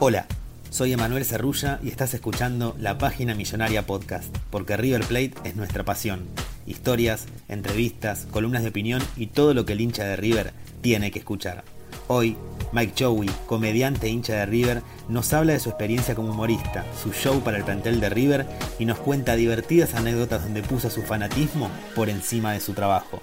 Hola, 0.00 0.26
soy 0.70 0.92
Emanuel 0.92 1.24
Cerrulla 1.24 1.80
y 1.82 1.88
estás 1.88 2.14
escuchando 2.14 2.76
la 2.78 2.98
Página 2.98 3.34
Millonaria 3.34 3.84
Podcast, 3.84 4.32
porque 4.48 4.76
River 4.76 5.02
Plate 5.02 5.34
es 5.42 5.56
nuestra 5.56 5.82
pasión. 5.82 6.28
Historias, 6.68 7.26
entrevistas, 7.48 8.28
columnas 8.30 8.62
de 8.62 8.68
opinión 8.68 9.02
y 9.16 9.26
todo 9.26 9.54
lo 9.54 9.64
que 9.64 9.72
el 9.72 9.80
hincha 9.80 10.04
de 10.04 10.14
River 10.14 10.52
tiene 10.82 11.10
que 11.10 11.18
escuchar. 11.18 11.64
Hoy, 12.06 12.36
Mike 12.70 12.94
Chowi, 12.94 13.28
comediante 13.46 14.06
e 14.06 14.10
hincha 14.10 14.34
de 14.34 14.46
River, 14.46 14.82
nos 15.08 15.32
habla 15.32 15.54
de 15.54 15.58
su 15.58 15.70
experiencia 15.70 16.14
como 16.14 16.30
humorista, 16.30 16.84
su 17.02 17.10
show 17.12 17.40
para 17.40 17.56
el 17.56 17.64
plantel 17.64 17.98
de 17.98 18.08
River 18.08 18.46
y 18.78 18.84
nos 18.84 19.00
cuenta 19.00 19.34
divertidas 19.34 19.96
anécdotas 19.96 20.44
donde 20.44 20.62
puso 20.62 20.90
su 20.90 21.02
fanatismo 21.02 21.72
por 21.96 22.08
encima 22.08 22.52
de 22.52 22.60
su 22.60 22.72
trabajo. 22.72 23.20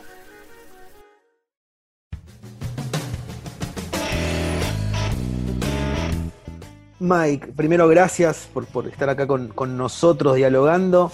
Mike, 6.99 7.47
primero 7.55 7.87
gracias 7.89 8.49
por, 8.53 8.65
por 8.67 8.87
estar 8.87 9.09
acá 9.09 9.27
con, 9.27 9.49
con, 9.49 9.77
nosotros 9.77 10.35
dialogando. 10.35 11.11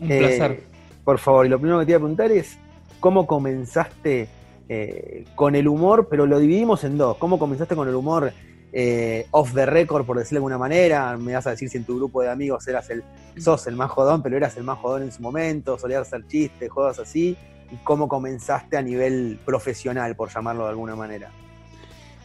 Un 0.00 0.08
placer. 0.08 0.50
Eh, 0.50 0.62
por 1.02 1.18
favor, 1.18 1.46
y 1.46 1.48
lo 1.48 1.58
primero 1.58 1.78
que 1.80 1.86
te 1.86 1.92
iba 1.92 1.96
a 1.96 2.00
preguntar 2.00 2.30
es, 2.30 2.58
¿cómo 3.00 3.26
comenzaste 3.26 4.28
eh, 4.68 5.24
con 5.34 5.54
el 5.54 5.68
humor? 5.68 6.08
Pero 6.10 6.26
lo 6.26 6.38
dividimos 6.38 6.84
en 6.84 6.98
dos. 6.98 7.16
¿Cómo 7.16 7.38
comenzaste 7.38 7.74
con 7.74 7.88
el 7.88 7.94
humor 7.94 8.32
eh, 8.72 9.26
off 9.30 9.54
the 9.54 9.64
record, 9.64 10.04
por 10.04 10.18
decirlo 10.18 10.36
de 10.36 10.40
alguna 10.40 10.58
manera? 10.58 11.16
Me 11.16 11.32
vas 11.32 11.46
a 11.46 11.50
decir 11.50 11.70
si 11.70 11.78
en 11.78 11.84
tu 11.84 11.96
grupo 11.96 12.20
de 12.20 12.30
amigos 12.30 12.66
eras 12.68 12.90
el, 12.90 13.02
sos 13.38 13.66
el 13.66 13.76
más 13.76 13.90
jodón, 13.90 14.22
pero 14.22 14.36
eras 14.36 14.56
el 14.58 14.64
más 14.64 14.78
jodón 14.78 15.04
en 15.04 15.12
su 15.12 15.22
momento, 15.22 15.78
solías 15.78 16.02
hacer 16.02 16.26
chistes, 16.26 16.70
juegos 16.70 16.98
así. 16.98 17.36
¿Y 17.70 17.76
cómo 17.76 18.08
comenzaste 18.08 18.76
a 18.76 18.82
nivel 18.82 19.40
profesional, 19.44 20.14
por 20.16 20.28
llamarlo 20.28 20.64
de 20.64 20.70
alguna 20.70 20.96
manera? 20.96 21.30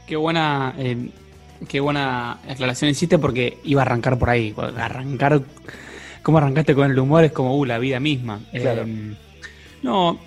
Qué 0.06 0.18
buena... 0.18 0.76
Qué 1.68 1.80
buena 1.80 2.40
aclaración 2.48 2.92
hiciste 2.92 3.20
porque 3.20 3.58
iba 3.64 3.82
a 3.82 3.86
arrancar 3.86 4.18
por 4.18 4.30
ahí. 4.30 4.54
Arrancar, 4.78 5.42
cómo 6.24 6.38
arrancaste 6.38 6.74
con 6.74 6.90
el 6.90 6.98
humor 6.98 7.24
es 7.24 7.32
como 7.32 7.58
uh, 7.58 7.66
la 7.66 7.80
vida 7.80 8.00
misma. 8.00 8.40
Claro. 8.52 8.84
Eh, 8.84 9.16
no, 9.84 10.20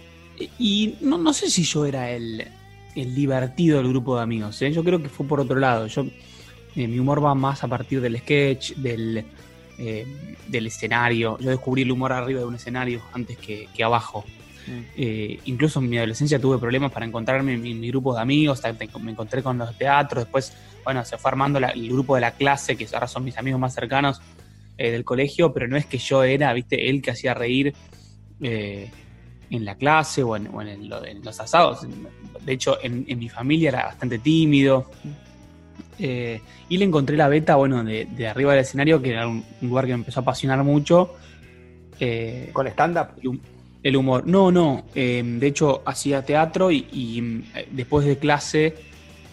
y 0.59 0.97
no, 1.01 1.19
no, 1.19 1.33
sé 1.33 1.51
si 1.51 1.63
yo 1.63 1.87
era 1.87 2.11
el, 2.11 2.47
el, 2.95 3.15
divertido 3.15 3.79
del 3.79 3.89
grupo 3.89 4.17
de 4.17 4.23
amigos. 4.23 4.61
¿eh? 4.63 4.73
Yo 4.73 4.85
creo 4.85 5.03
que 5.03 5.09
fue 5.09 5.27
por 5.27 5.41
otro 5.41 5.59
lado. 5.59 5.87
Yo, 5.87 6.05
eh, 6.75 6.89
mi 6.89 6.99
humor 6.99 7.25
va 7.25 7.35
más 7.35 7.65
a 7.65 7.69
partir 7.69 8.01
del 8.01 8.19
sketch, 8.19 8.75
del, 8.75 9.25
eh, 9.79 10.07
del 10.49 10.67
escenario. 10.67 11.39
Yo 11.39 11.51
descubrí 11.51 11.83
el 11.83 11.91
humor 11.91 12.13
arriba 12.13 12.41
de 12.41 12.47
un 12.47 12.55
escenario 12.55 13.03
antes 13.13 13.39
que, 13.39 13.69
que 13.75 13.85
abajo. 13.85 14.25
Eh, 14.97 15.41
incluso 15.47 15.81
en 15.81 15.89
mi 15.89 15.99
adolescencia 15.99 16.39
tuve 16.39 16.59
problemas 16.59 16.93
para 16.93 17.05
encontrarme 17.05 17.55
en 17.55 17.63
mi, 17.63 17.75
mi, 17.75 17.89
grupo 17.89 18.15
de 18.15 18.21
amigos, 18.21 18.63
me 19.01 19.11
encontré 19.11 19.43
con 19.43 19.59
los 19.59 19.77
teatros, 19.77 20.25
después, 20.25 20.53
bueno, 20.85 21.05
se 21.05 21.19
fue 21.19 21.31
armando 21.31 21.61
la, 21.61 21.69
el 21.69 21.89
grupo 21.89 22.15
de 22.15 22.21
la 22.21 22.33
clase, 22.33 22.77
que 22.77 22.87
ahora 22.93 23.07
son 23.07 23.25
mis 23.25 23.37
amigos 23.39 23.61
más 23.61 23.75
cercanos 23.75 24.21
eh, 24.79 24.91
del 24.91 25.05
colegio, 25.05 25.53
pero 25.53 25.69
no 25.69 25.77
es 25.77 25.87
que 25.87 25.99
yo 25.99 26.25
era, 26.25 26.53
viste, 26.53 26.89
él 26.89 27.03
que 27.03 27.11
hacía 27.11 27.35
reír 27.35 27.75
eh, 28.41 28.91
en 29.51 29.65
la 29.65 29.77
clase 29.77 30.23
o 30.23 30.35
en, 30.35 30.49
o 30.49 30.63
en, 30.63 30.69
el, 30.69 30.93
en, 31.07 31.23
los 31.23 31.39
asados. 31.41 31.87
De 32.41 32.53
hecho, 32.53 32.79
en, 32.83 33.05
en, 33.07 33.19
mi 33.19 33.29
familia 33.29 33.69
era 33.69 33.85
bastante 33.85 34.19
tímido. 34.19 34.91
Eh, 35.99 36.41
y 36.71 36.79
le 36.79 36.85
encontré 36.87 37.17
la 37.17 37.29
beta, 37.29 37.57
bueno, 37.57 37.85
de, 37.85 38.07
de, 38.07 38.27
arriba 38.27 38.53
del 38.53 38.63
escenario, 38.63 39.01
que 39.03 39.11
era 39.11 39.29
un, 39.29 39.45
un 39.61 39.69
lugar 39.69 39.85
que 39.85 39.93
me 39.93 39.99
empezó 39.99 40.21
a 40.21 40.23
apasionar 40.23 40.65
mucho. 40.65 41.15
¿Con 42.53 42.67
stand-up? 42.67 43.09
El 43.83 43.97
humor. 43.97 44.27
No, 44.27 44.51
no. 44.51 44.87
De 44.95 45.47
hecho, 45.47 45.83
hacía 45.85 46.25
teatro 46.25 46.73
y, 46.73 46.89
y, 46.91 47.45
después 47.71 48.07
de 48.07 48.19
clase 48.19 48.75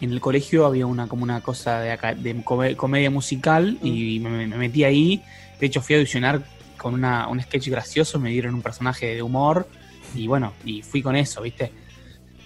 en 0.02 0.12
el 0.12 0.22
colegio 0.22 0.66
había 0.66 0.86
una 0.86 1.08
como 1.08 1.24
una 1.24 1.42
cosa 1.42 1.80
de, 1.82 1.92
acá, 1.92 2.16
de 2.16 2.44
comedia 2.44 3.10
musical 3.10 3.78
mm. 3.82 3.86
y 3.86 4.20
me, 4.20 4.48
me, 4.48 4.58
metí 4.58 4.84
ahí. 4.84 5.22
De 5.60 5.68
hecho, 5.68 5.82
fui 5.82 5.96
a 5.96 5.98
audicionar 6.00 6.42
con 6.78 6.94
una, 6.94 7.28
un 7.28 7.42
sketch 7.42 7.68
gracioso, 7.68 8.20
me 8.20 8.30
dieron 8.30 8.56
un 8.56 8.62
personaje 8.62 9.16
de 9.16 9.22
humor 9.22 9.68
y 10.16 10.28
bueno, 10.28 10.54
y 10.66 10.82
fui 10.82 11.02
con 11.02 11.16
eso, 11.16 11.42
¿viste? 11.42 11.72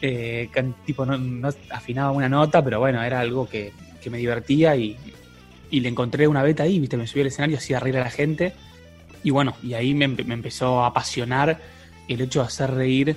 Eh, 0.02 0.50
tipo, 0.86 1.06
no, 1.06 1.18
no, 1.18 1.50
afinaba 1.70 2.12
una 2.12 2.28
nota, 2.28 2.64
pero 2.64 2.80
bueno, 2.80 3.02
era 3.04 3.20
algo 3.20 3.48
que, 3.48 3.72
que 4.02 4.10
me 4.10 4.18
divertía 4.18 4.76
y, 4.76 4.98
y, 5.72 5.80
le 5.80 5.88
encontré 5.88 6.28
una 6.28 6.44
beta 6.44 6.64
ahí, 6.64 6.80
¿viste? 6.80 6.98
Me 6.98 7.08
subí 7.08 7.22
al 7.22 7.28
escenario, 7.28 7.58
hacía 7.58 7.80
reír 7.80 7.98
a 7.98 8.04
la 8.04 8.10
gente 8.10 8.54
y 9.24 9.30
bueno, 9.30 9.56
y 9.64 9.76
ahí 9.76 9.94
me, 9.94 10.08
me 10.08 10.34
empezó 10.34 10.84
a 10.84 10.88
apasionar 10.88 11.60
el 12.10 12.22
hecho 12.22 12.42
de 12.42 12.48
hacer 12.48 12.72
reír 12.72 13.16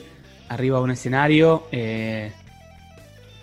arriba 0.48 0.78
de 0.78 0.84
un 0.84 0.90
escenario. 0.92 1.66
Eh, 1.72 2.30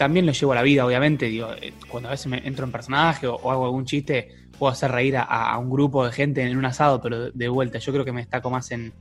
también 0.04 0.26
lo 0.26 0.34
llevo 0.34 0.52
a 0.52 0.56
la 0.56 0.64
vida, 0.64 0.86
obviamente. 0.86 1.28
Digo, 1.28 1.54
eh, 1.54 1.72
cuando 1.88 2.10
a 2.10 2.12
veces 2.12 2.28
me 2.28 2.46
entro 2.46 2.66
en 2.66 2.74
personaje 2.74 3.26
o, 3.26 3.36
o 3.36 3.52
hago 3.52 3.64
algún 3.64 3.86
chiste, 3.86 4.28
puedo 4.60 4.70
hacer 4.70 4.92
reír 4.92 5.16
a, 5.16 5.24
a, 5.24 5.58
un 5.58 5.70
grupo 5.70 6.06
de 6.06 6.12
gente 6.12 6.42
en 6.42 6.58
un 6.58 6.66
asado, 6.66 7.02
pero 7.02 7.32
de 7.32 7.48
vuelta, 7.48 7.80
yo 7.80 7.94
creo 7.94 8.04
que 8.04 8.12
me 8.12 8.20
destaco 8.20 8.50
más 8.50 8.70
en, 8.72 8.92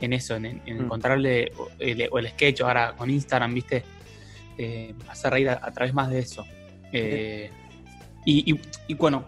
en 0.00 0.12
eso, 0.12 0.34
en, 0.34 0.46
en 0.46 0.62
mm. 0.64 0.80
encontrarle 0.80 1.52
el, 1.78 2.08
o 2.10 2.18
el 2.18 2.28
sketch 2.30 2.62
ahora 2.62 2.94
con 2.96 3.10
Instagram, 3.10 3.54
¿viste? 3.54 3.84
Eh, 4.58 4.92
hacer 5.08 5.32
reír 5.32 5.50
a, 5.50 5.60
a, 5.62 5.70
través 5.70 5.94
más 5.94 6.10
de 6.10 6.18
eso. 6.18 6.44
Eh, 6.92 7.48
y, 8.24 8.52
y, 8.52 8.60
y, 8.88 8.94
bueno, 8.94 9.26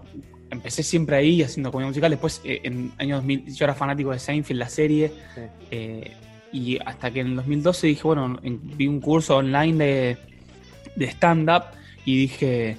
empecé 0.50 0.82
siempre 0.82 1.14
ahí 1.14 1.40
haciendo 1.40 1.70
comedia 1.70 1.88
musical. 1.88 2.10
Después, 2.10 2.40
eh, 2.42 2.62
en 2.64 2.90
año 2.98 3.14
2000, 3.14 3.54
yo 3.54 3.64
era 3.64 3.74
fanático 3.74 4.10
de 4.10 4.18
Seinfeld, 4.18 4.58
la 4.58 4.68
serie. 4.68 5.12
Sí 5.70 6.12
y 6.52 6.78
hasta 6.84 7.10
que 7.10 7.20
en 7.20 7.28
el 7.28 7.36
2012 7.36 7.86
dije, 7.86 8.02
bueno, 8.02 8.38
vi 8.42 8.86
un 8.86 9.00
curso 9.00 9.38
online 9.38 9.84
de, 9.84 10.18
de 10.96 11.06
stand-up 11.06 11.64
y 12.04 12.16
dije, 12.16 12.76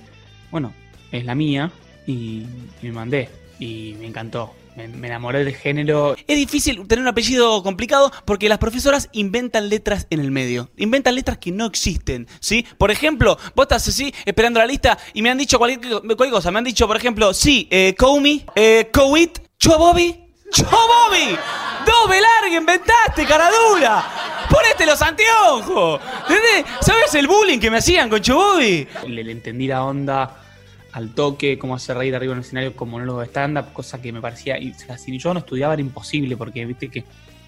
bueno, 0.52 0.74
es 1.12 1.26
la 1.26 1.36
mía 1.36 1.72
y, 2.06 2.46
me 2.82 2.92
mandé 2.92 3.30
y 3.60 3.96
me 4.00 4.08
encantó. 4.08 4.54
Me, 4.76 4.86
enamoré 4.86 5.44
del 5.44 5.54
género. 5.54 6.16
Es 6.28 6.36
difícil 6.36 6.88
tener 6.88 7.04
un 7.04 7.08
apellido 7.08 7.62
complicado 7.62 8.12
porque 8.26 8.50
las 8.50 8.58
profesoras 8.58 9.08
inventan 9.12 9.70
letras 9.70 10.08
en 10.10 10.20
el 10.20 10.32
medio. 10.32 10.72
Inventan 10.78 11.14
letras 11.14 11.38
que 11.38 11.52
no 11.52 11.68
existen, 11.68 12.28
¿sí? 12.40 12.66
Por 12.80 12.90
ejemplo, 12.90 13.38
vos 13.56 13.66
estás 13.66 13.88
así 13.88 14.12
esperando 14.26 14.60
la 14.60 14.66
lista 14.66 14.98
y 15.14 15.22
me 15.22 15.30
han 15.30 15.38
dicho 15.38 15.60
cualquier, 15.60 16.02
cualquier 16.02 16.32
cosa. 16.32 16.50
Me 16.50 16.58
han 16.58 16.64
dicho, 16.64 16.88
por 16.88 16.98
ejemplo, 16.98 17.36
sí, 17.36 17.68
eh, 17.70 17.94
Comey, 17.96 18.46
eh, 18.56 18.90
Cowit, 18.92 19.38
Bobby, 19.64 20.24
Bobby. 20.72 21.38
¡Doble 21.86 22.22
larga 22.22 22.58
inventaste, 22.58 23.26
cara 23.26 23.50
dura! 23.50 24.04
¡Ponete 24.50 24.86
los 24.86 25.02
anteojos! 25.02 26.02
¿Entendés? 26.30 26.66
¿Sabes 26.82 27.14
el 27.16 27.28
bullying 27.28 27.60
que 27.60 27.72
me 27.72 27.78
hacían 27.78 28.10
con 28.10 28.22
Chobobi? 28.22 28.88
Le, 29.08 29.24
le, 29.24 29.32
entendí 29.32 29.68
la 29.68 29.84
onda 29.84 30.44
al 30.94 31.14
toque, 31.14 31.58
cómo 31.58 31.76
hacer 31.76 31.98
reír 31.98 32.16
arriba 32.16 32.34
en 32.34 32.40
el 32.40 32.46
escenario 32.46 32.76
como 32.76 32.94
monólogo 32.94 33.22
de 33.22 33.28
stand-up, 33.28 33.74
cosa 33.74 34.02
que 34.02 34.12
me 34.12 34.22
parecía. 34.22 34.60
Y, 34.60 34.72
o 34.72 34.78
sea, 34.78 34.98
si 34.98 35.18
yo 35.18 35.34
no 35.34 35.40
estudiaba 35.40 35.74
era 35.74 35.82
imposible, 35.82 36.38
porque 36.38 36.66
viste 36.66 36.90
que 36.90 37.04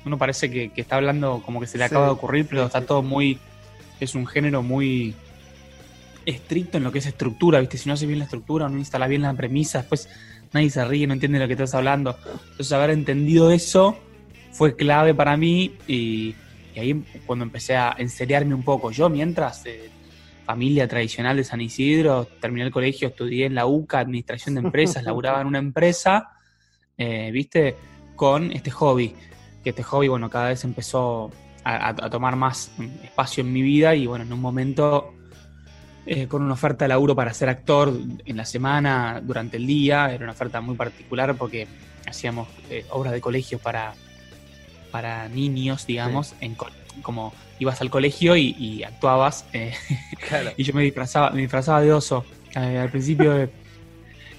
uno 0.05 0.17
parece 0.17 0.49
que, 0.49 0.71
que 0.71 0.81
está 0.81 0.95
hablando 0.95 1.41
como 1.45 1.59
que 1.59 1.67
se 1.67 1.77
le 1.77 1.83
sí, 1.83 1.87
acaba 1.87 2.05
de 2.05 2.11
ocurrir, 2.11 2.47
pero 2.47 2.61
sí, 2.61 2.67
está 2.67 2.81
todo 2.81 3.01
muy. 3.03 3.39
Es 3.99 4.15
un 4.15 4.25
género 4.25 4.61
muy 4.61 5.15
estricto 6.25 6.77
en 6.77 6.83
lo 6.83 6.91
que 6.91 6.99
es 6.99 7.05
estructura, 7.05 7.59
¿viste? 7.59 7.77
Si 7.77 7.87
no 7.87 7.93
hace 7.93 8.07
bien 8.07 8.19
la 8.19 8.25
estructura, 8.25 8.67
no 8.67 8.77
instala 8.77 9.07
bien 9.07 9.21
la 9.21 9.33
premisa, 9.33 9.79
después 9.79 10.09
nadie 10.51 10.69
se 10.69 10.83
ríe, 10.83 11.05
no 11.05 11.13
entiende 11.13 11.39
lo 11.39 11.47
que 11.47 11.53
estás 11.53 11.75
hablando. 11.75 12.17
Entonces, 12.51 12.71
haber 12.71 12.89
entendido 12.89 13.51
eso 13.51 13.97
fue 14.55 14.75
clave 14.75 15.13
para 15.13 15.35
mí 15.35 15.75
y, 15.87 16.35
y, 16.73 16.79
ahí 16.79 17.03
cuando 17.25 17.43
empecé 17.43 17.75
a 17.75 17.95
enseriarme 17.97 18.55
un 18.55 18.63
poco. 18.63 18.91
Yo 18.91 19.09
mientras 19.09 19.65
eh, 19.65 19.89
familia 20.45 20.87
tradicional 20.87 21.37
de 21.37 21.43
San 21.43 21.61
Isidro, 21.61 22.25
terminé 22.39 22.65
el 22.65 22.71
colegio, 22.71 23.09
estudié 23.09 23.45
en 23.45 23.55
la 23.55 23.65
UCA, 23.65 23.99
Administración 23.99 24.55
de 24.55 24.61
Empresas, 24.61 25.03
laburaba 25.05 25.41
en 25.41 25.47
una 25.47 25.59
empresa, 25.59 26.29
eh, 26.97 27.29
¿viste? 27.31 27.75
Con 28.15 28.51
este 28.51 28.71
hobby, 28.71 29.13
que 29.63 29.71
este 29.71 29.83
hobby, 29.83 30.07
bueno, 30.07 30.29
cada 30.29 30.49
vez 30.49 30.63
empezó 30.63 31.31
a, 31.63 31.89
a 31.89 32.09
tomar 32.09 32.35
más 32.35 32.71
espacio 33.03 33.41
en 33.41 33.51
mi 33.51 33.61
vida 33.61 33.93
y, 33.95 34.05
bueno, 34.05 34.23
en 34.23 34.31
un 34.31 34.39
momento 34.39 35.15
eh, 36.07 36.27
con 36.27 36.43
una 36.43 36.53
oferta 36.53 36.85
de 36.85 36.89
laburo 36.89 37.15
para 37.15 37.33
ser 37.33 37.49
actor 37.49 37.91
en 38.25 38.37
la 38.37 38.45
semana, 38.45 39.19
durante 39.23 39.57
el 39.57 39.65
día. 39.65 40.13
Era 40.13 40.23
una 40.23 40.33
oferta 40.33 40.61
muy 40.61 40.75
particular 40.75 41.35
porque 41.35 41.67
hacíamos 42.07 42.47
eh, 42.69 42.85
obras 42.91 43.11
de 43.11 43.19
colegio 43.19 43.57
para, 43.57 43.95
para 44.95 45.27
niños, 45.27 45.85
digamos, 45.85 46.35
en 46.39 46.55
como 47.01 47.33
ibas 47.59 47.81
al 47.81 47.89
colegio 47.89 48.37
y, 48.37 48.81
actuabas. 48.81 49.45
Eh, 49.51 49.73
y 50.55 50.63
yo 50.63 50.73
me 50.73 50.83
disfrazaba, 50.83 51.31
me 51.31 51.41
disfrazaba 51.41 51.81
de 51.81 51.91
oso 51.91 52.23
al 52.55 52.89
principio 52.89 53.33
de, 53.33 53.43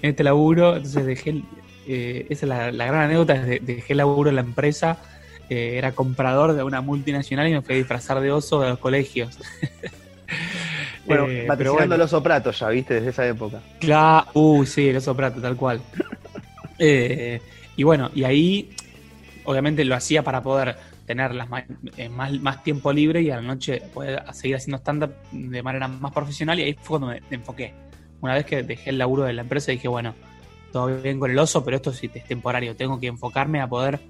en 0.00 0.10
este 0.12 0.24
laburo. 0.24 0.76
Entonces 0.76 1.04
dejé, 1.04 1.42
esa 1.86 2.46
es 2.46 2.74
la, 2.74 2.86
gran 2.86 3.02
anécdota, 3.02 3.34
dejé 3.34 3.92
el 3.92 3.98
laburo 3.98 4.30
en 4.30 4.36
la 4.36 4.40
empresa. 4.40 4.96
era 5.50 5.92
comprador 5.92 6.54
de 6.54 6.62
una 6.62 6.80
multinacional 6.80 7.46
y 7.48 7.52
me 7.52 7.60
fui 7.60 7.74
a 7.74 7.76
disfrazar 7.76 8.22
de 8.22 8.32
oso 8.32 8.62
de 8.62 8.70
los 8.70 8.78
colegios. 8.78 9.38
Bueno, 11.06 11.28
eh, 11.28 11.44
vaticinando 11.46 11.94
el 11.94 12.00
oso 12.00 12.20
prato 12.20 12.50
ya, 12.50 12.68
¿viste? 12.68 12.94
Desde 12.94 13.10
esa 13.10 13.24
época. 13.28 13.60
Claro, 13.78 14.26
uh, 14.34 14.66
sí, 14.66 14.88
el 14.88 14.96
oso 14.96 15.14
prato, 15.14 15.40
tal 15.40 15.54
cual. 15.54 15.80
Eh, 16.78 17.40
y 17.74 17.84
bueno, 17.84 18.10
y 18.14 18.24
ahí 18.24 18.70
obviamente 19.46 19.84
lo 19.84 19.94
hacía 19.94 20.22
para 20.22 20.42
poder 20.42 20.76
tener 21.06 21.34
las 21.34 21.48
eh, 21.96 22.08
más, 22.08 22.32
más, 22.40 22.62
tiempo 22.62 22.92
libre 22.92 23.22
y 23.22 23.30
a 23.30 23.36
la 23.36 23.42
noche 23.42 23.82
poder 23.94 24.22
seguir 24.34 24.56
haciendo 24.56 24.78
stand-up 24.78 25.14
de 25.32 25.62
manera 25.62 25.88
más 25.88 26.12
profesional 26.12 26.58
y 26.60 26.64
ahí 26.64 26.74
fue 26.74 26.98
cuando 26.98 27.06
me, 27.08 27.22
enfoqué. 27.30 27.74
Una 28.20 28.34
vez 28.34 28.44
que 28.44 28.62
dejé 28.62 28.90
el 28.90 28.98
laburo 28.98 29.24
de 29.24 29.32
la 29.32 29.42
empresa 29.42 29.72
dije, 29.72 29.88
bueno, 29.88 30.14
todo 30.72 31.00
bien 31.00 31.18
con 31.18 31.30
el 31.30 31.38
oso, 31.38 31.64
pero 31.64 31.76
esto 31.76 31.92
sí 31.92 32.10
es 32.12 32.24
temporario, 32.24 32.76
tengo 32.76 32.98
que 32.98 33.06
enfocarme 33.06 33.60
a 33.60 33.68
poder 33.68 34.00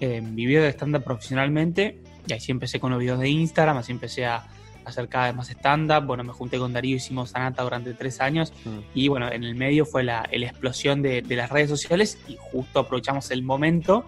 vivir 0.00 0.60
de 0.60 0.68
stand-up 0.68 1.02
profesionalmente 1.02 1.98
y 2.26 2.32
ahí 2.32 2.40
sí 2.40 2.52
empecé 2.52 2.78
con 2.78 2.90
los 2.90 3.00
videos 3.00 3.18
de 3.18 3.28
Instagram, 3.28 3.78
así 3.78 3.92
empecé 3.92 4.26
a 4.26 4.46
hacer 4.88 5.08
cada 5.08 5.26
vez 5.26 5.36
más 5.36 5.50
stand-up. 5.50 6.04
Bueno, 6.04 6.24
me 6.24 6.32
junté 6.32 6.58
con 6.58 6.72
Darío, 6.72 6.96
hicimos 6.96 7.30
Sanata 7.30 7.62
durante 7.62 7.94
tres 7.94 8.20
años. 8.20 8.52
Mm. 8.64 8.78
Y 8.94 9.08
bueno, 9.08 9.30
en 9.30 9.44
el 9.44 9.54
medio 9.54 9.86
fue 9.86 10.02
la, 10.02 10.28
explosión 10.30 11.02
de, 11.02 11.22
las 11.28 11.50
redes 11.50 11.70
sociales 11.70 12.18
y 12.26 12.36
justo 12.38 12.80
aprovechamos 12.80 13.30
el 13.30 13.42
momento 13.42 14.04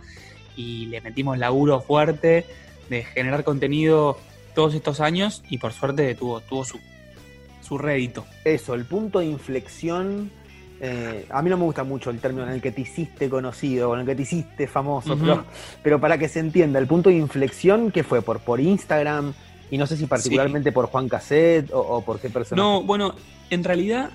y 0.60 0.86
le 0.86 1.00
metimos 1.00 1.38
laburo 1.38 1.80
fuerte 1.80 2.44
de 2.90 3.04
generar 3.04 3.44
contenido 3.44 4.18
todos 4.54 4.74
estos 4.74 5.00
años 5.00 5.42
y 5.48 5.58
por 5.58 5.72
suerte 5.72 6.14
tuvo, 6.14 6.40
tuvo 6.40 6.64
su, 6.64 6.78
su 7.62 7.78
rédito. 7.78 8.26
Eso, 8.44 8.74
el 8.74 8.84
punto 8.84 9.20
de 9.20 9.26
inflexión. 9.26 10.30
Eh, 10.82 11.26
a 11.28 11.42
mí 11.42 11.50
no 11.50 11.58
me 11.58 11.64
gusta 11.64 11.84
mucho 11.84 12.10
el 12.10 12.18
término 12.20 12.46
en 12.46 12.52
el 12.52 12.62
que 12.62 12.72
te 12.72 12.80
hiciste 12.80 13.28
conocido, 13.28 13.94
en 13.94 14.00
el 14.00 14.06
que 14.06 14.14
te 14.14 14.22
hiciste 14.22 14.66
famoso, 14.66 15.16
pero, 15.82 16.00
para 16.00 16.16
que 16.16 16.26
se 16.26 16.40
entienda, 16.40 16.78
el 16.78 16.86
punto 16.86 17.10
de 17.10 17.16
inflexión, 17.16 17.90
¿qué 17.90 18.02
fue? 18.02 18.22
¿Por, 18.22 18.40
por 18.40 18.60
Instagram? 18.60 19.34
Y 19.70 19.76
no 19.76 19.86
sé 19.86 19.98
si 19.98 20.06
particularmente 20.06 20.72
por 20.72 20.86
Juan 20.86 21.08
Cassette 21.08 21.70
o, 21.72 22.02
por 22.02 22.18
qué 22.18 22.30
persona. 22.30 22.60
No, 22.60 22.82
bueno, 22.82 23.14
en 23.50 23.62
realidad 23.62 24.10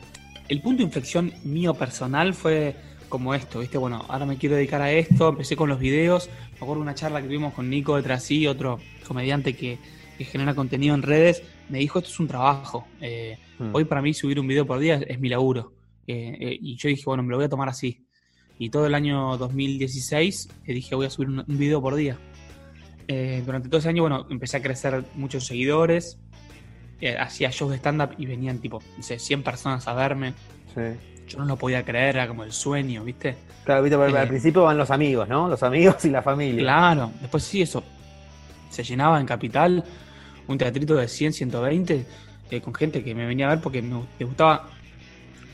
el 0.49 0.61
punto 0.61 0.79
de 0.79 0.85
inflexión 0.85 1.33
mío 1.43 1.75
personal 1.75 2.33
fue 2.33 2.75
como 3.15 3.33
esto, 3.33 3.61
¿viste? 3.61 3.77
Bueno, 3.77 4.03
ahora 4.09 4.25
me 4.25 4.35
quiero 4.35 4.57
dedicar 4.57 4.81
a 4.81 4.91
esto, 4.91 5.29
empecé 5.29 5.55
con 5.55 5.69
los 5.69 5.79
videos, 5.79 6.29
me 6.51 6.57
acuerdo 6.57 6.81
una 6.81 6.95
charla 6.95 7.21
que 7.21 7.27
tuvimos 7.27 7.53
con 7.53 7.69
Nico 7.69 7.95
de 7.95 8.03
Trasí, 8.03 8.45
otro 8.45 8.77
comediante 9.07 9.55
que, 9.55 9.79
genera 10.17 10.53
contenido 10.53 10.95
en 10.95 11.01
redes, 11.01 11.43
me 11.69 11.79
dijo, 11.79 11.99
esto 11.99 12.11
es 12.11 12.19
un 12.19 12.27
trabajo, 12.27 12.85
eh, 12.99 13.37
hmm. 13.57 13.69
hoy 13.73 13.85
para 13.85 14.01
mí 14.01 14.13
subir 14.13 14.37
un 14.37 14.47
video 14.47 14.65
por 14.65 14.79
día 14.79 14.95
es, 14.95 15.17
mi 15.17 15.29
laburo. 15.29 15.71
Eh, 16.07 16.37
eh, 16.39 16.57
y 16.61 16.75
yo 16.75 16.89
dije, 16.89 17.03
bueno, 17.05 17.23
me 17.23 17.29
lo 17.29 17.37
voy 17.37 17.45
a 17.45 17.49
tomar 17.49 17.69
así. 17.69 18.05
Y 18.59 18.69
todo 18.69 18.85
el 18.85 18.95
año 18.95 19.37
2016 19.37 20.49
dije, 20.65 20.95
voy 20.95 21.05
a 21.05 21.09
subir 21.09 21.29
un 21.29 21.45
video 21.47 21.81
por 21.81 21.95
día. 21.95 22.17
Durante 23.45 23.69
todo 23.69 23.79
ese 23.79 23.89
año, 23.89 24.03
bueno, 24.03 24.25
empecé 24.29 24.57
a 24.57 24.61
crecer 24.61 25.05
muchos 25.15 25.45
seguidores. 25.45 26.17
Hacía 27.19 27.49
shows 27.49 27.71
de 27.71 27.77
stand-up 27.77 28.15
y 28.17 28.25
venían 28.25 28.59
tipo, 28.59 28.81
no 28.95 29.03
sé, 29.03 29.19
100 29.19 29.43
personas 29.43 29.87
a 29.87 29.93
verme. 29.93 30.33
Yo 31.27 31.39
no 31.39 31.45
lo 31.45 31.55
podía 31.55 31.83
creer, 31.83 32.17
era 32.17 32.27
como 32.27 32.43
el 32.43 32.51
sueño, 32.51 33.03
¿viste? 33.03 33.35
Claro, 33.63 33.83
¿viste? 33.83 33.95
al 33.95 34.15
eh, 34.15 34.27
principio 34.27 34.63
van 34.63 34.77
los 34.77 34.91
amigos, 34.91 35.27
¿no? 35.27 35.47
Los 35.47 35.63
amigos 35.63 36.05
y 36.05 36.09
la 36.09 36.21
familia. 36.21 36.61
Claro, 36.61 37.11
después 37.21 37.43
sí, 37.43 37.61
eso. 37.61 37.83
Se 38.69 38.83
llenaba 38.83 39.19
en 39.19 39.25
Capital 39.25 39.83
un 40.47 40.57
teatrito 40.57 40.95
de 40.95 41.07
100, 41.07 41.33
120 41.33 42.05
con 42.61 42.73
gente 42.73 43.03
que 43.03 43.15
me 43.15 43.25
venía 43.25 43.47
a 43.47 43.49
ver 43.49 43.61
porque 43.61 43.81
me, 43.81 44.03
gustaba 44.19 44.69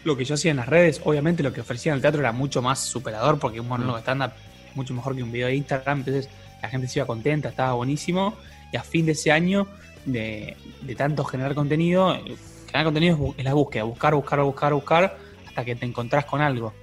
lo 0.03 0.17
que 0.17 0.25
yo 0.25 0.35
hacía 0.35 0.51
en 0.51 0.57
las 0.57 0.67
redes. 0.67 1.01
Obviamente 1.03 1.43
lo 1.43 1.53
que 1.53 1.61
ofrecía 1.61 1.91
en 1.91 1.97
el 1.97 2.01
teatro 2.01 2.19
era 2.19 2.31
mucho 2.31 2.61
más 2.61 2.79
superador 2.79 3.39
porque 3.39 3.59
un 3.59 3.67
monólogo 3.67 3.97
de 3.97 4.01
stand-up 4.01 4.31
mucho 4.75 4.93
mejor 4.93 5.15
que 5.15 5.23
un 5.23 5.31
video 5.31 5.47
de 5.47 5.55
Instagram. 5.55 5.99
Entonces 5.99 6.29
la 6.61 6.69
gente 6.69 6.87
se 6.87 6.99
iba 6.99 7.07
contenta, 7.07 7.49
estaba 7.49 7.73
buenísimo. 7.73 8.35
Y 8.71 8.77
a 8.77 8.83
fin 8.83 9.05
de 9.05 9.13
ese 9.13 9.31
año, 9.31 9.67
de, 10.05 10.55
tanto 10.97 11.23
generar 11.23 11.55
contenido, 11.55 12.13
generar 12.67 12.85
contenido 12.85 13.33
es, 13.37 13.43
la 13.43 13.53
búsqueda, 13.53 13.83
buscar, 13.83 14.15
buscar, 14.15 14.41
buscar, 14.41 14.73
buscar, 14.73 15.17
hasta 15.51 15.65
que 15.65 15.75
te 15.75 15.85
encontrás 15.85 16.25
con 16.25 16.41
algo. 16.41 16.73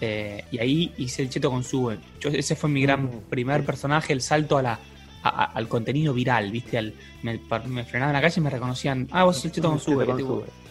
Eh, 0.00 0.44
y 0.50 0.58
ahí 0.58 0.94
hice 0.98 1.22
el 1.22 1.30
cheto 1.30 1.50
con 1.50 1.64
Sube. 1.64 1.98
ese 2.22 2.56
fue 2.56 2.70
mi 2.70 2.82
gran 2.82 3.04
mm. 3.04 3.20
primer 3.28 3.64
personaje, 3.64 4.12
el 4.12 4.22
salto 4.22 4.56
a 4.56 4.62
la, 4.62 4.78
al 5.22 5.68
contenido 5.68 6.14
viral, 6.14 6.50
¿viste? 6.50 6.78
Al, 6.78 6.94
me, 7.22 7.38
me, 7.66 7.84
frenaban 7.84 8.14
en 8.14 8.20
la 8.20 8.22
calle 8.22 8.40
y 8.40 8.44
me 8.44 8.50
reconocían, 8.50 9.08
ah, 9.10 9.24
vos 9.24 9.36
sos 9.36 9.46
el 9.46 9.52
cheto 9.52 9.68
con 9.68 9.80
Sube. 9.80 10.06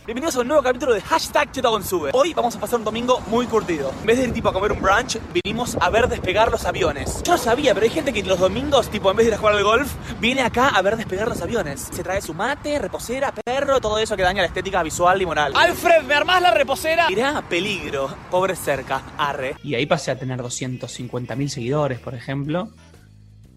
Bienvenidos 0.09 0.37
a 0.37 0.41
un 0.41 0.47
nuevo 0.47 0.63
capítulo 0.63 0.95
de 0.95 1.01
Hashtag 1.01 1.51
Sube. 1.83 2.09
Hoy 2.15 2.33
vamos 2.33 2.55
a 2.55 2.59
pasar 2.59 2.79
un 2.79 2.85
domingo 2.85 3.19
muy 3.27 3.45
curtido. 3.45 3.93
En 4.01 4.07
vez 4.07 4.17
de 4.17 4.23
ir 4.23 4.33
tipo 4.33 4.49
a 4.49 4.53
comer 4.53 4.71
un 4.71 4.81
brunch, 4.81 5.19
vinimos 5.31 5.77
a 5.79 5.87
ver 5.91 6.07
despegar 6.07 6.49
los 6.49 6.65
aviones. 6.65 7.21
Yo 7.21 7.33
no 7.33 7.37
sabía, 7.37 7.75
pero 7.75 7.83
hay 7.83 7.91
gente 7.91 8.11
que 8.11 8.23
los 8.23 8.39
domingos, 8.39 8.89
tipo 8.89 9.11
en 9.11 9.17
vez 9.17 9.27
de 9.27 9.29
ir 9.29 9.33
a 9.35 9.37
jugar 9.37 9.53
al 9.53 9.63
golf, 9.63 9.93
viene 10.19 10.41
acá 10.41 10.69
a 10.69 10.81
ver 10.81 10.97
despegar 10.97 11.27
los 11.27 11.39
aviones. 11.43 11.89
Se 11.91 12.01
trae 12.01 12.23
su 12.23 12.33
mate, 12.33 12.79
reposera, 12.79 13.31
perro, 13.31 13.79
todo 13.79 13.99
eso 13.99 14.17
que 14.17 14.23
daña 14.23 14.41
la 14.41 14.47
estética 14.47 14.81
visual 14.81 15.21
y 15.21 15.27
moral. 15.27 15.53
Alfred, 15.55 16.01
¿me 16.01 16.15
armás 16.15 16.41
la 16.41 16.55
reposera? 16.55 17.05
Irá 17.11 17.43
peligro. 17.47 18.09
Pobre 18.31 18.55
cerca. 18.55 19.03
Arre. 19.15 19.57
Y 19.63 19.75
ahí 19.75 19.85
pasé 19.85 20.09
a 20.09 20.17
tener 20.17 20.39
250.000 20.39 21.47
seguidores, 21.49 21.99
por 21.99 22.15
ejemplo. 22.15 22.69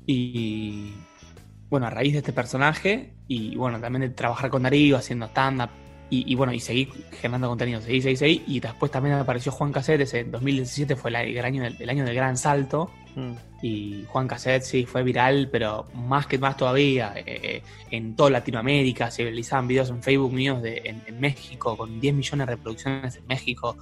Y 0.04 0.92
bueno, 1.70 1.86
a 1.86 1.90
raíz 1.90 2.12
de 2.12 2.18
este 2.18 2.34
personaje 2.34 3.14
y 3.26 3.56
bueno, 3.56 3.80
también 3.80 4.02
de 4.02 4.10
trabajar 4.10 4.50
con 4.50 4.64
Darío 4.64 4.98
haciendo 4.98 5.24
stand-up 5.28 5.70
y, 6.14 6.34
bueno, 6.34 6.52
y 6.52 6.60
seguí 6.60 6.90
generando 7.22 7.48
contenido, 7.48 7.80
seguí, 7.80 8.02
seguí, 8.02 8.16
seguí. 8.16 8.44
Y 8.46 8.60
después 8.60 8.92
también 8.92 9.14
apareció 9.14 9.50
Juan 9.50 9.72
Cassette, 9.72 10.02
ese 10.02 10.24
2017 10.24 10.94
fue 10.94 11.08
el, 11.08 11.16
año 11.16 11.62
del, 11.62 11.88
año 11.88 12.04
del 12.04 12.14
gran 12.14 12.36
salto. 12.36 12.90
Mm. 13.14 13.32
Y 13.62 14.04
Juan 14.08 14.28
Cassette 14.28 14.62
sí 14.62 14.84
fue 14.84 15.02
viral, 15.04 15.48
pero 15.50 15.86
más 15.94 16.26
que 16.26 16.36
más 16.36 16.58
todavía, 16.58 17.14
eh, 17.16 17.24
eh, 17.26 17.62
en 17.90 18.14
toda 18.14 18.28
Latinoamérica 18.28 19.10
se 19.10 19.22
realizaban 19.22 19.66
videos 19.66 19.88
en 19.88 20.02
Facebook 20.02 20.34
míos 20.34 20.60
de, 20.60 20.82
en, 20.84 21.18
México, 21.18 21.78
con 21.78 21.98
10 21.98 22.14
millones 22.14 22.46
de 22.46 22.56
reproducciones 22.56 23.16
en 23.16 23.26
México. 23.26 23.78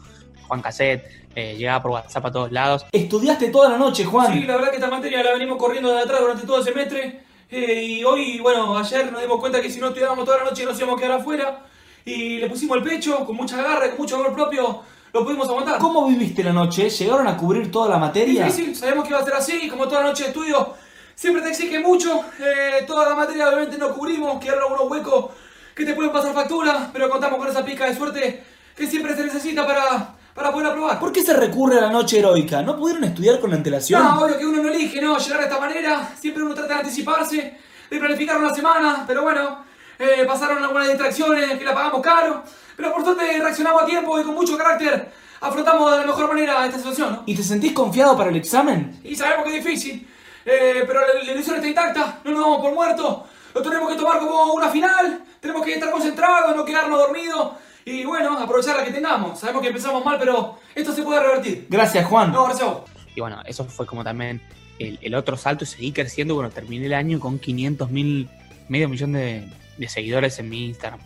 Juan 0.46 0.62
Cassette, 0.62 1.04
eh, 1.34 1.56
llegaba 1.58 1.82
por 1.82 1.90
WhatsApp 1.90 2.26
a 2.26 2.30
todos 2.30 2.52
lados. 2.52 2.87
¿Estudiaste 2.92 3.49
toda 3.49 3.70
la 3.70 3.76
noche, 3.76 4.04
Juan? 4.04 4.32
Sí, 4.32 4.42
la 4.42 4.54
verdad 4.54 4.70
que 4.70 4.76
esta 4.76 4.90
materia 4.90 5.25
la 5.25 5.32
venimos 5.32 5.58
corriendo 5.58 5.92
de 5.92 6.02
atrás 6.02 6.20
durante 6.20 6.46
todo 6.46 6.58
el 6.58 6.64
semestre. 6.64 7.25
y 7.50 8.04
hoy, 8.04 8.38
bueno, 8.38 8.78
ayer 8.78 9.10
nos 9.10 9.20
dimos 9.20 9.40
cuenta 9.40 9.60
que 9.60 9.68
si 9.68 9.80
no 9.80 9.88
estudiábamos 9.88 10.25
toda 10.25 10.38
la 10.38 10.44
noche 10.44 10.64
nos 10.64 10.78
íbamos 10.78 10.96
a 10.96 11.02
quedar 11.02 11.18
afuera 11.18 11.66
y 12.04 12.38
le 12.38 12.49
pusimos 12.49 12.76
el 12.78 12.83
pecho 12.83 13.25
con 13.25 13.37
mucha 13.37 13.57
garra 13.57 13.87
y 13.87 13.90
con 13.90 13.99
mucho 13.99 14.16
amor 14.16 14.35
propio. 14.35 14.83
Lo 15.12 15.25
pudimos 15.25 15.49
aguantar. 15.49 15.78
¿Cómo 15.78 16.07
viviste 16.07 16.45
la 16.45 16.52
noche? 16.52 16.88
¿Llegaron 16.88 17.26
a 17.26 17.37
cubrir 17.37 17.71
toda 17.71 17.88
la 17.88 17.99
materia? 17.99 18.49
Sí, 18.50 18.66
sí, 18.66 18.75
sabíamos 18.75 19.04
que 19.04 19.11
iba 19.11 19.19
a 19.21 19.25
ser 19.25 19.35
así, 19.35 19.69
como 19.69 19.88
toda 19.88 20.02
la 20.02 20.09
noche 20.09 20.25
de 20.25 20.28
estudio. 20.30 20.75
Siempre 21.14 21.42
te 21.42 21.50
exige 21.50 21.80
mucho, 21.80 22.25
eh, 22.38 22.85
toda 22.87 23.11
la 23.11 23.14
materia 23.14 23.49
obviamente 23.49 23.76
no 23.76 23.92
cubrimos, 23.92 24.42
quedaron 24.42 24.73
algunos 24.73 24.90
huecos 24.90 25.26
que 25.75 25.85
te 25.85 25.95
pueden 25.95 26.12
pasar 26.12 26.33
factura, 26.33 26.88
pero 26.92 27.11
contamos 27.11 27.38
con 27.38 27.49
esa 27.49 27.64
pica 27.64 27.87
de 27.87 27.95
suerte 27.95 28.45
que 28.75 28.87
siempre 28.87 29.14
se 29.14 29.25
necesita 29.25 29.66
para, 29.66 30.14
para 30.35 30.52
poder 30.52 30.69
aprobar. 30.69 30.99
¿Por 30.99 31.12
qué 31.12 31.23
se 31.23 31.35
recurre 31.35 31.78
a 31.78 31.83
la 31.83 31.90
noche 31.90 32.21
heroica? 32.21 32.62
¿No 32.62 32.76
pudieron 32.76 33.04
estudiar 33.04 33.38
con 33.40 33.52
antelación? 33.52 34.02
No, 34.02 34.23
obvio 34.23 34.38
que 34.38 34.47
uno 34.47 34.62
no 34.62 34.69
elige, 34.71 35.00
¿no? 35.02 35.19
Llegar 35.19 35.40
de 35.40 35.47
esta 35.47 35.61
manera, 35.61 36.12
siempre 36.19 36.42
uno 36.42 36.54
trata 36.54 36.75
de 36.75 36.80
anticiparse, 36.80 37.59
de 37.90 37.99
planificar 37.99 38.38
una 38.38 38.54
semana, 38.54 39.04
pero 39.07 39.23
bueno, 39.23 39.64
eh, 40.00 40.25
pasaron 40.26 40.64
algunas 40.64 40.88
distracciones 40.88 41.59
que 41.59 41.64
la 41.64 41.75
pagamos 41.75 42.00
caro, 42.00 42.42
pero 42.75 42.90
por 42.92 43.04
suerte 43.04 43.38
reaccionamos 43.38 43.83
a 43.83 43.87
tiempo 43.87 44.19
y 44.19 44.25
con 44.25 44.35
mucho 44.35 44.57
carácter 44.57 45.12
afrontamos 45.42 45.92
de 45.92 45.99
la 45.99 46.07
mejor 46.07 46.28
manera 46.28 46.64
esta 46.64 46.78
situación. 46.78 47.23
¿Y 47.26 47.35
te 47.35 47.42
sentís 47.42 47.73
confiado 47.73 48.16
para 48.16 48.30
el 48.30 48.37
examen? 48.37 48.99
Y 49.04 49.14
sabemos 49.14 49.45
que 49.45 49.59
es 49.59 49.62
difícil, 49.64 50.09
eh, 50.47 50.85
pero 50.87 51.00
la, 51.00 51.30
ilusión 51.30 51.57
está 51.57 51.69
intacta, 51.69 52.21
no 52.25 52.30
nos 52.30 52.40
damos 52.40 52.61
por 52.62 52.75
muertos, 52.75 53.19
lo 53.54 53.62
tenemos 53.62 53.90
que 53.90 53.97
tomar 53.97 54.19
como 54.21 54.54
una 54.54 54.71
final, 54.71 55.23
tenemos 55.38 55.62
que 55.64 55.75
estar 55.75 55.90
concentrados, 55.90 56.57
no 56.57 56.64
quedarnos 56.64 56.99
dormidos. 56.99 57.52
Y 57.85 58.04
bueno, 58.04 58.38
aprovechar 58.38 58.76
la 58.76 58.85
que 58.85 58.92
tengamos. 58.92 59.40
Sabemos 59.40 59.62
que 59.62 59.69
empezamos 59.69 60.04
mal, 60.04 60.16
pero 60.19 60.59
esto 60.75 60.92
se 60.92 61.02
puede 61.02 61.21
revertir. 61.21 61.66
Gracias, 61.69 62.07
Juan. 62.07 62.30
No, 62.30 62.45
gracias 62.45 62.69
a 62.69 62.73
vos. 62.73 62.83
Y 63.16 63.21
bueno, 63.21 63.40
eso 63.47 63.64
fue 63.64 63.87
como 63.87 64.04
también 64.04 64.40
el, 64.78 65.14
otro 65.14 65.37
salto. 65.37 65.64
Seguí 65.64 65.90
creciendo 65.90 66.35
cuando 66.35 66.54
terminé 66.54 66.87
el 66.87 66.95
año 66.95 67.19
con 67.19 67.38
500 67.38 67.90
mil, 67.90 68.28
medio 68.69 68.88
millón 68.88 69.12
de, 69.12 69.49
de 69.80 69.88
seguidores 69.88 70.38
en 70.38 70.49
mi 70.49 70.66
Instagram. 70.66 71.00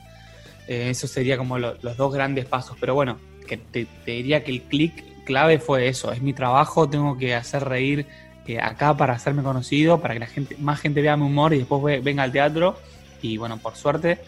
Eh, 0.69 0.91
eso 0.91 1.07
sería 1.07 1.37
como 1.37 1.59
lo- 1.59 1.77
los 1.83 1.97
dos 1.97 2.13
grandes 2.13 2.45
pasos. 2.47 2.77
Pero 2.81 2.95
bueno, 2.95 3.19
que 3.47 3.57
te, 3.57 3.87
te 4.05 4.11
diría 4.13 4.43
que 4.45 4.51
el 4.51 4.63
clic 4.63 5.05
clave 5.25 5.59
fue 5.59 5.89
eso. 5.89 6.13
Es 6.13 6.21
mi 6.23 6.33
trabajo, 6.33 6.89
tengo 6.89 7.17
que 7.19 7.35
hacer 7.35 7.65
reír 7.65 8.07
eh, 8.47 8.59
acá 8.61 8.95
para 8.97 9.15
hacerme 9.15 9.43
conocido, 9.43 10.01
para 10.01 10.15
que 10.15 10.21
la 10.21 10.27
gente, 10.27 10.57
más 10.59 10.81
gente 10.81 11.01
vea 11.01 11.17
mi 11.17 11.25
humor 11.25 11.55
y 11.55 11.59
después 11.59 11.83
ve- 11.83 12.01
venga 12.01 12.23
al 12.23 12.33
teatro. 12.33 12.77
Y 13.23 13.39
bueno, 13.39 13.57
por 13.59 13.75
suerte, 13.77 14.19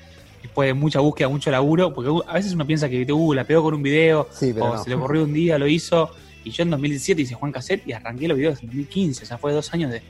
después 0.42 0.68
de 0.68 0.74
mucha 0.74 1.00
búsqueda, 1.00 1.28
mucho 1.28 1.50
laburo, 1.50 1.92
porque 1.92 2.10
a 2.26 2.32
veces 2.34 2.52
uno 2.54 2.66
piensa 2.66 2.88
que 2.88 3.04
uh, 3.12 3.32
la 3.34 3.44
pegó 3.44 3.62
con 3.62 3.74
un 3.74 3.82
video, 3.82 4.26
Sí, 4.32 4.52
o 4.58 4.74
no. 4.74 4.82
se 4.82 4.88
le 4.88 4.96
ocurrió 4.96 5.24
un 5.24 5.34
día, 5.34 5.58
lo 5.58 5.66
hizo. 5.66 6.10
Y 6.44 6.50
yo 6.50 6.62
en 6.62 6.70
2017 6.70 7.22
hice 7.22 7.34
Juan 7.34 7.50
Cassette 7.52 7.86
y 7.88 7.92
arranqué 7.92 8.28
los 8.28 8.38
videos 8.38 8.60
en 8.62 8.68
2015. 8.68 9.24
O 9.24 9.26
sea, 9.26 9.36
fue 9.38 9.52
dos 9.52 9.72
años 9.74 9.90
de, 9.90 10.00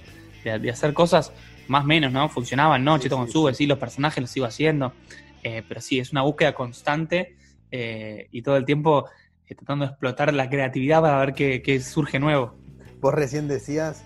de- 0.44 0.58
de 0.58 0.70
hacer 0.70 0.92
cosas 0.92 1.32
más 1.68 1.84
o 1.84 1.86
menos, 1.86 2.12
¿no? 2.12 2.28
Funcionaban, 2.28 2.84
¿no? 2.84 2.96
Sí, 2.96 3.04
Cheto 3.04 3.16
con 3.16 3.28
sube, 3.30 3.54
sí, 3.54 3.66
los 3.66 3.78
personajes 3.78 4.20
los 4.20 4.30
sigo 4.30 4.46
haciendo. 4.46 4.92
Eh, 5.42 5.62
pero 5.68 5.80
sí, 5.80 5.98
es 5.98 6.10
una 6.12 6.22
búsqueda 6.22 6.54
constante 6.54 7.36
eh, 7.70 8.28
y 8.32 8.42
todo 8.42 8.56
el 8.56 8.64
tiempo 8.64 9.06
eh, 9.48 9.54
tratando 9.54 9.84
de 9.84 9.90
explotar 9.92 10.34
la 10.34 10.48
creatividad 10.50 11.00
para 11.00 11.18
ver 11.20 11.34
qué, 11.34 11.62
qué 11.62 11.80
surge 11.80 12.18
nuevo. 12.18 12.54
Vos 13.00 13.14
recién 13.14 13.46
decías, 13.46 14.04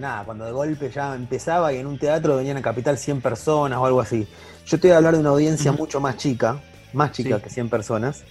nada, 0.00 0.24
cuando 0.24 0.44
de 0.44 0.52
golpe 0.52 0.90
ya 0.90 1.14
empezaba 1.14 1.72
y 1.72 1.78
en 1.78 1.86
un 1.86 1.98
teatro 1.98 2.36
venían 2.36 2.56
a 2.58 2.62
Capital 2.62 2.98
100 2.98 3.20
personas 3.20 3.78
o 3.78 3.86
algo 3.86 4.00
así. 4.00 4.26
Yo 4.66 4.78
te 4.78 4.88
voy 4.88 4.94
a 4.94 4.96
hablar 4.98 5.14
de 5.14 5.20
una 5.20 5.30
audiencia 5.30 5.72
mucho 5.72 6.00
más 6.00 6.16
chica, 6.16 6.60
más 6.92 7.12
chica 7.12 7.36
Sí. 7.36 7.42
que 7.44 7.50
100 7.50 7.68
personas, 7.70 8.24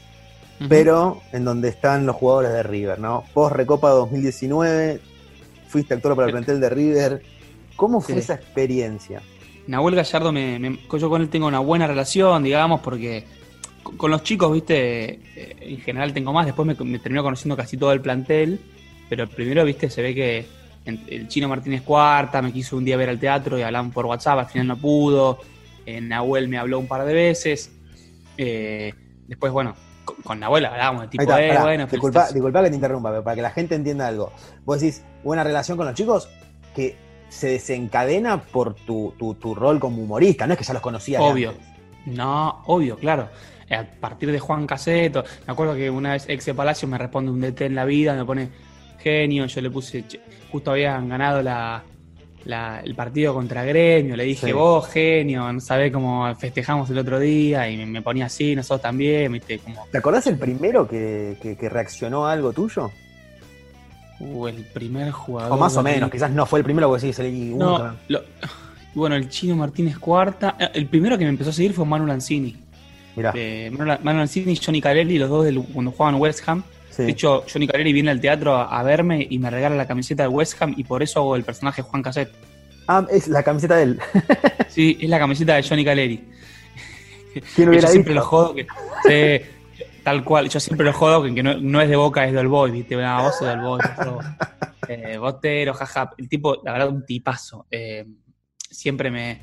pero 0.69 1.21
en 1.31 1.43
donde 1.43 1.69
están 1.69 2.05
los 2.05 2.15
jugadores 2.15 2.51
de 2.53 2.63
River, 2.63 2.99
¿no? 2.99 3.23
Vos, 3.33 3.51
Recopa 3.51 3.89
2019, 3.89 5.01
fuiste 5.67 5.93
actor 5.95 6.15
para 6.15 6.27
el 6.27 6.31
plantel 6.31 6.59
de 6.59 6.69
River. 6.69 7.23
¿Cómo 7.83 7.99
fue 7.99 8.13
Sí. 8.15 8.19
esa 8.21 8.35
experiencia? 8.35 9.21
Nahuel 9.67 9.95
Gallardo, 9.95 10.31
me, 10.31 10.57
me- 10.57 10.79
yo 10.97 11.09
con 11.09 11.21
él 11.21 11.27
tengo 11.27 11.47
una 11.47 11.59
buena 11.59 11.85
relación, 11.85 12.41
digamos, 12.43 12.79
porque 12.79 13.25
con, 13.83 13.97
con 13.97 14.09
los 14.09 14.23
chicos, 14.23 14.53
viste, 14.53 15.19
eh, 15.35 15.55
en 15.59 15.81
general 15.81 16.13
tengo 16.13 16.31
más, 16.31 16.45
después 16.45 16.65
me, 16.65 16.75
me 16.85 16.99
terminó 16.99 17.23
conociendo 17.23 17.57
casi 17.57 17.75
todo 17.75 17.91
el 17.91 17.99
plantel, 17.99 18.57
pero 19.09 19.27
primero, 19.27 19.65
viste, 19.65 19.89
se 19.89 20.01
ve 20.01 20.15
que 20.15 20.45
el 20.85 21.27
chino 21.27 21.49
Martínez 21.49 21.81
Cuarta 21.81 22.41
me 22.41 22.53
quiso 22.53 22.77
un 22.77 22.85
día 22.85 22.95
ver 22.95 23.09
al 23.09 23.19
teatro 23.19 23.59
y 23.59 23.63
hablamos 23.63 23.93
por 23.93 24.05
WhatsApp, 24.05 24.39
al 24.39 24.45
final 24.47 24.67
no 24.67 24.77
pudo, 24.77 25.39
eh, 25.85 25.99
Nahuel 25.99 26.47
me 26.47 26.57
habló 26.57 26.79
un 26.79 26.87
par 26.87 27.03
de 27.03 27.13
veces, 27.13 27.69
eh, 28.37 28.93
después, 29.27 29.51
bueno, 29.51 29.75
con, 30.05 30.15
con 30.23 30.39
Nahuel 30.39 30.65
hablábamos 30.65 31.01
de 31.03 31.07
tipo, 31.09 31.23
está, 31.23 31.43
eh, 31.43 31.49
pará, 31.49 31.61
bueno, 31.63 31.83
disculpa, 31.83 31.99
felicitaciones. 32.27 32.33
disculpa 32.33 32.63
que 32.63 32.69
te 32.69 32.75
interrumpa, 32.75 33.09
pero 33.11 33.23
para 33.23 33.35
que 33.35 33.41
la 33.41 33.51
gente 33.51 33.75
entienda 33.75 34.07
algo. 34.07 34.31
Vos 34.65 34.79
decís, 34.79 35.03
buena 35.23 35.43
relación 35.43 35.75
con 35.77 35.85
los 35.85 35.95
chicos 35.95 36.29
que 36.75 36.95
se 37.33 37.47
desencadena 37.47 38.41
por 38.41 38.73
tu, 38.75 39.13
tu, 39.17 39.33
tu 39.35 39.55
rol 39.55 39.79
como 39.79 40.01
humorista, 40.01 40.45
no 40.47 40.53
es 40.53 40.59
que 40.59 40.65
ya 40.65 40.73
los 40.73 40.81
conocías. 40.81 41.21
Obvio. 41.21 41.49
antes. 41.49 41.67
No, 42.05 42.61
obvio, 42.65 42.97
claro. 42.97 43.29
A 43.71 43.83
partir 43.99 44.31
de 44.31 44.39
Juan 44.39 44.67
Caseto, 44.67 45.23
me 45.47 45.53
acuerdo 45.53 45.73
que 45.75 45.89
una 45.89 46.11
vez 46.13 46.25
Exe 46.27 46.53
Palacio 46.53 46.87
me 46.87 46.97
responde 46.97 47.31
un 47.31 47.41
DT 47.41 47.61
en 47.65 47.75
la 47.75 47.85
vida, 47.85 48.13
me 48.13 48.23
pone 48.25 48.49
genio, 48.99 49.45
yo 49.47 49.61
le 49.61 49.69
puse, 49.71 50.03
justo 50.51 50.71
habían 50.71 51.09
ganado 51.09 51.41
la, 51.41 51.81
la- 52.45 52.81
el 52.83 52.93
partido 52.93 53.33
contra 53.33 53.63
Gremio, 53.63 54.15
le 54.15 54.25
dije, 54.25 54.47
Sí. 54.47 54.51
vos 54.53 54.87
genio, 54.89 55.51
no 55.51 55.59
sabés 55.59 55.91
cómo 55.91 56.33
festejamos 56.35 56.89
el 56.89 56.97
otro 56.99 57.19
día, 57.19 57.69
y 57.69 57.77
me, 57.77 57.85
me 57.85 58.01
ponía 58.01 58.25
así, 58.27 58.55
nosotros 58.55 58.81
también, 58.81 59.31
viste, 59.31 59.59
como, 59.59 59.87
¿Te 59.91 59.97
acordás 59.97 60.27
el 60.27 60.37
primero 60.37 60.87
que, 60.87 61.37
que- 61.41 61.55
que 61.57 61.69
reaccionó 61.69 62.27
a 62.27 62.33
algo 62.33 62.53
tuyo? 62.53 62.91
Uh, 64.23 64.47
el 64.47 64.63
primer 64.65 65.11
jugador. 65.11 65.51
O 65.51 65.57
más 65.57 65.75
o 65.77 65.83
que- 65.83 65.91
menos, 65.91 66.09
quizás 66.11 66.31
no 66.31 66.45
fue 66.45 66.59
el 66.59 66.65
primero 66.65 66.87
porque 66.87 67.01
sí, 67.07 67.13
se 67.13 67.23
le 67.23 67.31
No, 67.31 67.95
lo- 68.07 68.21
bueno, 68.93 69.15
el 69.15 69.29
chino 69.29 69.55
Martínez 69.55 69.97
Cuarta, 69.97 70.55
eh, 70.59 70.69
el 70.73 70.87
primero 70.87 71.17
que 71.17 71.23
me 71.25 71.29
empezó 71.31 71.49
a 71.49 71.53
seguir 71.53 71.73
fue 71.73 71.85
Manu 71.85 72.05
Lanzini. 72.05 72.55
Mirá, 73.15 73.31
de 73.31 73.71
Manu 73.77 73.97
Manu 74.03 74.19
Lanzini 74.19 74.53
y 74.53 74.55
Johnny 74.55 74.81
Carelli, 74.81 75.17
los 75.19 75.29
dos 75.29 75.45
del, 75.45 75.59
cuando 75.61 75.91
jugaban 75.91 76.15
West 76.19 76.47
Ham. 76.47 76.63
sí. 76.89 77.03
De 77.03 77.11
hecho, 77.11 77.43
Johnny 77.51 77.67
Carelli 77.67 77.93
viene 77.93 78.09
al 78.11 78.19
teatro 78.21 78.55
a, 78.55 78.79
a 78.79 78.83
verme 78.83 79.25
y 79.29 79.37
me 79.39 79.49
regala 79.49 79.75
la 79.75 79.87
camiseta 79.87 80.23
de 80.23 80.29
West 80.29 80.59
Ham 80.61 80.73
y 80.77 80.83
por 80.83 81.03
eso 81.03 81.19
hago 81.19 81.35
el 81.35 81.43
personaje 81.43 81.81
Juan 81.81 82.01
Cassette. 82.01 82.31
Ah, 82.87 83.05
es 83.09 83.27
la 83.27 83.43
camiseta 83.43 83.75
de 83.77 83.83
él. 83.83 83.99
Sí, 84.69 84.97
es 84.99 85.09
la 85.09 85.17
camiseta 85.19 85.55
de 85.55 85.63
Johnny 85.63 85.85
Carelli. 85.85 86.23
¿Quién 87.55 87.69
hubiera 87.69 87.87
yo 87.87 87.91
siempre 87.91 88.13
dicho? 88.13 88.23
lo 88.23 88.29
jodo 88.29 88.53
que. 88.55 88.67
sí, 89.41 89.45
tal 90.03 90.23
cual, 90.23 90.49
yo 90.49 90.59
siempre 90.59 90.85
lo 90.85 90.93
jodo 90.93 91.23
que, 91.23 91.43
no, 91.43 91.55
no 91.55 91.81
es 91.81 91.89
de 91.89 91.95
boca, 91.95 92.25
es 92.25 92.33
del 92.33 92.47
boy, 92.47 92.71
¿viste? 92.71 92.95
No, 92.95 93.23
vos 93.23 93.37
sos 93.37 93.47
del 93.47 93.61
boy. 93.61 93.79
vos 93.97 94.05
sos, 94.05 94.25
eh, 94.89 95.17
botero, 95.17 95.73
jaja. 95.73 96.11
El 96.17 96.27
tipo, 96.29 96.57
la 96.63 96.73
verdad, 96.73 96.89
un 96.89 97.05
tipazo. 97.05 97.65
Eh, 97.71 98.05
siempre 98.69 99.09
me. 99.09 99.41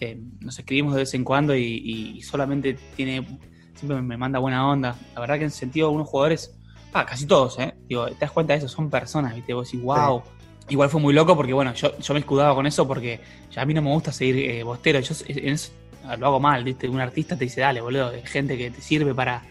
eh, 0.00 0.20
nos 0.40 0.58
escribimos 0.58 0.94
de 0.94 1.00
vez 1.00 1.14
en 1.14 1.24
cuando 1.24 1.54
y, 1.56 2.16
y 2.16 2.22
solamente 2.22 2.74
tiene. 2.94 3.26
Siempre 3.74 4.00
me 4.00 4.16
manda 4.16 4.38
buena 4.38 4.68
onda. 4.68 4.96
La 5.14 5.20
verdad 5.20 5.38
que 5.38 5.44
en 5.44 5.50
sentido, 5.50 5.88
algunos 5.88 6.08
jugadores. 6.08 6.52
Ah, 6.92 7.04
casi 7.04 7.26
todos, 7.26 7.58
¿eh? 7.58 7.74
Digo, 7.88 8.06
te 8.06 8.16
das 8.20 8.30
cuenta 8.30 8.54
de 8.54 8.60
eso, 8.60 8.68
son 8.68 8.88
personas, 8.88 9.34
¿viste? 9.34 9.52
Vos 9.52 9.70
decís, 9.70 9.84
wow. 9.84 10.22
Igual 10.68 10.88
fue 10.88 11.00
muy 11.00 11.12
loco 11.12 11.36
porque, 11.36 11.52
bueno, 11.52 11.74
yo, 11.74 11.96
yo 11.98 12.14
me 12.14 12.20
escudaba 12.20 12.54
con 12.54 12.66
eso 12.66 12.88
porque 12.88 13.20
ya 13.52 13.62
a 13.62 13.66
mí 13.66 13.74
no 13.74 13.82
me 13.82 13.90
gusta 13.90 14.12
seguir 14.12 14.50
eh, 14.50 14.62
bostero. 14.62 14.98
Yo 15.00 15.14
en 15.28 15.48
eso 15.52 15.72
lo 16.18 16.26
hago 16.26 16.40
mal, 16.40 16.64
¿viste? 16.64 16.88
Un 16.88 17.00
artista 17.00 17.36
te 17.36 17.44
dice, 17.44 17.60
dale, 17.60 17.80
boludo, 17.80 18.12
gente 18.24 18.56
que 18.56 18.70
te 18.70 18.80
sirve 18.80 19.14
para. 19.14 19.42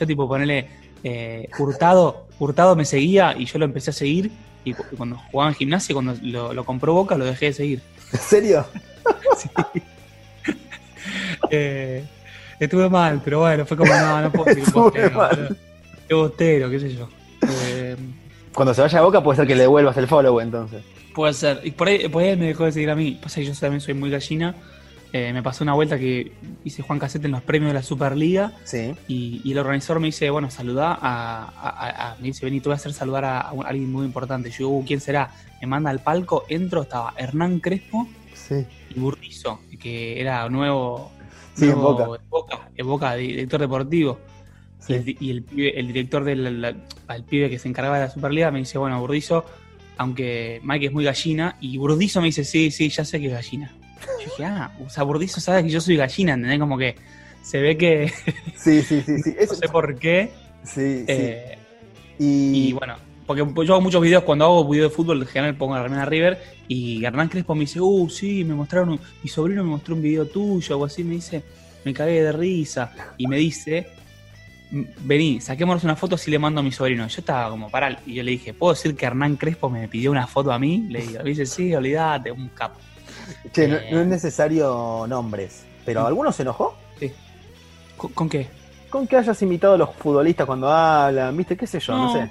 Yo, 0.00 0.06
tipo, 0.06 0.26
ponerle. 0.26 0.66
Eh, 1.04 1.48
Hurtado, 1.58 2.26
Hurtado 2.38 2.74
me 2.76 2.84
seguía 2.84 3.34
y 3.38 3.44
yo 3.46 3.58
lo 3.58 3.64
empecé 3.66 3.90
a 3.90 3.92
seguir. 3.92 4.30
Y 4.64 4.74
cu- 4.74 4.84
cuando 4.96 5.16
jugaba 5.30 5.50
en 5.50 5.56
gimnasia, 5.56 5.94
cuando 5.94 6.14
lo, 6.22 6.52
lo 6.52 6.64
compró 6.64 6.92
Boca, 6.94 7.16
lo 7.16 7.24
dejé 7.24 7.46
de 7.46 7.52
seguir. 7.52 7.82
¿En 8.12 8.18
serio? 8.18 8.66
Eh, 11.50 12.04
estuve 12.58 12.88
mal, 12.88 13.20
pero 13.24 13.40
bueno, 13.40 13.64
fue 13.66 13.76
como, 13.76 13.92
no, 13.92 14.20
no 14.20 14.30
puedo 14.32 14.44
seguir 14.54 14.64
Estuve 14.64 14.82
bostero. 14.82 15.16
mal. 15.18 15.30
boludo. 15.36 15.56
Qué 16.08 16.14
bostero, 16.14 16.70
qué 16.70 16.80
sé 16.80 16.94
yo. 16.94 17.08
Eh, 17.66 17.96
Cuando 18.54 18.74
se 18.74 18.82
vaya 18.82 18.98
a 18.98 19.02
Boca 19.02 19.22
puede 19.22 19.36
ser 19.36 19.46
que 19.46 19.54
le 19.54 19.62
devuelvas 19.62 19.96
el 19.96 20.06
follow 20.06 20.40
entonces. 20.40 20.82
Puede 21.14 21.32
ser. 21.32 21.60
Y 21.64 21.70
por 21.72 21.88
ahí, 21.88 22.08
por 22.08 22.22
ahí 22.22 22.30
él 22.30 22.38
me 22.38 22.46
dejó 22.46 22.64
de 22.66 22.72
seguir 22.72 22.90
a 22.90 22.94
mí. 22.94 23.18
Pasa 23.20 23.36
que 23.40 23.46
yo 23.46 23.54
también 23.54 23.80
soy 23.80 23.94
muy 23.94 24.10
gallina. 24.10 24.54
Eh, 25.12 25.32
me 25.32 25.42
pasó 25.42 25.64
una 25.64 25.74
vuelta 25.74 25.98
que 25.98 26.32
hice 26.64 26.82
Juan 26.82 27.00
Casete 27.00 27.26
en 27.26 27.32
los 27.32 27.42
premios 27.42 27.70
de 27.70 27.74
la 27.74 27.82
Superliga 27.82 28.52
Sí. 28.62 28.94
y, 29.08 29.40
y 29.42 29.50
el 29.52 29.58
organizador 29.58 29.98
me 30.00 30.06
dice, 30.06 30.30
bueno, 30.30 30.50
saludá 30.50 30.92
a, 30.92 31.42
a- 31.44 31.68
a- 31.68 32.12
a- 32.12 32.16
me 32.16 32.28
dice, 32.28 32.44
vení, 32.46 32.60
te 32.60 32.68
voy 32.68 32.74
a 32.74 32.76
hacer 32.76 32.92
saludar 32.92 33.24
a, 33.24 33.40
alguien 33.64 33.90
muy 33.90 34.06
importante. 34.06 34.50
Yo 34.50 34.56
digo, 34.58 34.70
"Uh, 34.78 34.84
¿quién 34.84 35.00
será? 35.00 35.30
Me 35.60 35.66
manda 35.66 35.90
al 35.90 35.98
palco, 36.00 36.44
entro, 36.48 36.82
estaba 36.82 37.12
Hernán 37.16 37.58
Crespo 37.58 38.06
Sí. 38.34 38.64
y 38.94 39.00
Burdizo, 39.00 39.60
que 39.80 40.20
era 40.20 40.48
nuevo, 40.48 41.10
Sí, 41.54 41.64
en 41.68 41.80
Boca. 41.80 42.04
en 42.04 42.28
Boca, 42.30 42.70
en 42.76 42.86
Boca, 42.86 43.14
director 43.16 43.60
deportivo. 43.60 44.20
Sí. 44.78 44.92
Y, 44.94 44.96
el, 44.96 45.16
y 45.20 45.30
el 45.30 45.44
pibe- 45.44 45.72
el 45.76 45.86
director 45.88 46.22
del 46.24 46.60
la- 46.60 46.68
el 47.14 47.24
pibe 47.24 47.50
que 47.50 47.58
se 47.58 47.68
encargaba 47.68 47.98
de 47.98 48.04
la 48.06 48.10
Superliga 48.12 48.50
me 48.52 48.60
dice, 48.60 48.78
bueno, 48.78 49.00
Burdizo, 49.00 49.44
aunque 49.98 50.60
Mike 50.62 50.86
es 50.86 50.92
muy 50.92 51.04
gallina, 51.04 51.56
y 51.60 51.76
Burdizo 51.78 52.20
me 52.20 52.26
dice, 52.28 52.44
sí, 52.44 52.70
sí, 52.70 52.88
ya 52.88 53.04
sé 53.04 53.18
que 53.20 53.26
es 53.26 53.32
gallina. 53.32 53.74
Yo 54.00 54.24
dije, 54.24 54.44
ah, 54.44 54.72
o 54.84 54.88
sea, 54.90 55.02
Burdizo 55.04 55.40
sabe 55.40 55.62
que 55.62 55.70
yo 55.70 55.80
soy 55.80 55.96
gallina, 55.96 56.34
¿entendés? 56.34 56.58
Como 56.58 56.76
que 56.78 56.96
se 57.42 57.60
ve 57.60 57.76
que, 57.76 58.12
Sí, 58.56 58.82
sí, 58.82 59.02
sí, 59.02 59.18
sí. 59.22 59.30
no 59.36 59.40
Eso- 59.42 59.54
sé 59.54 59.68
por 59.68 59.98
qué. 59.98 60.30
sí, 60.64 61.00
sí. 61.00 61.04
eh, 61.08 61.58
y, 62.18 62.68
y 62.68 62.72
bueno, 62.72 62.96
porque 63.26 63.42
yo 63.66 63.74
hago 63.74 63.80
muchos 63.80 64.02
videos, 64.02 64.24
cuando 64.24 64.44
hago 64.44 64.68
videos 64.68 64.90
de 64.90 64.96
fútbol, 64.96 65.22
en 65.22 65.28
general 65.28 65.54
pongo 65.56 65.74
la 65.76 65.82
remera 65.82 66.04
River, 66.04 66.38
y 66.68 67.04
Hernán 67.04 67.28
Crespo 67.28 67.54
me 67.54 67.60
dice, 67.62 67.80
uh, 67.80 68.08
sí, 68.10 68.44
me 68.44 68.54
mostraron, 68.54 68.90
un- 68.90 69.00
mi 69.22 69.28
sobrino 69.28 69.62
me 69.64 69.70
mostró 69.70 69.94
un 69.94 70.02
video 70.02 70.26
tuyo, 70.26 70.74
algo 70.74 70.84
así, 70.84 71.02
me 71.04 71.14
dice, 71.14 71.42
me 71.84 71.94
cagué 71.94 72.22
de 72.22 72.32
risa, 72.32 72.92
y 73.16 73.26
me 73.26 73.36
dice, 73.38 73.86
"M- 74.72 74.86
vení, 75.00 75.40
saquémonos 75.40 75.82
una 75.84 75.96
foto 75.96 76.18
si 76.18 76.30
le 76.30 76.38
mando 76.38 76.60
a 76.60 76.62
mi 76.62 76.70
sobrino. 76.72 77.06
Yo 77.08 77.20
estaba 77.20 77.48
como 77.50 77.70
para, 77.70 78.00
y 78.04 78.14
yo 78.14 78.22
le 78.22 78.32
dije, 78.32 78.52
¿puedo 78.52 78.74
decir 78.74 78.94
que 78.94 79.06
Hernán 79.06 79.36
Crespo 79.36 79.70
me 79.70 79.88
pidió 79.88 80.10
una 80.10 80.26
foto 80.26 80.52
a 80.52 80.58
mí? 80.58 80.86
Le 80.90 81.00
digo, 81.06 81.22
me 81.22 81.30
dice, 81.30 81.46
sí, 81.46 81.74
olvídate, 81.74 82.30
un 82.30 82.48
capo. 82.50 82.78
Che, 83.52 83.68
no, 83.68 83.76
eh, 83.76 83.88
no 83.92 84.00
es 84.00 84.06
necesario 84.06 85.06
nombres, 85.08 85.64
pero 85.84 86.02
Mm. 86.02 86.06
¿alguno 86.06 86.32
se 86.32 86.42
enojó? 86.42 86.76
Sí. 86.98 87.12
¿Con, 87.96 88.12
con 88.12 88.28
qué? 88.28 88.48
Con 88.88 89.06
que 89.06 89.16
hayas 89.16 89.40
invitado 89.42 89.74
a 89.74 89.78
los 89.78 89.94
futbolistas 89.94 90.46
cuando 90.46 90.68
hablan, 90.68 91.36
¿viste? 91.36 91.56
¿Qué 91.56 91.66
sé 91.66 91.78
yo? 91.80 91.96
No, 91.96 92.12
sé. 92.12 92.28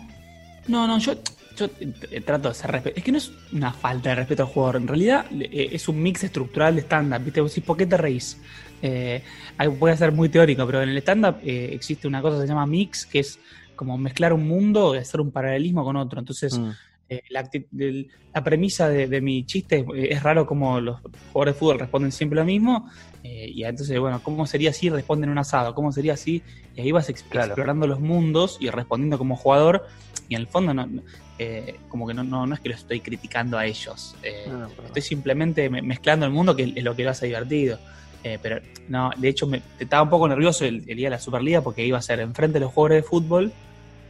No, 0.68 0.86
no, 0.88 0.98
yo, 1.00 1.14
yo 1.56 1.68
eh, 1.80 2.22
trato 2.22 2.50
de 2.50 2.56
ser 2.56 2.72
respeto. 2.72 2.98
Es 2.98 3.04
que 3.04 3.12
no 3.12 3.18
es 3.18 3.32
una 3.54 3.72
falta 3.72 4.10
de 4.10 4.16
respeto 4.16 4.44
al 4.44 4.50
jugador. 4.50 4.76
En 4.78 4.88
realidad 4.88 5.26
eh, 5.32 5.70
es 5.72 5.88
un 5.88 6.02
mix 6.02 6.24
estructural 6.24 6.76
de 6.76 6.82
stand-up. 6.82 7.24
¿Viste? 7.24 7.42
Vos 7.42 7.52
decís, 7.52 7.64
¿por 7.66 7.78
qué 7.78 7.86
te 7.86 7.98
reís? 7.98 8.38
Eh, 8.82 9.24
puede 9.80 9.96
ser 9.98 10.12
muy 10.12 10.30
teórico, 10.30 10.66
pero 10.66 10.82
en 10.82 10.90
el 10.90 10.98
stand-up 10.98 11.38
eh, 11.44 11.70
existe 11.74 12.08
una 12.08 12.22
cosa 12.22 12.38
que 12.38 12.42
se 12.44 12.48
llama 12.48 12.66
mix, 12.66 13.06
que 13.06 13.20
es 13.20 13.40
como 13.76 13.98
mezclar 13.98 14.34
un 14.34 14.46
mundo 14.48 14.94
y 14.96 14.98
hacer 15.00 15.22
un 15.22 15.32
paralelismo 15.32 15.84
con 15.84 15.96
otro. 15.96 16.20
Entonces, 16.20 16.58
Mm. 16.60 16.72
Eh, 17.10 17.24
la, 17.30 18.44
premisa 18.44 18.88
de, 18.90 19.08
de 19.08 19.22
mi 19.22 19.44
chiste 19.46 19.86
eh, 19.96 20.08
es 20.12 20.22
raro 20.24 20.46
como 20.46 20.80
los 20.80 21.00
jugadores 21.34 21.56
de 21.56 21.60
fútbol 21.60 21.80
responden 21.80 22.12
siempre 22.12 22.38
lo 22.40 22.46
mismo. 22.46 22.90
eh, 23.24 23.50
y 23.54 23.64
entonces, 23.64 24.00
bueno, 24.00 24.22
¿cómo 24.24 24.46
sería 24.46 24.72
si 24.74 24.90
responden 24.90 25.30
un 25.30 25.38
asado? 25.40 25.74
¿Cómo 25.76 25.92
sería 25.92 26.16
si? 26.16 26.42
Y 26.76 26.82
ahí 26.82 26.92
vas 26.92 27.12
Claro. 27.30 27.48
explorando 27.48 27.88
los 27.88 28.00
mundos 28.00 28.58
y 28.62 28.70
respondiendo 28.70 29.18
como 29.18 29.36
jugador. 29.36 29.86
Y 30.30 30.36
en 30.36 30.42
el 30.42 30.48
fondo, 30.48 30.74
no, 30.74 30.88
eh, 31.40 31.78
como 31.90 32.06
que 32.08 32.14
no, 32.14 32.24
no, 32.24 32.46
no 32.46 32.54
es 32.54 32.62
que 32.62 32.70
lo 32.70 32.76
estoy 32.76 33.00
criticando 33.02 33.58
a 33.58 33.66
ellos. 33.66 34.16
eh, 34.24 34.46
No, 34.48 34.60
no, 34.60 34.70
pero- 34.70 34.88
Estoy 34.88 35.02
simplemente 35.02 35.70
me- 35.70 35.82
mezclando 35.82 36.26
el 36.28 36.32
mundo, 36.32 36.56
que 36.56 36.72
es 36.76 36.84
lo 36.84 36.96
que 36.96 37.04
lo 37.04 37.10
hace 37.10 37.26
divertido. 37.26 37.80
Eh, 38.24 38.38
pero 38.42 38.60
no, 38.90 39.12
de 39.18 39.30
hecho 39.30 39.48
me, 39.48 39.62
estaba 39.80 40.04
un 40.04 40.10
poco 40.10 40.28
nervioso 40.28 40.66
el, 40.66 40.84
el 40.88 40.98
día 40.98 41.08
de 41.08 41.12
la 41.16 41.20
Superliga 41.20 41.62
porque 41.62 41.86
iba 41.86 41.98
a 41.98 42.02
ser 42.02 42.20
enfrente 42.20 42.60
de 42.60 42.66
los 42.66 42.74
jugadores 42.74 43.04
de 43.04 43.10
fútbol 43.10 43.52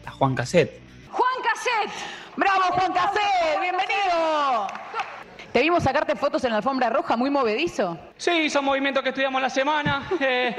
a 0.06 0.12
Juan 0.12 0.34
Cassette. 0.36 0.80
Juan 1.12 1.30
Cassette. 1.44 1.96
Bravo 2.40 2.72
Juan 2.72 2.94
Cassette, 2.94 3.60
bienvenido. 3.60 4.68
Te 5.52 5.60
vimos 5.60 5.84
sacarte 5.84 6.16
fotos 6.16 6.42
en 6.46 6.52
la 6.52 6.58
alfombra 6.58 6.90
roja, 6.90 7.18
muy 7.18 7.30
movedizo. 7.30 8.00
Sí, 8.16 8.50
son 8.50 8.64
movimientos 8.64 9.04
que 9.04 9.10
estudiamos 9.10 9.42
la 9.42 9.50
semana, 9.50 10.08
eh, 10.22 10.56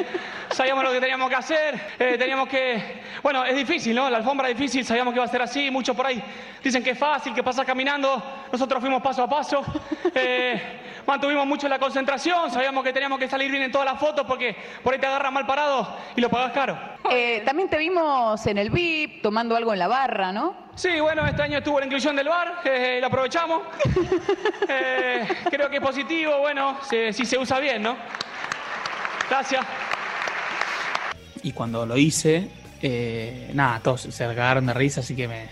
sabíamos 0.50 0.84
lo 0.84 0.92
que 0.92 1.00
teníamos 1.00 1.30
que 1.30 1.36
hacer, 1.36 1.80
eh, 1.98 2.16
teníamos 2.18 2.50
que... 2.50 3.00
Bueno, 3.22 3.46
es 3.46 3.56
difícil, 3.56 3.96
¿no? 3.96 4.10
La 4.10 4.18
alfombra 4.18 4.50
es 4.50 4.58
difícil, 4.58 4.84
sabíamos 4.84 5.14
que 5.14 5.20
iba 5.20 5.24
a 5.24 5.28
ser 5.28 5.40
así, 5.40 5.70
muchos 5.70 5.96
por 5.96 6.04
ahí 6.04 6.22
dicen 6.62 6.84
que 6.84 6.90
es 6.90 6.98
fácil, 6.98 7.32
que 7.32 7.42
pasas 7.42 7.64
caminando, 7.64 8.22
nosotros 8.52 8.78
fuimos 8.78 9.00
paso 9.00 9.22
a 9.22 9.28
paso, 9.30 9.64
eh, 10.14 10.80
mantuvimos 11.06 11.46
mucho 11.46 11.66
la 11.66 11.78
concentración, 11.78 12.50
sabíamos 12.50 12.84
que 12.84 12.92
teníamos 12.92 13.18
que 13.18 13.26
salir 13.26 13.50
bien 13.50 13.62
en 13.62 13.72
todas 13.72 13.86
las 13.86 13.98
fotos 13.98 14.26
porque 14.26 14.54
por 14.82 14.92
ahí 14.92 15.00
te 15.00 15.06
agarras 15.06 15.32
mal 15.32 15.46
parado 15.46 15.96
y 16.14 16.20
lo 16.20 16.28
pagas 16.28 16.52
caro. 16.52 16.78
También 17.46 17.70
te 17.70 17.78
vimos 17.78 18.46
en 18.46 18.58
el 18.58 18.68
VIP 18.68 19.22
tomando 19.22 19.56
algo 19.56 19.72
en 19.72 19.78
la 19.78 19.88
barra, 19.88 20.30
¿no? 20.30 20.69
Sí, 20.80 20.98
bueno, 20.98 21.26
este 21.26 21.42
año 21.42 21.58
estuvo 21.58 21.78
la 21.78 21.84
inclusión 21.84 22.16
del 22.16 22.26
bar, 22.28 22.62
eh, 22.64 22.98
lo 23.00 23.06
aprovechamos. 23.08 23.60
Eh, 24.72 25.26
creo 25.50 25.68
que 25.68 25.76
es 25.78 25.82
positivo, 25.82 26.38
bueno, 26.38 26.78
si, 26.88 27.12
si 27.12 27.26
se 27.26 27.36
usa 27.36 27.58
bien, 27.58 27.82
¿no? 27.82 27.96
Gracias. 29.28 29.66
Y 31.42 31.50
cuando 31.52 31.84
lo 31.84 31.96
hice, 31.96 32.48
eh, 32.80 33.50
nada, 33.52 33.80
todos 33.80 34.02
se 34.02 34.24
cagaron 34.26 34.66
de 34.66 34.74
risa, 34.74 35.00
así 35.00 35.16
que 35.16 35.26
me, 35.26 35.48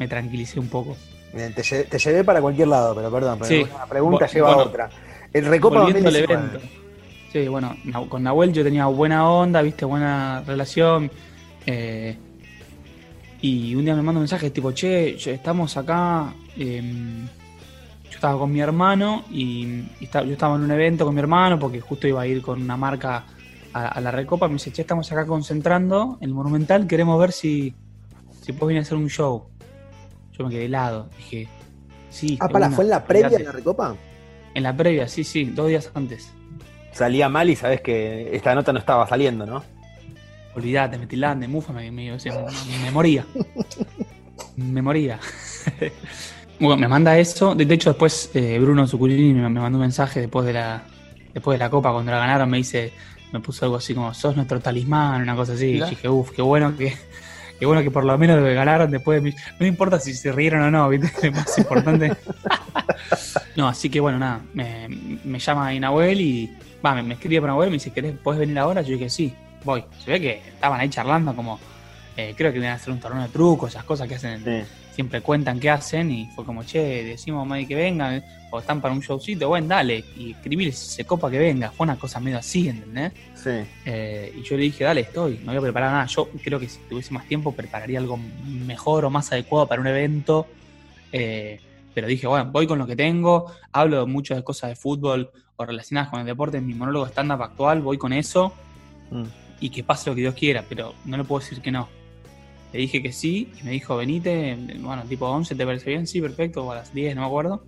me 0.00 0.08
tranquilicé 0.08 0.58
un 0.58 0.68
poco. 0.68 0.96
Bien, 1.32 1.54
te, 1.54 1.62
lle- 1.62 1.88
te 1.88 1.98
llevé 1.98 2.24
para 2.24 2.40
cualquier 2.40 2.66
lado, 2.68 2.94
pero 2.96 3.08
perdón, 3.10 3.38
pero 3.38 3.48
Sí. 3.48 3.70
una 3.72 3.86
pregunta 3.86 4.26
lleva 4.26 4.52
a 4.52 4.56
otra. 4.56 4.90
El 5.32 5.44
Recopa 5.46 5.80
Volviendo 5.82 6.08
al 6.08 6.14
2019. 6.14 6.56
evento. 6.58 6.76
Sí, 7.32 7.46
bueno, 7.46 7.76
con 8.08 8.24
Nahuel 8.24 8.52
yo 8.52 8.64
tenía 8.64 8.86
buena 8.86 9.30
onda, 9.30 9.62
viste, 9.62 9.84
buena 9.84 10.42
relación. 10.44 11.08
eh, 11.66 12.16
y 13.46 13.74
un 13.76 13.84
día 13.84 13.94
me 13.94 14.02
manda 14.02 14.18
un 14.18 14.24
mensaje 14.24 14.50
tipo, 14.50 14.72
che, 14.72 15.14
estamos 15.14 15.76
acá. 15.76 16.32
em, 16.56 17.26
yo 18.04 18.10
estaba 18.14 18.38
con 18.38 18.50
mi 18.50 18.60
hermano 18.60 19.24
y, 19.30 19.84
y 20.00 20.08
yo 20.12 20.32
estaba 20.32 20.56
en 20.56 20.62
un 20.62 20.70
evento 20.70 21.04
con 21.04 21.14
mi 21.14 21.20
hermano 21.20 21.58
porque 21.58 21.80
justo 21.80 22.08
iba 22.08 22.22
a 22.22 22.26
ir 22.26 22.40
con 22.40 22.60
una 22.62 22.76
marca 22.76 23.24
a, 23.72 23.88
a 23.88 24.00
la 24.00 24.10
Recopa. 24.10 24.48
Me 24.48 24.54
dice, 24.54 24.72
che, 24.72 24.82
estamos 24.82 25.10
acá 25.12 25.26
concentrando 25.26 26.18
en 26.20 26.30
el 26.30 26.34
Monumental, 26.34 26.86
queremos 26.86 27.20
ver 27.20 27.32
si, 27.32 27.74
si 28.42 28.52
puedes 28.52 28.68
venir 28.68 28.78
a 28.80 28.82
hacer 28.82 28.96
un 28.96 29.08
show. 29.08 29.44
Yo 30.32 30.44
me 30.44 30.50
quedé 30.50 30.64
helado. 30.64 31.08
Dije, 31.16 31.48
sí. 32.10 32.38
Ah, 32.40 32.48
para, 32.48 32.66
una, 32.66 32.76
¿fue 32.76 32.84
en 32.84 32.90
la 32.90 33.04
previa 33.04 33.26
olvídate". 33.26 33.42
de 33.44 33.48
la 33.48 33.52
Recopa? 33.52 33.96
En 34.54 34.62
la 34.62 34.76
previa, 34.76 35.06
sí, 35.08 35.22
sí, 35.24 35.44
dos 35.44 35.68
días 35.68 35.90
antes. 35.94 36.32
Salía 36.92 37.28
mal 37.28 37.50
y 37.50 37.56
sabes 37.56 37.82
que 37.82 38.34
esta 38.34 38.54
nota 38.54 38.72
no 38.72 38.78
estaba 38.78 39.06
saliendo, 39.06 39.44
¿no? 39.44 39.62
Olvídate, 40.56 40.98
me 40.98 41.06
tildaban 41.06 41.40
de 41.40 41.48
mufa, 41.48 41.72
me, 41.72 41.90
me, 41.90 42.12
o 42.12 42.18
sea, 42.18 42.32
me- 42.82 42.90
moría. 42.90 43.24
Me 44.56 44.82
moría. 44.82 45.18
Bueno, 46.58 46.78
me 46.78 46.88
manda 46.88 47.18
eso. 47.18 47.54
De 47.54 47.66
de 47.66 47.74
hecho, 47.74 47.90
después 47.90 48.30
eh, 48.32 48.58
Bruno 48.58 48.86
Zuculini 48.86 49.34
me, 49.34 49.42
me 49.50 49.60
mandó 49.60 49.76
un 49.76 49.82
mensaje 49.82 50.20
después 50.20 50.46
de 50.46 50.54
la 50.54 50.84
después 51.34 51.58
de 51.58 51.62
la 51.62 51.68
copa, 51.68 51.92
cuando 51.92 52.10
la 52.12 52.18
ganaron, 52.18 52.48
me 52.48 52.56
dice, 52.56 52.94
me 53.30 53.40
puso 53.40 53.66
algo 53.66 53.76
así 53.76 53.94
como, 53.94 54.14
sos 54.14 54.36
nuestro 54.36 54.58
talismán, 54.58 55.20
una 55.20 55.36
cosa 55.36 55.52
así. 55.52 55.66
Y 55.66 55.80
dije, 55.90 56.08
uff, 56.08 56.30
qué 56.30 56.40
bueno 56.40 56.74
que, 56.74 56.96
qué 57.60 57.66
bueno 57.66 57.82
que 57.82 57.90
por 57.90 58.06
lo 58.06 58.16
menos 58.16 58.40
lo 58.40 58.46
ganaron 58.54 58.90
después 58.90 59.22
de 59.22 59.30
mi- 59.30 59.36
No 59.60 59.66
importa 59.66 60.00
si 60.00 60.14
se 60.14 60.32
rieron 60.32 60.62
o 60.62 60.70
no, 60.70 60.88
¿viste? 60.88 61.12
Lo 61.30 61.32
más 61.32 61.58
importante. 61.58 62.16
no, 63.54 63.68
así 63.68 63.90
que 63.90 64.00
bueno, 64.00 64.18
nada, 64.18 64.40
me, 64.54 64.88
me 65.24 65.38
llama 65.38 65.66
ahí 65.66 65.78
Nahuel 65.78 66.20
y 66.22 66.50
va, 66.84 66.94
me, 66.94 67.02
me 67.02 67.14
escribe 67.14 67.40
por 67.42 67.50
Nahuel, 67.50 67.68
me 67.68 67.74
dice, 67.74 67.92
¿querés, 67.92 68.14
¿podés 68.16 68.40
venir 68.40 68.58
ahora? 68.58 68.80
Yo 68.80 68.92
dije, 68.92 69.10
sí, 69.10 69.34
voy. 69.66 69.84
Se 70.02 70.10
ve 70.10 70.20
que 70.20 70.30
estaban 70.48 70.80
ahí 70.80 70.88
charlando 70.88 71.36
como, 71.36 71.60
eh, 72.16 72.32
creo 72.34 72.50
que 72.50 72.58
iban 72.58 72.70
a 72.70 72.74
hacer 72.74 72.92
un 72.92 73.00
torneo 73.00 73.22
de 73.22 73.28
trucos, 73.28 73.70
esas 73.70 73.84
cosas 73.84 74.08
que 74.08 74.14
hacen, 74.14 74.42
Sí. 74.42 74.62
siempre 74.94 75.20
cuentan 75.20 75.60
qué 75.60 75.68
hacen 75.68 76.10
y 76.10 76.26
fue 76.34 76.44
como, 76.46 76.64
che, 76.64 77.04
decimos 77.04 77.46
Madi 77.46 77.66
que 77.66 77.74
vengan, 77.74 78.24
o 78.50 78.60
están 78.60 78.80
para 78.80 78.94
un 78.94 79.00
showcito, 79.00 79.48
bueno, 79.48 79.66
dale, 79.66 80.02
y 80.16 80.30
escribirle 80.30 80.72
si 80.72 80.86
se 80.88 81.04
copa 81.04 81.30
que 81.30 81.38
venga, 81.38 81.70
fue 81.72 81.84
una 81.84 81.98
cosa 81.98 82.18
medio 82.20 82.38
así, 82.38 82.68
¿entendés? 82.68 83.12
Sí. 83.34 83.50
Eh, 83.84 84.32
y 84.38 84.42
yo 84.42 84.56
le 84.56 84.62
dije, 84.62 84.84
dale, 84.84 85.02
estoy, 85.02 85.40
no 85.44 85.46
voy 85.52 85.56
a 85.58 85.60
preparar 85.60 85.90
nada. 85.92 86.06
Yo 86.06 86.30
creo 86.42 86.58
que 86.58 86.68
si 86.68 86.78
tuviese 86.88 87.12
más 87.12 87.26
tiempo 87.26 87.52
prepararía 87.52 87.98
algo 87.98 88.18
mejor 88.46 89.04
o 89.04 89.10
más 89.10 89.30
adecuado 89.32 89.66
para 89.66 89.80
un 89.82 89.86
evento. 89.88 90.46
Eh, 91.12 91.60
pero 91.92 92.06
dije, 92.06 92.26
bueno, 92.26 92.50
voy 92.52 92.66
con 92.66 92.78
lo 92.78 92.86
que 92.86 92.94
tengo, 92.96 93.52
hablo 93.72 94.06
mucho 94.06 94.34
de 94.34 94.42
cosas 94.44 94.70
de 94.70 94.76
fútbol 94.76 95.30
o 95.56 95.64
relacionadas 95.66 96.10
con 96.10 96.20
el 96.20 96.26
deporte 96.26 96.58
en 96.58 96.66
mi 96.66 96.74
monólogo 96.74 97.06
stand-up 97.06 97.42
actual, 97.42 97.80
voy 97.82 97.98
con 97.98 98.12
eso 98.12 98.54
Mm. 99.10 99.22
Y 99.60 99.70
que 99.70 99.82
pase 99.84 100.10
lo 100.10 100.14
que 100.16 100.22
Dios 100.22 100.34
quiera, 100.34 100.64
pero 100.68 100.94
no 101.04 101.16
le 101.16 101.24
puedo 101.24 101.40
decir 101.40 101.60
que 101.60 101.70
no. 101.70 101.88
Le 102.72 102.80
dije 102.80 103.02
que 103.02 103.12
sí 103.12 103.52
y 103.60 103.64
me 103.64 103.70
dijo, 103.70 103.96
venite, 103.96 104.56
bueno, 104.80 105.02
tipo 105.04 105.26
11, 105.26 105.54
¿te 105.54 105.64
parece 105.64 105.90
bien? 105.90 106.06
Sí, 106.06 106.20
perfecto, 106.20 106.64
o 106.66 106.72
a 106.72 106.76
las 106.76 106.92
10, 106.92 107.14
no 107.14 107.22
me 107.22 107.26
acuerdo. 107.26 107.64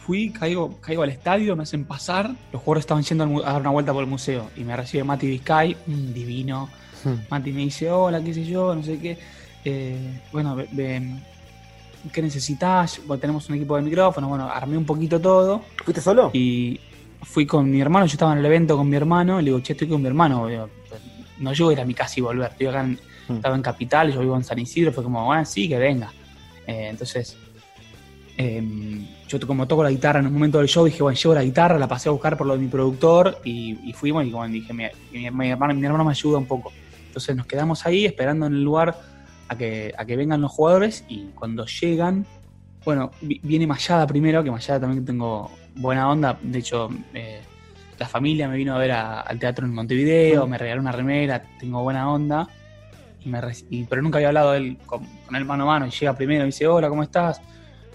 Fui, 0.00 0.30
caigo, 0.30 0.78
caigo 0.82 1.02
al 1.02 1.08
estadio, 1.10 1.56
me 1.56 1.62
hacen 1.62 1.84
pasar. 1.86 2.28
Los 2.52 2.60
jugadores 2.62 2.82
estaban 2.82 3.02
yendo 3.04 3.24
a 3.46 3.52
dar 3.52 3.60
una 3.62 3.70
vuelta 3.70 3.92
por 3.92 4.02
el 4.02 4.10
museo 4.10 4.50
y 4.54 4.60
me 4.64 4.76
recibe 4.76 5.02
Mati 5.04 5.26
Vizcay, 5.26 5.76
un 5.86 6.12
divino. 6.12 6.68
Hmm. 7.04 7.14
Mati 7.30 7.52
me 7.52 7.62
dice, 7.62 7.90
hola, 7.90 8.22
qué 8.22 8.34
sé 8.34 8.44
yo, 8.44 8.74
no 8.74 8.82
sé 8.82 8.98
qué. 8.98 9.16
Eh, 9.64 10.20
bueno, 10.30 10.56
ve- 10.56 11.16
¿qué 12.12 12.20
necesitas? 12.20 13.00
Bueno, 13.06 13.18
tenemos 13.20 13.48
un 13.48 13.54
equipo 13.54 13.76
de 13.76 13.82
micrófonos. 13.82 14.28
Bueno, 14.28 14.46
armé 14.50 14.76
un 14.76 14.84
poquito 14.84 15.18
todo 15.20 15.62
¿Fuiste 15.84 16.02
solo? 16.02 16.30
y 16.34 16.78
fui 17.22 17.46
con 17.46 17.70
mi 17.70 17.80
hermano. 17.80 18.04
Yo 18.04 18.12
estaba 18.12 18.32
en 18.32 18.40
el 18.40 18.46
evento 18.46 18.76
con 18.76 18.86
mi 18.88 18.96
hermano 18.96 19.40
y 19.40 19.44
le 19.44 19.50
digo, 19.52 19.60
che, 19.60 19.72
estoy 19.72 19.88
con 19.88 20.02
mi 20.02 20.08
hermano. 20.08 20.46
Digo, 20.48 20.68
no 21.38 21.52
llego 21.52 21.70
a 21.70 21.72
ir 21.72 21.80
a 21.80 21.84
mi 21.84 21.94
casa 21.94 22.14
y 22.18 22.22
volver. 22.22 22.50
Estoy 22.52 22.66
acá 22.68 22.80
en- 22.82 22.98
Hmm. 23.28 23.36
estaba 23.36 23.56
en 23.56 23.62
Capital, 23.62 24.12
yo 24.12 24.20
vivo 24.20 24.36
en 24.36 24.44
San 24.44 24.58
Isidro. 24.58 24.92
Fue 24.92 25.02
como, 25.02 25.24
bueno, 25.24 25.44
sí, 25.46 25.68
que 25.68 25.78
venga. 25.78 26.12
Eh, 26.66 26.88
entonces, 26.90 27.36
eh, 28.36 28.62
yo 29.28 29.40
como 29.46 29.66
toco 29.66 29.82
la 29.82 29.90
guitarra 29.90 30.20
en 30.20 30.26
un 30.26 30.32
momento 30.34 30.58
del 30.58 30.68
show, 30.68 30.84
dije, 30.84 31.02
bueno, 31.02 31.16
llevo 31.18 31.34
la 31.34 31.42
guitarra, 31.42 31.78
la 31.78 31.88
pasé 31.88 32.08
a 32.08 32.12
buscar 32.12 32.36
por 32.36 32.46
lo 32.46 32.54
de 32.54 32.60
mi 32.60 32.68
productor 32.68 33.38
y, 33.44 33.78
y 33.88 33.92
fuimos 33.92 34.26
y 34.26 34.30
como 34.30 34.46
dije, 34.48 34.72
mi, 34.72 34.84
mi- 35.12 35.30
mi 35.30 35.50
hermano, 35.50 35.74
mi 35.74 35.84
hermano 35.86 36.04
me 36.04 36.10
ayuda 36.10 36.38
un 36.38 36.46
poco. 36.46 36.72
Entonces 37.06 37.34
nos 37.36 37.46
quedamos 37.46 37.86
ahí 37.86 38.04
esperando 38.04 38.46
en 38.46 38.54
el 38.54 38.62
lugar 38.62 38.96
a 39.48 39.56
que, 39.56 39.94
a 39.96 40.04
que 40.04 40.16
vengan 40.16 40.40
los 40.40 40.50
jugadores 40.52 41.04
y 41.08 41.26
cuando 41.34 41.64
llegan, 41.66 42.26
bueno, 42.84 43.10
vi- 43.20 43.40
viene 43.42 43.66
Mayada 43.66 44.06
primero, 44.06 44.42
que 44.44 44.50
Mayada 44.50 44.80
también 44.80 45.04
tengo 45.04 45.50
buena 45.76 46.10
onda, 46.10 46.38
de 46.42 46.58
hecho 46.58 46.88
eh, 47.14 47.40
la 47.98 48.08
familia 48.08 48.48
me 48.48 48.56
vino 48.56 48.74
a 48.74 48.78
ver 48.78 48.92
a- 48.92 49.20
al 49.20 49.38
teatro 49.38 49.66
en 49.66 49.72
Montevideo, 49.74 50.46
me 50.46 50.58
regaló 50.58 50.80
una 50.80 50.92
remera, 50.92 51.42
tengo 51.58 51.82
buena 51.82 52.10
onda, 52.10 52.48
y 53.24 53.28
me 53.28 53.40
y- 53.70 53.84
pero 53.84 54.02
nunca 54.02 54.18
había 54.18 54.28
hablado 54.28 54.54
él 54.54 54.76
con, 54.86 55.04
con 55.26 55.36
él 55.36 55.44
mano 55.44 55.64
a 55.64 55.66
mano, 55.66 55.86
y 55.86 55.90
llega 55.90 56.14
primero 56.16 56.40
y 56.40 56.42
me 56.42 56.46
dice, 56.46 56.66
hola, 56.66 56.88
¿cómo 56.88 57.02
estás? 57.02 57.40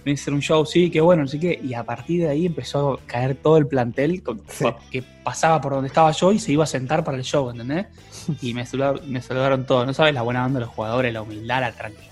A 0.06 0.12
hacer 0.12 0.34
un 0.34 0.42
show, 0.42 0.66
sí, 0.66 0.90
qué 0.90 1.02
bueno, 1.02 1.22
no 1.24 1.28
sé 1.28 1.40
qué, 1.40 1.60
y 1.64 1.74
a 1.76 1.84
partir 1.84 2.22
de 2.22 2.30
ahí 2.30 2.46
empezó 2.48 2.94
a 2.94 3.00
caer 3.06 3.36
todo 3.36 3.58
el 3.58 3.68
plantel 3.68 4.24
con- 4.24 4.42
Sí. 4.48 4.66
que 4.90 5.04
pasaba 5.24 5.62
por 5.62 5.74
donde 5.74 5.88
estaba 5.88 6.10
yo 6.12 6.32
y 6.32 6.40
se 6.40 6.52
iba 6.54 6.64
a 6.64 6.68
sentar 6.68 7.04
para 7.04 7.18
el 7.18 7.24
show, 7.24 7.50
¿entendés? 7.52 7.86
Y 8.42 8.54
me 8.56 8.66
saludaron, 8.66 9.02
me 9.12 9.22
saludaron 9.22 9.66
todos, 9.66 9.86
no 9.86 9.94
sabes 9.94 10.14
la 10.16 10.22
buena 10.24 10.46
onda 10.46 10.60
de 10.60 10.66
los 10.66 10.74
jugadores, 10.74 11.14
la 11.14 11.22
humildad, 11.22 11.62
la 11.62 11.72
tranquilidad. 11.74 12.10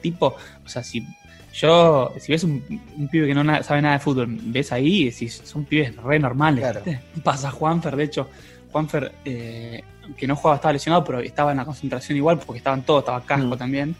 Tipo, 0.00 0.36
o 0.64 0.68
sea, 0.68 0.84
si 0.84 1.04
yo, 1.52 2.12
si 2.18 2.32
ves 2.32 2.44
un, 2.44 2.62
un 2.96 3.08
pibe 3.08 3.26
que 3.26 3.34
no 3.34 3.62
sabe 3.62 3.82
nada 3.82 3.94
de 3.94 4.00
fútbol, 4.00 4.26
ves 4.28 4.72
ahí 4.72 5.02
y 5.02 5.04
decís, 5.06 5.40
son 5.44 5.64
pibes 5.64 5.96
re 5.96 6.18
normales. 6.18 6.64
Pasa 7.24 7.50
Juanfer, 7.50 7.96
de 7.96 8.04
hecho, 8.04 8.28
Juanfer, 8.70 9.12
eh, 9.24 9.82
que 10.16 10.26
no 10.26 10.36
jugaba, 10.36 10.56
estaba 10.56 10.72
lesionado, 10.72 11.04
pero 11.04 11.20
estaba 11.20 11.50
en 11.50 11.56
la 11.58 11.64
concentración 11.64 12.16
igual, 12.16 12.38
porque 12.38 12.58
estaban 12.58 12.82
todos, 12.82 13.00
estaba 13.02 13.20
Casco 13.24 13.46
Mm. 13.54 13.58
también, 13.58 13.96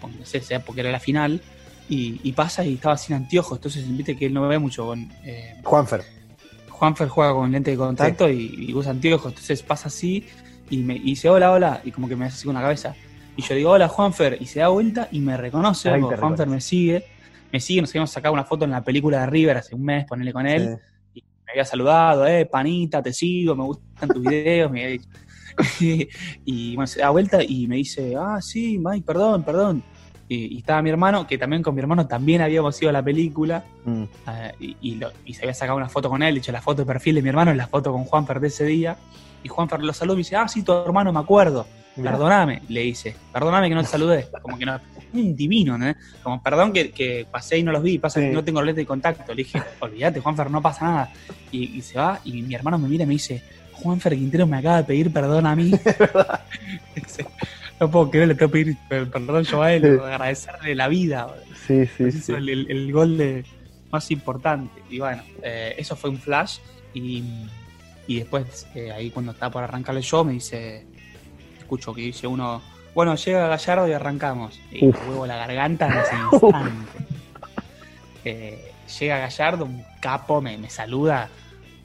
porque, 0.00 0.16
no 0.18 0.24
sé, 0.24 0.40
sea 0.40 0.60
porque 0.64 0.80
era 0.82 0.90
la 0.92 1.00
final, 1.00 1.40
y, 1.88 2.20
y 2.22 2.32
pasa 2.32 2.64
y 2.64 2.74
estaba 2.74 2.96
sin 2.96 3.16
anteojos, 3.16 3.58
entonces 3.58 3.84
viste 3.96 4.16
que 4.16 4.26
él 4.26 4.34
no 4.34 4.46
ve 4.46 4.58
mucho 4.58 4.86
con... 4.86 5.10
eh, 5.24 5.56
Juanfer. 5.64 6.02
Juanfer 6.68 7.08
juega 7.08 7.32
con 7.32 7.50
lente 7.50 7.72
de 7.72 7.76
contacto 7.76 8.28
y, 8.30 8.66
y 8.68 8.74
usa 8.74 8.92
anteojos, 8.92 9.32
entonces 9.32 9.62
pasa 9.62 9.88
así 9.88 10.26
y 10.70 10.76
me 10.78 10.94
y 10.94 11.00
dice 11.00 11.28
hola, 11.28 11.50
hola, 11.50 11.80
y 11.84 11.90
como 11.90 12.08
que 12.08 12.14
me 12.14 12.26
hace 12.26 12.34
así 12.36 12.44
con 12.44 12.54
la 12.54 12.60
cabeza. 12.60 12.94
Y 13.38 13.42
yo 13.42 13.54
digo 13.54 13.70
hola 13.70 13.86
Juanfer, 13.88 14.36
y 14.40 14.46
se 14.46 14.58
da 14.58 14.68
vuelta 14.68 15.08
y 15.12 15.20
me 15.20 15.36
reconoce, 15.36 15.90
Juanfer 15.90 16.10
reconoce. 16.18 16.46
me 16.46 16.60
sigue, 16.60 17.04
me 17.52 17.60
sigue, 17.60 17.80
nos 17.80 17.90
habíamos 17.90 18.10
sacado 18.10 18.34
una 18.34 18.42
foto 18.44 18.64
en 18.64 18.72
la 18.72 18.82
película 18.82 19.20
de 19.20 19.26
River 19.26 19.56
hace 19.58 19.74
un 19.76 19.84
mes, 19.84 20.04
ponele 20.06 20.32
con 20.32 20.44
él, 20.46 20.76
Sí. 21.14 21.22
me 21.46 21.52
había 21.52 21.64
saludado, 21.64 22.26
eh, 22.26 22.46
panita, 22.46 23.00
te 23.00 23.12
sigo, 23.12 23.54
me 23.54 23.62
gustan 23.62 24.08
tus 24.08 24.22
videos, 24.22 24.70
me 24.72 24.82
había 24.82 24.92
dicho. 24.98 25.08
y 26.44 26.74
bueno, 26.74 26.86
se 26.88 27.00
da 27.00 27.10
vuelta 27.10 27.38
y 27.42 27.66
me 27.68 27.76
dice, 27.76 28.14
ah, 28.18 28.38
sí, 28.40 28.78
Mike, 28.78 29.04
perdón, 29.06 29.44
perdón. 29.44 29.82
Y, 30.28 30.54
y 30.56 30.58
estaba 30.58 30.82
mi 30.82 30.90
hermano, 30.90 31.26
que 31.26 31.38
también 31.38 31.62
con 31.62 31.74
mi 31.74 31.80
hermano 31.80 32.06
también 32.06 32.42
habíamos 32.42 32.80
ido 32.82 32.90
a 32.90 32.92
la 32.92 33.02
película. 33.02 33.64
Mm. 33.84 34.02
Eh, 34.02 34.52
y, 34.60 34.76
y 34.82 34.94
lo- 34.96 35.10
y 35.24 35.32
se 35.34 35.42
había 35.42 35.54
sacado 35.54 35.76
una 35.78 35.88
foto 35.88 36.10
con 36.10 36.22
él, 36.22 36.36
hecho 36.36 36.52
la 36.52 36.60
foto 36.60 36.82
de 36.82 36.86
perfil 36.86 37.14
de 37.14 37.22
mi 37.22 37.28
hermano 37.30 37.54
la 37.54 37.66
foto 37.66 37.92
con 37.92 38.04
Juanfer 38.04 38.38
de 38.40 38.48
ese 38.48 38.64
día. 38.64 38.96
Y 39.42 39.48
Juanfer 39.48 39.80
lo 39.82 39.92
saludó 39.92 40.14
y 40.14 40.16
me 40.16 40.20
dice, 40.20 40.36
ah, 40.36 40.46
sí, 40.48 40.62
tu 40.62 40.72
hermano 40.72 41.12
me 41.12 41.20
acuerdo. 41.20 41.66
Perdóname, 42.02 42.62
le 42.68 42.80
dice, 42.82 43.14
perdóname 43.32 43.68
que 43.68 43.74
no 43.74 43.82
te 43.82 43.88
saludé. 43.88 44.26
Como 44.42 44.58
que 44.58 44.66
no, 44.66 44.80
un 45.12 45.34
divino, 45.36 45.78
¿no? 45.78 45.94
Como 46.22 46.42
perdón 46.42 46.72
que, 46.72 46.90
que 46.90 47.26
pasé 47.30 47.58
y 47.58 47.62
no 47.62 47.72
los 47.72 47.82
vi, 47.82 47.98
pasa 47.98 48.20
Sí. 48.20 48.26
que 48.26 48.32
no 48.32 48.44
tengo 48.44 48.62
lente 48.62 48.80
de 48.82 48.86
contacto. 48.86 49.32
Le 49.34 49.42
dije, 49.44 49.62
olvídate, 49.80 50.20
Juanfer, 50.20 50.50
no 50.50 50.60
pasa 50.62 50.84
nada. 50.84 51.12
Y, 51.50 51.76
y 51.78 51.82
se 51.82 51.98
va, 51.98 52.20
y 52.24 52.42
mi 52.42 52.54
hermano 52.54 52.78
me 52.78 52.88
mira 52.88 53.04
y 53.04 53.06
me 53.06 53.14
dice, 53.14 53.42
Juanfer 53.72 54.14
Quintero 54.14 54.46
me 54.46 54.58
acaba 54.58 54.78
de 54.78 54.84
pedir 54.84 55.12
perdón 55.12 55.46
a 55.46 55.56
mí. 55.56 55.72
no 57.80 57.90
puedo 57.90 58.10
creer, 58.10 58.28
le 58.28 58.34
tengo 58.34 58.50
que 58.52 58.64
pedir 58.64 58.76
per- 58.88 59.10
perdón 59.10 59.44
yo 59.44 59.62
a 59.62 59.72
él, 59.72 60.00
agradecerle 60.00 60.74
la 60.74 60.88
vida. 60.88 61.34
Sí, 61.66 61.86
sí, 61.96 62.04
es 62.04 62.28
el, 62.28 62.48
el- 62.48 62.70
el 62.70 62.92
gol 62.92 63.16
de, 63.16 63.44
más 63.90 64.10
importante. 64.10 64.82
Y 64.90 64.98
bueno, 64.98 65.22
eh, 65.42 65.74
eso 65.78 65.96
fue 65.96 66.10
un 66.10 66.18
flash. 66.18 66.58
Y, 66.94 67.22
y 68.06 68.18
después, 68.18 68.66
eh, 68.74 68.90
ahí 68.90 69.10
cuando 69.10 69.32
estaba 69.32 69.52
por 69.52 69.62
arrancar 69.62 69.96
el 69.96 70.02
show, 70.02 70.24
me 70.24 70.32
dice, 70.32 70.86
escucho 71.68 71.92
que 71.94 72.00
dice 72.00 72.26
uno, 72.26 72.62
bueno, 72.94 73.14
llega 73.14 73.46
Gallardo 73.46 73.86
y 73.86 73.92
arrancamos. 73.92 74.58
Y 74.72 74.86
me 74.86 74.96
huevo 75.06 75.26
la 75.26 75.36
garganta 75.36 75.86
en 75.86 75.92
ese 75.98 76.14
instante. 76.32 77.04
Eh, 78.24 78.72
llega 78.98 79.18
Gallardo, 79.18 79.66
un 79.66 79.84
capo, 80.00 80.40
me, 80.40 80.56
me 80.56 80.70
saluda, 80.70 81.28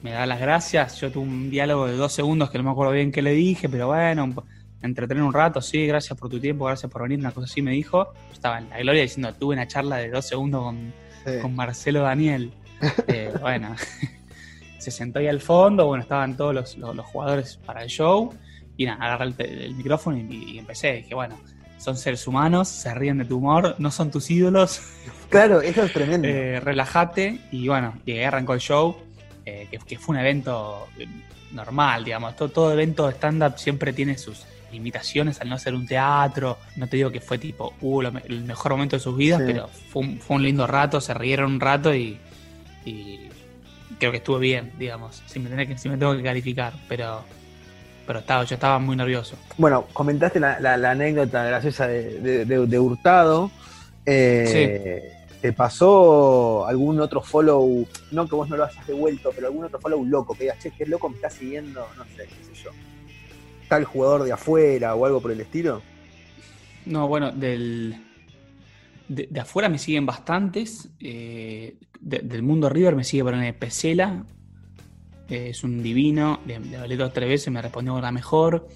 me 0.02 0.12
da 0.12 0.24
las 0.24 0.40
gracias. 0.40 0.98
Yo 1.00 1.10
tuve 1.12 1.24
un 1.24 1.50
diálogo 1.50 1.86
de 1.86 1.96
dos 1.96 2.12
segundos 2.14 2.50
que 2.50 2.56
no 2.56 2.64
me 2.64 2.70
acuerdo 2.70 2.92
bien 2.92 3.12
qué 3.12 3.20
le 3.20 3.32
dije, 3.32 3.68
pero 3.68 3.88
bueno, 3.88 4.32
entretener 4.80 5.22
un 5.22 5.34
rato, 5.34 5.60
sí, 5.60 5.86
gracias 5.86 6.18
por 6.18 6.30
tu 6.30 6.40
tiempo, 6.40 6.64
gracias 6.64 6.90
por 6.90 7.02
venir, 7.02 7.18
una 7.18 7.30
cosa 7.32 7.44
así 7.44 7.60
me 7.60 7.72
dijo. 7.72 8.12
Yo 8.28 8.32
estaba 8.32 8.56
en 8.58 8.70
la 8.70 8.78
gloria 8.78 9.02
diciendo, 9.02 9.32
tuve 9.34 9.54
una 9.54 9.68
charla 9.68 9.96
de 9.96 10.08
dos 10.10 10.26
segundos 10.26 10.62
con, 10.64 10.92
Sí. 11.26 11.30
con 11.42 11.54
Marcelo 11.54 12.00
Daniel. 12.02 12.52
Eh, 13.06 13.32
bueno, 13.40 13.74
se 14.78 14.90
sentó 14.90 15.18
ahí 15.18 15.28
al 15.28 15.40
fondo, 15.40 15.86
bueno, 15.86 16.02
estaban 16.02 16.36
todos 16.38 16.54
los, 16.54 16.76
los- 16.78 16.96
los 16.96 17.06
jugadores 17.06 17.58
para 17.66 17.82
el 17.82 17.88
show, 17.90 18.32
y 18.76 18.86
nada, 18.86 19.04
agarré 19.04 19.34
el, 19.64 19.74
micrófono 19.74 20.16
y, 20.18 20.52
y 20.54 20.58
empecé, 20.58 20.94
dije, 20.94 21.14
bueno, 21.14 21.36
son 21.78 21.96
seres 21.96 22.26
humanos, 22.26 22.68
se 22.68 22.94
ríen 22.94 23.18
de 23.18 23.24
tu 23.24 23.38
humor, 23.38 23.76
no 23.78 23.90
son 23.90 24.10
tus 24.10 24.30
ídolos, 24.30 24.80
Claro, 25.30 25.60
eso 25.60 25.82
es 25.84 25.92
tremendo. 25.92 26.28
eh, 26.28 26.60
relájate, 26.60 27.40
y 27.52 27.68
bueno, 27.68 27.94
ahí 28.06 28.22
arrancó 28.22 28.54
el 28.54 28.60
show, 28.60 28.96
eh, 29.44 29.66
que, 29.70 29.78
que 29.78 29.98
fue 29.98 30.14
un 30.14 30.20
evento 30.20 30.86
eh, 30.98 31.06
normal, 31.52 32.04
digamos, 32.04 32.34
todo, 32.36 32.48
todo 32.48 32.72
evento 32.72 33.06
de 33.06 33.14
stand-up 33.14 33.58
siempre 33.58 33.92
tiene 33.92 34.16
sus 34.16 34.44
limitaciones 34.72 35.40
al 35.40 35.48
no 35.48 35.58
ser 35.58 35.74
un 35.74 35.86
teatro, 35.86 36.58
no 36.76 36.88
te 36.88 36.96
digo 36.96 37.10
que 37.10 37.20
fue 37.20 37.38
tipo, 37.38 37.74
uh, 37.80 38.02
lo 38.02 38.12
el 38.24 38.42
mejor 38.44 38.72
momento 38.72 38.96
de 38.96 39.00
sus 39.00 39.16
vidas, 39.16 39.40
Sí. 39.40 39.46
pero 39.52 39.68
fue 39.68 40.02
un, 40.02 40.18
fue 40.18 40.36
un 40.36 40.42
lindo 40.42 40.66
rato, 40.66 41.00
se 41.00 41.14
rieron 41.14 41.52
un 41.52 41.60
rato 41.60 41.94
y, 41.94 42.18
y 42.84 43.20
creo 43.98 44.10
que 44.10 44.16
estuvo 44.18 44.38
bien, 44.38 44.72
digamos, 44.78 45.22
si 45.26 45.38
me, 45.38 45.48
tenés 45.48 45.68
que, 45.68 45.78
si 45.78 45.88
me 45.88 45.96
tengo 45.96 46.16
que 46.16 46.22
calificar, 46.24 46.72
pero, 46.88 47.22
pero 48.06 48.18
estaba, 48.20 48.44
yo 48.44 48.54
estaba 48.54 48.78
muy 48.78 48.96
nervioso. 48.96 49.36
Bueno, 49.58 49.86
comentaste 49.92 50.40
la, 50.40 50.60
la- 50.60 50.76
la 50.76 50.90
anécdota 50.92 51.44
graciosa 51.44 51.86
de, 51.86 52.20
de- 52.20 52.44
de- 52.44 52.66
de 52.66 52.78
Hurtado. 52.78 53.50
Eh, 54.06 55.10
¿Te 55.40 55.52
pasó 55.52 56.66
algún 56.66 57.00
otro 57.00 57.20
follow? 57.20 57.86
No 58.12 58.26
que 58.28 58.34
vos 58.34 58.48
no 58.48 58.56
lo 58.56 58.64
hayas 58.64 58.86
devuelto, 58.86 59.30
pero 59.34 59.48
algún 59.48 59.64
otro 59.64 59.78
follow 59.78 60.04
loco 60.04 60.34
que 60.34 60.44
digas, 60.44 60.58
che, 60.58 60.70
qué 60.70 60.86
loco 60.86 61.08
me 61.08 61.16
está 61.16 61.28
siguiendo, 61.28 61.86
no 61.98 62.04
sé, 62.04 62.26
qué 62.26 62.44
sé 62.54 62.62
yo. 62.64 62.70
Tal 63.68 63.84
jugador 63.84 64.24
de 64.24 64.32
afuera 64.32 64.94
o 64.94 65.04
algo 65.04 65.20
por 65.20 65.32
el 65.32 65.40
estilo. 65.40 65.82
No, 66.86 67.08
bueno, 67.08 67.30
del, 67.32 67.94
de, 69.08 69.28
de 69.30 69.40
afuera 69.40 69.68
me 69.68 69.78
siguen 69.78 70.06
bastantes. 70.06 70.88
eh, 71.00 71.76
de- 72.00 72.18
del 72.20 72.42
mundo 72.42 72.68
River 72.68 72.94
me 72.96 73.04
sigue 73.04 73.22
el 73.42 73.54
Pesela. 73.54 74.24
Eh, 75.28 75.48
es 75.50 75.64
un 75.64 75.82
divino. 75.82 76.40
Le, 76.46 76.58
le 76.60 76.76
hablé 76.76 76.96
dos 76.96 77.10
o 77.10 77.12
tres 77.12 77.28
veces, 77.28 77.52
me 77.52 77.60
respondió 77.62 77.92
con 77.94 78.02
la 78.02 78.12
mejor. 78.12 78.66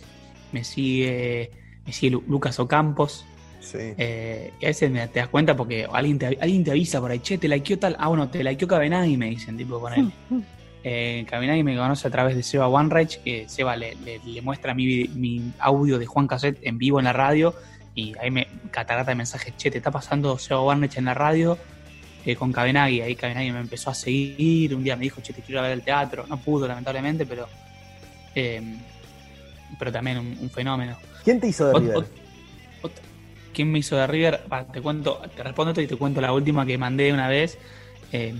Me 0.52 0.64
sigue, 0.64 1.50
me 1.86 1.92
sigue 1.92 2.12
Lu- 2.12 2.24
Lucas 2.28 2.58
Ocampos. 2.60 3.24
Sí. 3.60 3.76
eh, 3.80 4.52
y 4.60 4.64
a 4.64 4.68
veces 4.68 4.90
me- 4.90 5.08
te 5.08 5.18
das 5.18 5.28
cuenta 5.28 5.56
porque 5.56 5.86
alguien 5.92 6.18
te, 6.18 6.26
alguien 6.26 6.62
te 6.64 6.70
avisa 6.70 7.00
por 7.00 7.10
ahí, 7.10 7.18
che, 7.18 7.38
te 7.38 7.48
likeó 7.48 7.78
tal. 7.78 7.96
Ah, 7.98 8.06
bueno, 8.08 8.28
te 8.28 8.42
likeó 8.44 8.68
Cabenagui, 8.68 9.16
me 9.16 9.30
dicen, 9.30 9.56
tipo, 9.56 9.80
con 9.80 9.92
él. 9.92 10.12
Eh, 10.84 11.26
Cabenagui 11.28 11.64
me 11.64 11.76
conoce 11.76 12.06
a 12.06 12.10
través 12.10 12.36
de 12.36 12.42
Seba 12.44 12.68
OneRage, 12.68 13.18
que 13.24 13.48
Seba 13.48 13.76
le, 13.76 13.96
le- 13.96 14.20
le 14.24 14.40
muestra 14.42 14.74
mi, 14.74 15.08
mi 15.08 15.52
audio 15.58 15.98
de 15.98 16.06
Juan 16.06 16.28
Cassette 16.28 16.60
en 16.62 16.78
vivo 16.78 17.00
en 17.00 17.04
la 17.06 17.12
radio 17.12 17.52
y 17.96 18.14
ahí 18.20 18.30
me 18.30 18.46
catarata 18.70 19.10
de 19.10 19.16
mensajes, 19.16 19.54
che, 19.56 19.72
te 19.72 19.78
está 19.78 19.90
pasando 19.90 20.38
Seba 20.38 20.60
OneRage 20.60 21.00
en 21.00 21.06
la 21.06 21.14
radio 21.14 21.58
eh, 22.24 22.36
con 22.36 22.52
Cabenagui, 22.52 23.00
ahí 23.00 23.14
Cabenagui 23.14 23.52
me 23.52 23.60
empezó 23.60 23.90
a 23.90 23.94
seguir, 23.94 24.74
un 24.74 24.82
día 24.84 24.96
me 24.96 25.04
dijo, 25.04 25.20
che, 25.22 25.32
te 25.32 25.40
quiero 25.42 25.60
ir 25.60 25.64
a 25.64 25.68
ver 25.68 25.72
el 25.78 25.82
teatro, 25.82 26.26
no 26.28 26.38
pudo 26.38 26.66
lamentablemente, 26.68 27.24
pero 27.26 27.46
eh, 28.34 28.62
pero 29.78 29.92
también 29.92 30.18
un, 30.18 30.36
un 30.40 30.50
fenómeno. 30.50 30.96
¿Quién 31.24 31.40
te 31.40 31.48
hizo 31.48 31.66
de 31.68 31.74
Ot- 31.74 31.80
River? 31.80 31.96
ot- 31.98 32.06
ot- 32.82 32.90
¿Quién 33.52 33.70
me 33.72 33.78
hizo 33.80 33.96
de 33.96 34.06
River? 34.06 34.42
Te 34.72 34.80
cuento, 34.80 35.20
te 35.36 35.42
respondo 35.42 35.70
esto 35.72 35.80
y 35.82 35.86
te 35.86 35.96
cuento 35.96 36.20
la 36.20 36.32
última 36.32 36.64
que 36.64 36.78
mandé 36.78 37.12
una 37.12 37.28
vez. 37.28 37.58
Eh, 38.12 38.34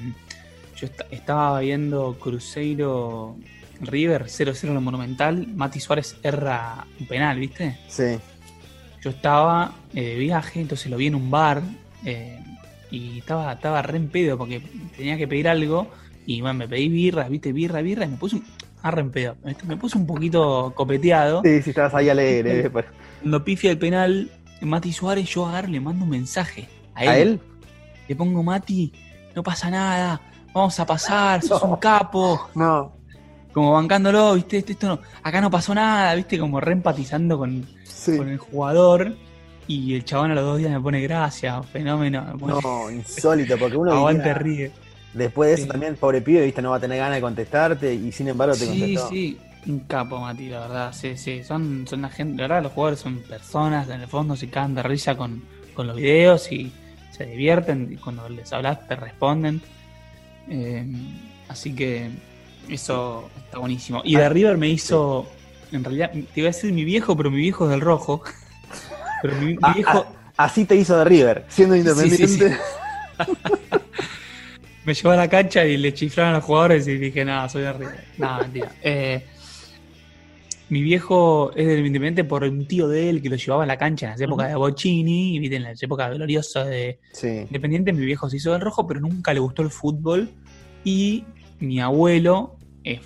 yo 0.77 0.87
est- 0.87 1.01
estaba 1.11 1.61
viendo 1.61 2.17
Cruzeiro 2.21 3.37
River 3.81 4.25
0-0 4.29 4.69
en 4.71 4.77
el 4.77 4.81
Monumental. 4.81 5.47
Mati 5.49 5.81
Suárez 5.81 6.17
erra 6.23 6.87
un 7.01 7.07
penal, 7.07 7.39
¿viste? 7.39 7.79
Sí. 7.89 8.19
Yo 9.03 9.11
estaba 9.11 9.75
eh, 9.95 10.03
de 10.03 10.15
viaje, 10.17 10.61
entonces 10.61 10.91
lo 10.91 10.97
vi 10.97 11.07
en 11.09 11.15
un 11.17 11.31
bar 11.31 11.63
eh, 12.05 12.38
y 12.91 13.19
estaba, 13.19 13.53
estaba 13.53 13.83
re 13.83 13.97
en 13.99 14.09
pedo 14.09 14.39
porque 14.39 14.61
tenía 14.97 15.17
que 15.17 15.29
pedir 15.29 15.49
algo 15.49 15.89
y 16.27 16.41
bueno, 16.41 16.59
me 16.59 16.69
pedí 16.69 16.89
birra, 16.89 17.29
viste, 17.29 17.53
birra, 17.53 17.81
birra 17.83 18.05
y 18.05 18.09
me 18.09 18.17
puse 18.17 18.37
un, 18.37 18.45
ah, 18.83 18.91
re 18.91 19.01
en 19.01 19.11
pedo. 19.11 19.37
Me, 19.67 19.77
puse 19.77 19.97
un 19.99 20.07
poquito 20.07 20.73
copeteado. 20.75 21.43
Sí, 21.45 21.63
sí, 21.63 21.71
estabas 21.71 21.95
ahí 21.95 22.09
alegre. 22.09 22.61
eh, 22.67 22.71
pero- 22.71 22.89
Cuando 23.21 23.45
pifia 23.45 23.71
el 23.71 23.79
penal, 23.79 24.31
Mati 24.61 24.93
Suárez, 24.93 25.27
yo 25.29 25.47
agarro 25.47 25.69
y 25.69 25.73
le 25.73 25.81
mando 25.81 26.05
un 26.05 26.11
mensaje 26.11 26.69
a 26.95 27.05
él. 27.05 27.09
¿A 27.09 27.19
él? 27.19 27.41
Le 28.09 28.17
pongo, 28.17 28.43
Mati, 28.43 28.93
no 29.35 29.43
pasa 29.43 29.71
nada, 29.71 30.21
vamos 30.53 30.79
a 30.81 30.87
pasar, 30.87 31.43
sos 31.43 31.63
un 31.63 31.77
capo. 31.77 32.49
No. 32.55 32.93
Como 33.53 33.73
bancándolo, 33.73 34.35
viste, 34.35 34.59
esto, 34.59 34.73
esto 34.73 34.87
no- 34.89 35.01
acá 35.23 35.41
no 35.41 35.51
pasó 35.51 35.75
nada, 35.75 36.15
viste, 36.15 36.39
como 36.39 36.61
re 36.61 36.73
empatizando 36.73 37.39
con, 37.39 37.67
Sí. 37.85 38.17
con 38.17 38.29
el 38.29 38.39
jugador. 38.39 39.17
Y 39.69 39.95
el 39.95 40.05
chabón 40.05 40.31
a 40.31 40.35
los 40.35 40.45
dos 40.45 40.59
días 40.59 40.71
me 40.73 40.81
pone 40.81 41.01
gracias, 41.03 41.65
fenómeno. 41.67 42.25
me 42.33 42.39
pone- 42.39 42.55
No, 42.63 42.91
insólito, 42.91 43.59
porque 43.59 43.77
uno 43.77 43.93
aguante, 43.93 44.33
ríe. 44.35 44.73
después 45.13 45.49
de 45.51 45.55
eso 45.55 45.63
Sí. 45.65 45.69
también, 45.69 45.95
pobre 45.97 46.23
pibe, 46.23 46.45
viste, 46.45 46.63
no 46.63 46.71
va 46.71 46.77
a 46.77 46.81
tener 46.81 46.99
ganas 46.99 47.17
de 47.17 47.21
contestarte 47.21 47.95
y 47.95 48.11
sin 48.11 48.29
embargo 48.29 48.55
te 48.55 48.61
Sí, 48.61 48.67
contestó. 48.67 49.09
sí, 49.11 49.39
un 49.67 49.81
capo, 49.81 50.19
Mati, 50.21 50.49
la 50.49 50.61
verdad. 50.61 50.93
Sí, 50.95 51.17
sí, 51.19 51.45
son, 51.45 51.85
son 51.87 52.01
la 52.03 52.09
gente, 52.09 52.37
la 52.43 52.49
verdad, 52.49 52.63
los 52.63 52.73
jugadores 52.73 53.01
son 53.01 53.19
personas, 53.21 53.89
en 53.91 54.01
el 54.01 54.09
fondo 54.09 54.35
se 54.37 54.49
cagan 54.49 54.75
de 54.75 54.83
risa 54.83 55.17
con, 55.17 55.43
con 55.75 55.87
los 55.87 55.97
videos 55.97 56.51
y 56.51 56.73
se 57.11 57.27
divierten 57.27 57.91
y 57.93 57.97
cuando 57.97 58.27
les 58.29 58.51
hablas 58.53 58.87
te 58.89 58.97
responden. 58.97 59.61
Eh, 60.49 60.87
así 61.49 61.75
que 61.75 62.09
eso 62.71 63.29
está 63.37 63.59
buenísimo. 63.59 64.01
Y 64.05 64.17
de 64.17 64.29
River 64.31 64.57
me 64.57 64.69
hizo, 64.69 65.27
en 65.73 65.85
realidad, 65.85 66.11
te 66.13 66.41
iba 66.41 66.49
a 66.49 66.53
decir 66.53 66.73
mi 66.73 66.85
viejo, 66.85 67.15
pero 67.17 67.31
mi 67.31 67.37
viejo 67.39 67.65
es 67.65 67.71
del 67.71 67.83
rojo. 67.83 68.23
Pero 69.23 69.37
mi, 69.37 69.47
mi 69.47 69.59
Ah, 69.63 69.73
viejo 69.75 70.07
ah, 70.09 70.33
así 70.37 70.65
te 70.65 70.77
hizo 70.77 70.97
de 70.99 71.05
River, 71.05 71.45
siendo 71.49 71.75
sí, 71.75 71.81
independiente. 71.81 72.27
sí. 72.29 72.45
me 74.85 74.95
llevó 74.95 75.11
a 75.11 75.17
la 75.17 75.29
cancha 75.29 75.65
y 75.65 75.77
le 75.77 75.93
chiflaron 75.93 76.35
a 76.35 76.37
los 76.39 76.45
jugadores 76.45 76.87
y 76.89 76.97
dije, 76.97 77.25
nada, 77.25 77.49
soy 77.49 77.63
de 77.63 77.73
River. 77.73 78.05
Nada, 78.17 78.39
mentira. 78.41 78.73
Eh, 78.83 79.25
mi 80.71 80.83
viejo 80.83 81.51
es 81.57 81.67
del 81.67 81.79
Independiente 81.87 82.25
por 82.25 82.45
un 82.45 82.67
tío 82.67 82.89
de 82.89 83.09
él 83.09 83.23
que 83.23 83.31
lo 83.31 83.37
llevaba 83.37 83.63
a 83.63 83.67
la 83.67 83.79
cancha 83.79 84.07
en 84.07 84.13
las 84.13 84.21
épocas 84.21 84.49
de 84.49 84.55
Bocini, 84.55 85.39
y 85.39 85.55
en 85.55 85.63
las 85.63 85.83
épocas 85.83 86.15
gloriosas 86.15 86.69
de. 86.69 86.99
Independiente. 87.23 87.93
Mi 87.93 88.05
viejo 88.05 88.29
se 88.29 88.37
hizo 88.37 88.53
del 88.53 88.61
rojo, 88.61 88.87
pero 88.87 89.01
nunca 89.01 89.33
le 89.33 89.41
gustó 89.41 89.63
el 89.63 89.71
fútbol. 89.71 90.29
Y 90.85 91.25
mi 91.59 91.81
abuelo 91.81 92.57
es 92.85 93.01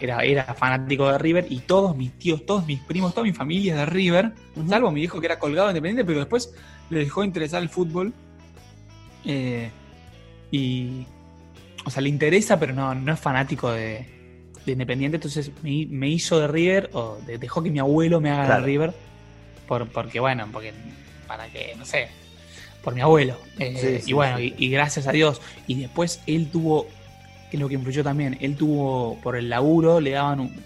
era, 0.00 0.20
era 0.24 0.44
fanático 0.54 1.10
de 1.10 1.18
River, 1.18 1.46
y 1.50 1.58
todos 1.60 1.96
mis 1.96 2.12
tíos, 2.18 2.44
todos 2.46 2.66
mis 2.66 2.80
primos, 2.80 3.12
toda 3.14 3.24
mi 3.24 3.32
familia 3.32 3.72
es 3.74 3.78
de 3.80 3.86
River, 3.86 4.32
salvo 4.68 4.90
mi 4.90 5.00
viejo 5.00 5.20
que 5.20 5.26
era 5.26 5.38
colgado 5.38 5.68
de 5.68 5.72
Independiente, 5.72 6.04
pero 6.06 6.20
después 6.20 6.54
le 6.90 6.98
dejó 7.00 7.24
interesar 7.24 7.62
el 7.62 7.68
fútbol. 7.68 8.12
Eh, 9.24 9.70
y. 10.50 11.06
O 11.86 11.90
sea, 11.90 12.00
le 12.02 12.08
interesa, 12.08 12.58
pero 12.58 12.72
no, 12.72 12.94
no 12.94 13.12
es 13.12 13.20
fanático 13.20 13.70
de, 13.70 14.06
de 14.64 14.72
Independiente. 14.72 15.16
Entonces 15.16 15.50
me, 15.62 15.86
me 15.90 16.08
hizo 16.08 16.40
de 16.40 16.48
River, 16.48 16.90
o 16.94 17.18
de- 17.26 17.38
dejó 17.38 17.62
que 17.62 17.70
mi 17.70 17.78
abuelo 17.78 18.20
me 18.20 18.30
haga 18.30 18.46
Claro. 18.46 18.60
de 18.62 18.66
River. 18.66 18.94
Por, 19.68 19.88
porque, 19.88 20.20
bueno, 20.20 20.48
porque. 20.52 20.72
Para 21.26 21.46
que, 21.48 21.74
no 21.76 21.84
sé. 21.84 22.08
Por 22.82 22.94
mi 22.94 23.00
abuelo. 23.00 23.36
Eh, 23.58 23.76
Sí, 23.80 24.04
sí, 24.04 24.10
y 24.10 24.12
bueno, 24.14 24.38
sí. 24.38 24.54
y, 24.58 24.66
y 24.66 24.70
gracias 24.70 25.06
a 25.06 25.12
Dios. 25.12 25.40
Y 25.66 25.74
después 25.80 26.20
él 26.26 26.48
tuvo. 26.50 26.86
Lo 27.56 27.68
que 27.68 27.74
influyó 27.74 28.02
también. 28.02 28.36
Él 28.40 28.56
tuvo. 28.56 29.18
Por 29.22 29.36
el 29.36 29.48
laburo, 29.48 30.00
le 30.00 30.10
daban 30.12 30.40
un. 30.40 30.64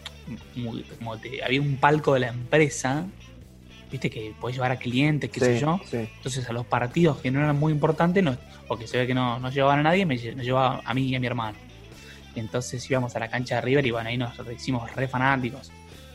Como, 0.55 0.72
como 0.98 1.16
te- 1.18 1.42
había 1.44 1.61
un 1.61 1.77
palco 1.77 2.14
de 2.14 2.20
la 2.20 2.29
empresa. 2.29 3.07
Viste 3.90 4.11
que 4.11 4.35
podés 4.38 4.57
llevar 4.57 4.70
a 4.72 4.77
clientes, 4.79 5.31
qué 5.31 5.40
sé 5.40 5.61
yo. 5.61 5.81
sí. 5.85 5.96
Entonces 6.16 6.48
a 6.48 6.53
los 6.53 6.66
partidos 6.66 7.18
que 7.18 7.31
no 7.31 7.40
eran 7.40 7.59
muy 7.59 7.72
importantes, 7.72 8.22
no, 8.22 8.37
o 8.68 8.77
que 8.79 8.87
se 8.87 8.98
ve 8.98 9.07
que 9.07 9.14
no, 9.14 9.38
no 9.38 9.51
llevaban 9.51 9.79
a 9.79 9.83
nadie, 9.83 10.05
me 10.05 10.18
llevaba 10.18 10.83
a 10.85 10.92
mí 10.92 11.07
y 11.09 11.14
a 11.14 11.20
mi 11.20 11.27
hermano. 11.27 11.57
Y 12.35 12.40
entonces 12.40 12.88
íbamos 12.90 13.16
a 13.16 13.18
la 13.18 13.29
cancha 13.31 13.55
de 13.57 13.61
River 13.62 13.87
y 13.87 13.90
bueno, 13.90 14.11
ahí 14.11 14.18
nos 14.18 14.35
hicimos 14.55 14.94
re 14.94 15.09
fanáticos. 15.09 15.70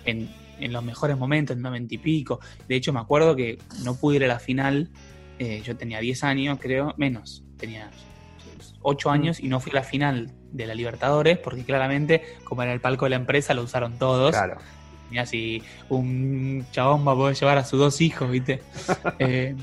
En, 0.06 0.30
en 0.60 0.72
los 0.72 0.84
mejores 0.84 1.18
momentos, 1.18 1.56
en 1.56 1.64
noventa 1.64 1.96
y 1.96 1.98
pico. 1.98 2.40
De 2.68 2.76
hecho, 2.76 2.94
me 2.94 3.00
acuerdo 3.00 3.36
que 3.36 3.58
no 3.84 3.96
pude 3.96 4.18
ir 4.18 4.24
a 4.26 4.28
la 4.28 4.40
final. 4.40 4.90
eh, 5.40 5.64
yo 5.66 5.76
tenía 5.76 6.00
10 6.00 6.24
años, 6.24 6.60
creo, 6.62 6.94
menos. 6.98 7.44
Tenía 7.58 7.90
ocho 8.84 9.10
años 9.10 9.40
y 9.40 9.48
no 9.48 9.60
fui 9.60 9.72
a 9.72 9.76
la 9.76 9.84
final 9.84 10.32
de 10.52 10.68
la 10.68 10.76
Libertadores 10.76 11.38
porque 11.38 11.64
claramente, 11.64 12.22
como 12.44 12.62
era 12.64 12.74
el 12.74 12.80
palco 12.80 13.06
de 13.06 13.12
la 13.12 13.16
empresa, 13.16 13.54
lo 13.54 13.64
usaron 13.64 13.98
todos. 13.98 14.32
Claro. 14.32 14.58
Mira 15.10 15.26
si 15.26 15.62
un 15.90 16.66
chabón 16.72 17.08
va 17.08 17.14
a 17.14 17.16
poder 17.16 17.36
llevar 17.36 17.58
a 17.58 17.66
sus 17.66 17.80
dos 17.80 18.02
hijos, 18.02 18.30
¿viste? 18.30 18.62
Eh, 19.20 19.56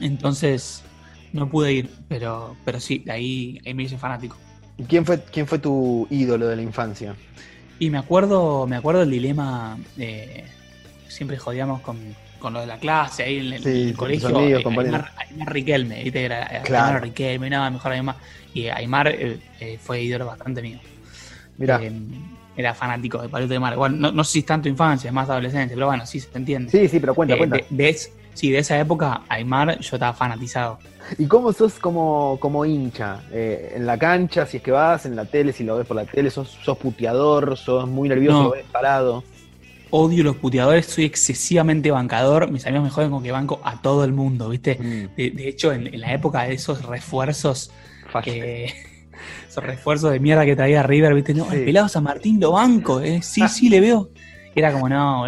entonces, 0.00 0.84
no 1.32 1.48
pude 1.48 1.72
ir, 1.72 1.90
pero, 2.08 2.56
pero 2.64 2.80
sí, 2.80 3.04
ahí, 3.08 3.60
ahí 3.66 3.74
me 3.74 3.82
hice 3.84 3.98
fanático. 3.98 4.36
¿Y 4.76 4.84
quién 4.84 5.04
fue, 5.04 5.22
quién 5.24 5.46
fue 5.46 5.58
tu 5.58 6.06
ídolo 6.10 6.46
de 6.46 6.56
la 6.56 6.62
infancia? 6.62 7.16
Y 7.80 7.90
me 7.90 7.98
acuerdo, 7.98 8.66
me 8.66 8.76
acuerdo 8.76 9.02
el 9.02 9.10
dilema, 9.10 9.76
eh, 9.98 10.44
siempre 11.08 11.36
jodíamos 11.36 11.80
con, 11.80 11.98
con 12.38 12.52
lo 12.54 12.60
de 12.60 12.66
la 12.66 12.78
clase, 12.78 13.24
ahí 13.24 13.38
en 13.38 13.52
el, 13.54 13.62
Sí, 13.62 13.82
en 13.82 13.88
el 13.88 13.96
colegio, 13.96 14.28
amigos, 14.28 14.62
eh. 14.64 14.68
Aymar, 14.68 15.10
Aymar 15.16 15.52
Riquelme, 15.52 16.02
¿viste? 16.04 16.24
Era, 16.24 16.46
Claro. 16.64 16.86
Aymar 16.86 17.02
Riquelme, 17.02 17.50
no, 17.50 17.70
mejor 17.70 17.92
Aymar. 17.92 18.16
Y 18.54 18.68
Aymar 18.68 19.08
eh, 19.08 19.38
eh, 19.60 19.78
fue 19.80 20.02
ídolo 20.02 20.26
bastante 20.26 20.62
mío. 20.62 20.78
Mira, 21.58 21.80
Eh, 21.82 21.92
era 22.56 22.74
fanático 22.74 23.22
de 23.22 23.28
Palito 23.28 23.52
de 23.52 23.60
Mar. 23.60 23.76
Bueno, 23.76 23.96
no, 23.96 24.10
no 24.12 24.24
sé 24.24 24.32
si 24.32 24.38
es 24.40 24.46
tanto 24.46 24.68
infancia, 24.68 25.08
es 25.08 25.14
más 25.14 25.28
adolescencia, 25.30 25.74
pero 25.76 25.86
bueno, 25.86 26.04
sí 26.06 26.18
se 26.20 26.28
entiende. 26.36 26.70
sí, 26.70 26.88
sí, 26.88 26.98
pero 26.98 27.14
cuenta, 27.14 27.36
cuenta. 27.36 27.56
de, 27.56 27.66
de 27.70 27.96
sí, 28.34 28.50
de 28.50 28.58
esa 28.58 28.78
época, 28.78 29.22
Aymar, 29.28 29.78
yo 29.78 29.96
estaba 29.96 30.12
fanatizado. 30.12 30.78
¿Y 31.18 31.26
cómo 31.26 31.52
sos 31.52 31.74
como, 31.78 32.36
como 32.40 32.64
hincha? 32.66 33.20
Eh, 33.32 33.74
en 33.76 33.86
la 33.86 33.96
cancha, 33.96 34.44
si 34.44 34.56
es 34.58 34.62
que 34.62 34.70
vas, 34.72 35.06
en 35.06 35.14
la 35.16 35.24
tele, 35.24 35.52
si 35.52 35.62
lo 35.64 35.76
ves 35.76 35.86
por 35.86 35.96
la 35.96 36.04
tele, 36.04 36.30
sos, 36.30 36.58
sos 36.62 36.76
puteador, 36.78 37.56
sos 37.56 37.88
muy 37.88 38.08
nervioso, 38.08 38.38
No. 38.38 38.44
lo 38.44 38.50
ves 38.50 38.64
parado. 38.70 39.22
Odio 39.90 40.22
los 40.22 40.36
puteadores, 40.36 40.86
soy 40.86 41.04
excesivamente 41.04 41.90
bancador. 41.90 42.50
Mis 42.50 42.66
amigos 42.66 42.84
me 42.84 42.90
joden 42.90 43.10
con 43.10 43.22
que 43.22 43.32
banco 43.32 43.60
a 43.64 43.80
todo 43.80 44.04
el 44.04 44.12
mundo, 44.12 44.48
¿viste? 44.50 44.74
Mm, 44.78 45.16
De, 45.16 45.30
de 45.30 45.48
hecho, 45.48 45.72
en, 45.72 45.86
en 45.86 46.00
la 46.00 46.12
época 46.12 46.42
de 46.42 46.54
esos 46.54 46.84
refuerzos 46.84 47.70
fácil. 48.12 48.34
que 48.34 48.64
esos 49.48 49.64
refuerzos 49.64 50.12
de 50.12 50.20
mierda 50.20 50.44
que 50.44 50.54
traía 50.56 50.82
River, 50.82 51.14
¿viste? 51.14 51.32
No, 51.34 51.48
Sí. 51.50 51.56
el 51.56 51.64
pelado 51.64 51.88
San 51.88 52.04
Martín 52.04 52.38
lo 52.38 52.52
banco, 52.52 53.00
¿eh? 53.00 53.22
Sí, 53.22 53.48
sí, 53.48 53.68
le 53.70 53.80
veo. 53.80 54.10
Era 54.54 54.72
como, 54.72 54.88
no, 54.88 55.24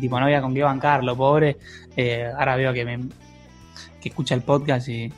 tipo, 0.00 0.18
no 0.20 0.26
había 0.26 0.40
con 0.42 0.54
qué 0.54 0.62
bancarlo, 0.62 1.16
pobre. 1.16 1.56
Eh, 1.96 2.30
ahora 2.38 2.54
veo 2.56 2.72
que 2.72 2.84
me 2.84 2.98
que 4.00 4.10
escucha 4.10 4.34
el 4.34 4.42
podcast 4.42 4.88
y. 4.88 5.12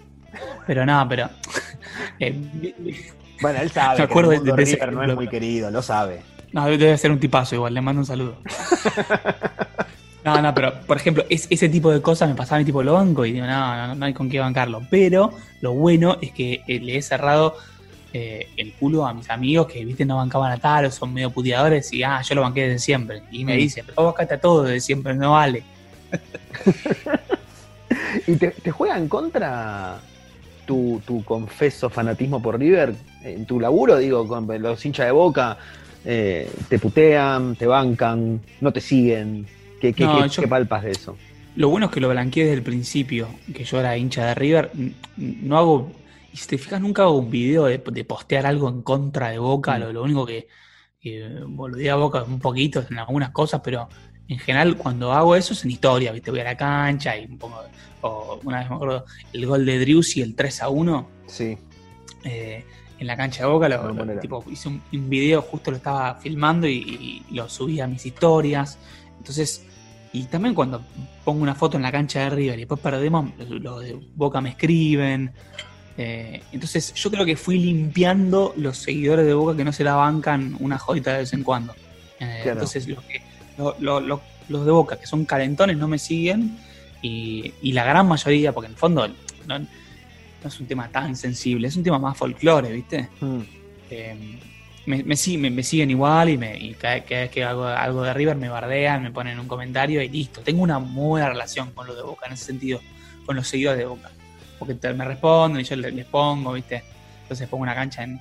Pero 0.67 0.87
no, 0.87 1.07
pero. 1.09 1.29
eh, 2.21 2.35
Bueno, 3.43 3.61
él 3.61 3.71
sabe 3.71 3.91
Me 4.01 4.07
que 4.07 4.11
acuerdo 4.13 4.33
el 4.33 4.39
mundo 4.39 4.53
de- 4.57 4.65
de 4.65 4.71
ese 4.71 4.77
River 4.87 4.93
no 4.95 5.05
es 5.13 5.15
muy 5.17 5.29
querido, 5.29 5.71
lo 5.71 5.83
sabe. 5.83 6.23
No, 6.53 6.67
debe 6.67 6.97
ser 6.99 7.11
un 7.11 7.21
tipazo 7.21 7.55
igual, 7.55 7.75
le 7.75 7.81
mando 7.81 8.01
un 8.01 8.07
saludo. 8.07 8.37
No, 10.25 10.43
no, 10.43 10.53
pero 10.53 10.73
por 10.89 10.97
ejemplo, 10.97 11.25
es- 11.31 11.47
ese 11.51 11.69
tipo 11.69 11.89
de 11.93 12.03
cosas 12.03 12.29
me 12.29 12.35
pasaba 12.35 12.57
a 12.57 12.59
mí 12.59 12.65
tipo 12.65 12.83
lo 12.83 12.95
banco 12.95 13.25
y 13.25 13.31
digo, 13.31 13.47
no, 13.47 13.87
no, 13.87 13.95
no 13.95 14.07
hay 14.07 14.13
con 14.13 14.29
qué 14.29 14.41
bancarlo. 14.41 14.83
Pero 14.91 15.31
lo 15.61 15.73
bueno 15.75 16.17
es 16.21 16.33
que 16.33 16.63
eh, 16.67 16.81
le 16.81 16.97
he 16.97 17.03
cerrado 17.03 17.55
eh, 18.13 18.49
el 18.57 18.73
culo 18.73 19.07
a 19.07 19.15
mis 19.15 19.31
amigos 19.31 19.69
que, 19.69 19.85
viste, 19.85 20.05
no 20.05 20.17
bancaban 20.17 20.51
a 20.51 20.57
tal 20.59 20.87
o 20.87 20.91
son 20.91 21.15
medio 21.15 21.31
puteadores 21.31 21.93
y, 21.93 22.03
ah, 22.03 22.21
yo 22.23 22.35
lo 22.35 22.43
banqué 22.43 22.63
desde 22.63 22.81
siempre. 22.81 23.23
Y 23.31 23.45
me 23.45 23.55
Mm. 23.55 23.59
dicen, 23.59 23.85
pero 23.87 24.03
vos 24.03 24.15
a 24.19 24.27
todo 24.39 24.65
desde 24.65 24.81
siempre, 24.81 25.15
no 25.15 25.31
vale. 25.31 25.63
¿Y 28.27 28.35
te, 28.35 28.49
te 28.51 28.71
juega 28.73 28.99
en 28.99 29.09
contra 29.09 30.01
tu, 30.67 31.01
tu 31.07 31.23
confeso 31.25 31.89
fanatismo 31.89 32.43
por 32.43 32.59
River? 32.59 32.97
En 33.23 33.47
tu 33.47 33.61
laburo, 33.61 33.97
digo, 33.99 34.27
con 34.27 34.49
los 34.61 34.85
hinchas 34.85 35.07
de 35.07 35.13
boca, 35.13 35.57
eh, 36.07 36.51
te 36.69 36.79
putean, 36.79 37.57
te 37.57 37.67
bancan, 37.67 38.41
no 38.61 38.73
te 38.73 38.81
siguen. 38.81 39.47
¿Qué, 39.81 39.93
qué, 39.93 40.05
No, 40.05 40.23
qué- 40.23 40.29
yo- 40.29 40.43
qué 40.43 40.49
palpas 40.49 40.83
de 40.85 40.93
eso? 40.93 41.17
Lo 41.57 41.69
bueno 41.69 41.87
es 41.87 41.93
que 41.93 42.01
lo 42.01 42.09
blanqueé 42.09 42.45
desde 42.45 42.57
el 42.59 42.63
principio, 42.63 43.29
que 43.55 43.65
yo 43.65 43.81
era 43.81 43.97
hincha 43.97 44.27
de 44.27 44.35
River. 44.35 44.71
No 45.17 45.57
hago, 45.59 45.91
y 46.33 46.37
si 46.37 46.47
te 46.49 46.59
fijas, 46.59 46.81
nunca 46.81 47.03
hago 47.03 47.17
un 47.19 47.31
video 47.31 47.65
de, 47.65 47.79
de 47.79 48.05
postear 48.05 48.47
algo 48.47 48.69
en 48.69 48.83
contra 48.83 49.31
de 49.31 49.39
Boca. 49.39 49.77
Mm. 49.77 49.81
Lo, 49.81 49.93
lo 49.93 50.03
único 50.03 50.27
que, 50.27 50.49
que 51.01 51.29
boludea 51.47 51.95
a 51.95 51.97
Boca 51.97 52.23
un 52.25 52.39
poquito 52.41 52.85
en 52.91 52.99
algunas 52.99 53.31
cosas, 53.31 53.61
pero 53.65 53.89
en 54.29 54.39
general 54.39 54.77
cuando 54.77 55.13
hago 55.13 55.35
eso 55.35 55.55
es 55.55 55.65
en 55.65 55.71
historia, 55.71 56.13
¿viste? 56.13 56.31
Voy 56.31 56.41
a 56.41 56.45
la 56.45 56.57
cancha 56.57 57.17
y 57.17 57.27
poco. 57.29 57.63
O 58.03 58.39
una 58.45 58.61
vez 58.61 58.69
me 58.69 58.75
acuerdo 58.77 59.05
el 59.33 59.47
gol 59.47 59.65
de 59.65 59.79
Driussi, 59.81 60.21
el 60.21 60.35
3 60.37 60.63
a 60.63 60.69
1, 60.69 61.09
Sí. 61.27 61.57
eh, 62.25 62.65
en 62.99 63.07
la 63.07 63.17
cancha 63.17 63.45
de 63.45 63.51
Boca. 63.51 63.69
Lo, 63.69 63.77
tipo, 64.21 64.45
hice 64.51 64.69
un, 64.69 64.83
un 64.93 65.09
video, 65.11 65.43
justo 65.43 65.71
lo 65.71 65.77
estaba 65.77 66.15
filmando 66.17 66.67
y, 66.67 67.23
y 67.31 67.35
lo 67.35 67.49
subí 67.49 67.81
a 67.81 67.87
mis 67.87 68.05
historias. 68.07 68.79
Entonces, 69.19 69.65
y 70.13 70.25
también 70.25 70.55
cuando 70.55 70.83
pongo 71.25 71.43
una 71.43 71.55
foto 71.55 71.77
en 71.77 71.83
la 71.83 71.93
cancha 71.93 72.21
de 72.21 72.31
River 72.31 72.57
y 72.57 72.63
después 72.63 72.81
perdemos, 72.81 73.31
los 73.39 73.51
los 73.61 73.81
de 73.83 73.99
Boca 74.15 74.41
me 74.41 74.51
escriben. 74.51 75.33
Eh, 75.99 76.43
entonces, 76.53 76.93
yo 76.95 77.11
creo 77.11 77.25
que 77.25 77.37
fui 77.37 77.59
limpiando 77.59 78.53
los 78.57 78.79
seguidores 78.79 79.25
de 79.27 79.35
Boca 79.35 79.57
que 79.57 79.65
no 79.65 79.73
se 79.73 79.83
la 79.85 79.95
bancan 79.95 80.57
una 80.61 80.79
jodita 80.79 81.13
de 81.13 81.19
vez 81.19 81.33
en 81.33 81.43
cuando. 81.43 81.73
Eh, 82.21 82.41
Claro. 82.43 82.53
Entonces, 82.53 82.87
los, 82.89 83.03
que, 83.05 83.23
lo- 83.59 83.77
lo- 83.81 84.01
lo- 84.01 84.21
los 84.49 84.65
de 84.65 84.71
Boca 84.73 84.97
que 84.99 85.07
son 85.07 85.25
calentones 85.25 85.77
no 85.77 85.89
me 85.89 85.99
siguen 85.99 86.57
y, 87.03 87.53
y 87.63 87.73
la 87.73 87.85
gran 87.85 88.07
mayoría, 88.09 88.53
porque 88.53 88.67
en 88.67 88.73
el 88.73 88.79
fondo 88.79 89.09
no, 89.47 89.67
no 90.43 90.49
es 90.49 90.61
un 90.61 90.67
tema 90.67 90.89
tan 90.89 91.17
sensible, 91.17 91.69
es 91.69 91.77
un 91.77 91.83
tema 91.83 91.99
más 91.99 92.17
folclore, 92.17 92.71
¿viste? 92.73 93.09
Mm. 93.21 93.41
Eh, 93.91 94.39
me, 94.87 95.03
me, 95.03 95.15
sig- 95.17 95.39
me- 95.39 95.51
me 95.51 95.63
siguen 95.63 95.91
igual 95.91 96.29
y, 96.29 96.39
me, 96.39 96.57
y 96.57 96.75
cada, 96.75 97.01
cada 97.05 97.23
vez 97.23 97.31
que 97.31 97.43
hago 97.45 97.65
algo 97.67 98.03
de 98.03 98.15
River 98.15 98.37
me 98.37 98.49
bardean, 98.49 99.03
me 99.03 99.11
ponen 99.11 99.39
un 99.41 99.49
comentario 99.49 100.01
y 100.03 100.09
listo. 100.09 100.41
Tengo 100.43 100.63
una 100.63 100.79
muy 100.79 101.09
buena 101.11 101.29
relación 101.29 101.73
con 101.73 101.87
los 101.87 101.97
de 101.97 102.03
Boca 102.03 102.27
en 102.27 102.35
ese 102.35 102.45
sentido, 102.47 102.81
con 103.25 103.35
los 103.37 103.49
seguidores 103.49 103.79
de 103.79 103.85
Boca. 103.87 104.11
Porque 104.59 104.75
te- 104.75 104.93
me 104.95 105.05
responden 105.05 105.61
y 105.61 105.65
yo 105.65 105.75
les, 105.77 105.93
les 105.93 106.07
pongo, 106.07 106.53
¿viste? 106.53 106.83
Entonces 107.23 107.49
pongo 107.49 107.63
una 107.65 107.75
cancha 107.75 108.05
en, 108.05 108.21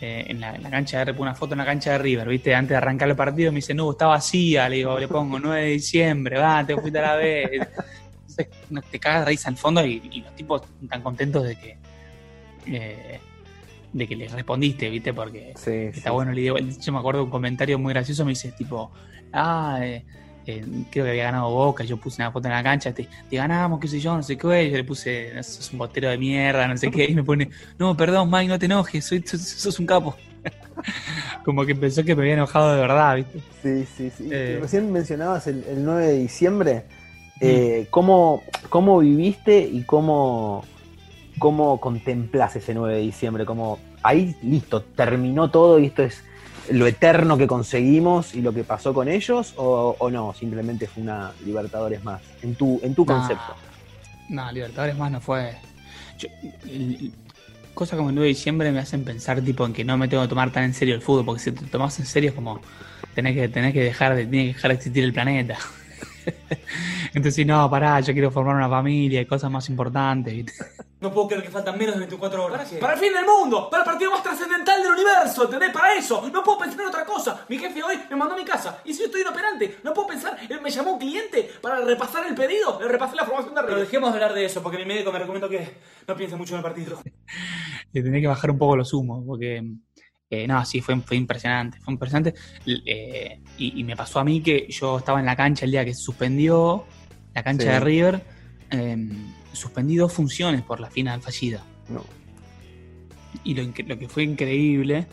eh, 0.00 0.24
en, 0.28 0.40
la, 0.40 0.54
en 0.54 0.62
la 0.62 0.70
cancha 0.70 1.04
de 1.04 1.12
una 1.12 1.34
foto 1.34 1.52
en 1.54 1.58
la 1.58 1.66
cancha 1.66 1.92
de 1.92 1.98
River, 1.98 2.28
¿viste? 2.28 2.54
Antes 2.54 2.70
de 2.70 2.76
arrancar 2.76 3.08
el 3.10 3.16
partido 3.16 3.52
me 3.52 3.56
dice, 3.56 3.74
no, 3.74 3.90
está 3.90 4.06
vacía, 4.06 4.68
le 4.68 4.76
digo, 4.76 4.98
le 4.98 5.08
pongo 5.08 5.38
9 5.38 5.60
de 5.62 5.68
diciembre, 5.72 6.38
va, 6.38 6.64
te 6.66 6.74
fuiste 6.76 6.98
a 7.00 7.02
la 7.02 7.14
vez. 7.16 7.68
Entonces 8.38 8.90
te 8.90 8.98
cagas 9.00 9.20
de 9.24 9.30
risa 9.30 9.48
al 9.48 9.56
fondo 9.56 9.84
y, 9.84 10.00
y 10.12 10.20
los 10.22 10.34
tipos 10.36 10.62
están 10.82 11.02
contentos 11.02 11.44
de 11.44 11.56
que... 11.56 11.76
eh, 12.66 13.20
de 13.92 14.06
que 14.06 14.16
les 14.16 14.30
respondiste, 14.32 14.90
¿viste? 14.90 15.14
Porque 15.14 15.54
Sí, 15.56 15.70
Está 15.96 16.10
sí. 16.10 16.14
bueno 16.14 16.30
el 16.32 16.36
video. 16.36 16.58
Yo 16.58 16.92
me 16.92 16.98
acuerdo 16.98 17.20
de 17.20 17.24
un 17.24 17.30
comentario 17.30 17.78
muy 17.78 17.92
gracioso, 17.94 18.22
me 18.24 18.32
dice 18.32 18.52
tipo, 18.52 18.90
ah, 19.32 19.78
eh, 19.82 20.04
eh, 20.46 20.62
creo 20.90 21.04
que 21.06 21.10
había 21.10 21.24
ganado 21.24 21.48
Boca, 21.50 21.84
yo 21.84 21.96
puse 21.96 22.20
una 22.20 22.30
foto 22.30 22.48
en 22.48 22.54
la 22.54 22.62
cancha, 22.62 22.92
te, 22.92 23.08
te 23.30 23.36
ganamos, 23.36 23.80
qué 23.80 23.88
sé 23.88 23.98
yo, 23.98 24.14
no 24.14 24.22
sé 24.22 24.36
qué, 24.36 24.64
y 24.64 24.70
yo 24.70 24.76
le 24.76 24.84
puse, 24.84 25.32
"No, 25.34 25.42
sos 25.42 25.72
un 25.72 25.78
botero 25.78 26.10
de 26.10 26.18
mierda, 26.18 26.68
no 26.68 26.76
sé 26.76 26.90
qué, 26.90 27.04
y 27.06 27.14
me 27.14 27.24
pone, 27.24 27.48
no, 27.78 27.96
perdón, 27.96 28.30
Mike, 28.30 28.48
no 28.48 28.58
te 28.58 28.66
enojes, 28.66 29.04
soy, 29.06 29.22
sos, 29.26 29.40
sos 29.40 29.78
un 29.80 29.86
capo. 29.86 30.14
Como 31.44 31.64
que 31.64 31.74
pensó 31.74 32.04
que 32.04 32.14
me 32.14 32.22
había 32.22 32.34
enojado 32.34 32.74
de 32.74 32.80
verdad, 32.80 33.16
¿viste? 33.16 33.40
Sí, 33.62 33.86
sí, 33.96 34.10
sí. 34.16 34.28
Eh. 34.30 34.58
Recién 34.60 34.92
mencionabas 34.92 35.46
el, 35.46 35.64
el 35.64 35.82
9 35.84 36.06
de 36.08 36.18
diciembre. 36.18 36.84
Eh, 37.40 37.86
¿cómo, 37.90 38.42
¿Cómo 38.68 38.98
viviste 38.98 39.60
y 39.60 39.82
cómo, 39.82 40.64
cómo 41.38 41.80
contemplás 41.80 42.56
ese 42.56 42.74
9 42.74 42.94
de 42.96 43.00
diciembre? 43.00 43.44
Como 43.44 43.78
ahí, 44.02 44.34
listo, 44.42 44.82
terminó 44.82 45.50
todo 45.50 45.78
y 45.78 45.86
esto 45.86 46.02
es 46.02 46.22
lo 46.70 46.86
eterno 46.86 47.38
que 47.38 47.46
conseguimos 47.46 48.34
y 48.34 48.42
lo 48.42 48.52
que 48.52 48.64
pasó 48.64 48.92
con 48.92 49.08
ellos, 49.08 49.54
o, 49.56 49.96
o 49.98 50.10
no, 50.10 50.34
simplemente 50.34 50.86
fue 50.86 51.02
una 51.02 51.32
Libertadores 51.44 52.02
más, 52.04 52.20
en 52.42 52.54
tu, 52.56 52.80
en 52.82 52.94
tu 52.94 53.04
Nah. 53.06 53.14
concepto. 53.14 53.54
No, 54.28 54.50
Libertadores 54.52 54.96
más 54.96 55.10
no 55.10 55.20
fue. 55.20 55.54
Yo- 56.18 56.28
el- 56.64 56.94
el- 57.00 57.12
cosas 57.72 57.96
como 57.96 58.08
el 58.10 58.14
9 58.16 58.26
de 58.28 58.34
diciembre 58.34 58.72
me 58.72 58.80
hacen 58.80 59.04
pensar 59.04 59.40
tipo 59.40 59.64
en 59.64 59.72
que 59.72 59.84
no 59.84 59.96
me 59.96 60.08
tengo 60.08 60.24
que 60.24 60.28
tomar 60.28 60.50
tan 60.50 60.64
en 60.64 60.74
serio 60.74 60.94
el 60.96 61.00
fútbol, 61.00 61.24
porque 61.24 61.40
si 61.42 61.52
te 61.52 61.64
tomas 61.66 61.98
en 62.00 62.06
serio 62.06 62.30
es 62.30 62.34
como 62.34 62.60
tenés 63.14 63.34
que, 63.34 63.48
tenés 63.48 63.72
que 63.72 63.82
dejar 63.84 64.14
de, 64.16 64.26
tiene 64.26 64.48
que 64.48 64.54
dejar 64.54 64.70
de 64.72 64.74
existir 64.74 65.04
el 65.04 65.12
planeta. 65.12 65.56
Entonces, 67.14 67.46
no, 67.46 67.68
pará, 67.70 68.00
yo 68.00 68.12
quiero 68.12 68.30
formar 68.30 68.56
una 68.56 68.68
familia 68.68 69.20
y 69.20 69.26
cosas 69.26 69.50
más 69.50 69.68
importantes. 69.68 70.46
No 71.00 71.12
puedo 71.12 71.28
creer 71.28 71.44
que 71.44 71.50
faltan 71.50 71.78
menos 71.78 71.94
de 71.94 72.00
24 72.00 72.44
horas. 72.44 72.72
¿Para 72.80 72.94
el 72.94 72.98
fin 72.98 73.12
del 73.12 73.24
mundo, 73.24 73.70
para 73.70 73.84
el 73.84 73.88
partido 73.88 74.10
más 74.10 74.20
trascendental 74.20 74.82
del 74.82 74.94
universo, 74.94 75.44
¿entendés? 75.44 75.70
Para 75.70 75.94
eso, 75.94 76.28
no 76.32 76.42
puedo 76.42 76.58
pensar 76.58 76.80
en 76.80 76.88
otra 76.88 77.04
cosa. 77.04 77.44
Mi 77.48 77.56
jefe 77.56 77.84
hoy 77.84 78.00
me 78.10 78.16
mandó 78.16 78.34
a 78.34 78.36
mi 78.36 78.44
casa 78.44 78.82
y 78.84 78.92
si 78.92 79.00
yo 79.00 79.04
estoy 79.04 79.20
inoperante, 79.20 79.76
no 79.84 79.94
puedo 79.94 80.08
pensar, 80.08 80.36
él 80.48 80.60
me 80.60 80.70
llamó 80.70 80.94
un 80.94 80.98
cliente 80.98 81.50
para 81.62 81.80
repasar 81.82 82.26
el 82.26 82.34
pedido, 82.34 82.80
le 82.80 82.88
repasé 82.88 83.14
la 83.14 83.24
formación 83.24 83.54
de 83.54 83.62
Pero 83.62 83.78
dejemos 83.78 84.10
de 84.10 84.16
hablar 84.16 84.34
de 84.34 84.44
eso, 84.44 84.60
porque 84.60 84.78
mi 84.78 84.86
médico 84.86 85.12
me 85.12 85.20
recomiendo 85.20 85.48
que 85.48 85.76
no 86.04 86.16
piense 86.16 86.34
mucho 86.34 86.54
en 86.54 86.58
el 86.58 86.64
partido. 86.64 87.00
Le 87.92 88.02
tenés 88.02 88.20
que 88.20 88.26
bajar 88.26 88.50
un 88.50 88.58
poco 88.58 88.76
los 88.76 88.92
humos, 88.92 89.22
porque 89.24 89.62
eh, 90.30 90.46
no, 90.46 90.64
sí, 90.64 90.80
fue, 90.80 90.96
fue 91.00 91.16
impresionante, 91.16 91.78
fue 91.80 91.92
impresionante. 91.94 92.34
Eh, 92.66 93.40
y, 93.56 93.80
y 93.80 93.84
me 93.84 93.96
pasó 93.96 94.20
a 94.20 94.24
mí 94.24 94.40
que 94.42 94.66
yo 94.68 94.98
estaba 94.98 95.20
en 95.20 95.26
la 95.26 95.36
cancha 95.36 95.64
el 95.64 95.70
día 95.70 95.84
que 95.84 95.94
se 95.94 96.02
suspendió 96.02 96.84
la 97.34 97.42
cancha 97.42 97.64
Sí. 97.64 97.68
de 97.70 97.80
River, 97.80 98.22
eh, 98.70 99.08
suspendí 99.52 99.96
dos 99.96 100.12
funciones 100.12 100.62
por 100.62 100.80
la 100.80 100.90
final 100.90 101.22
fallida. 101.22 101.62
No. 101.88 102.04
Y 103.44 103.54
lo, 103.54 103.62
lo 103.86 103.98
que 103.98 104.08
fue 104.08 104.24
increíble 104.24 105.06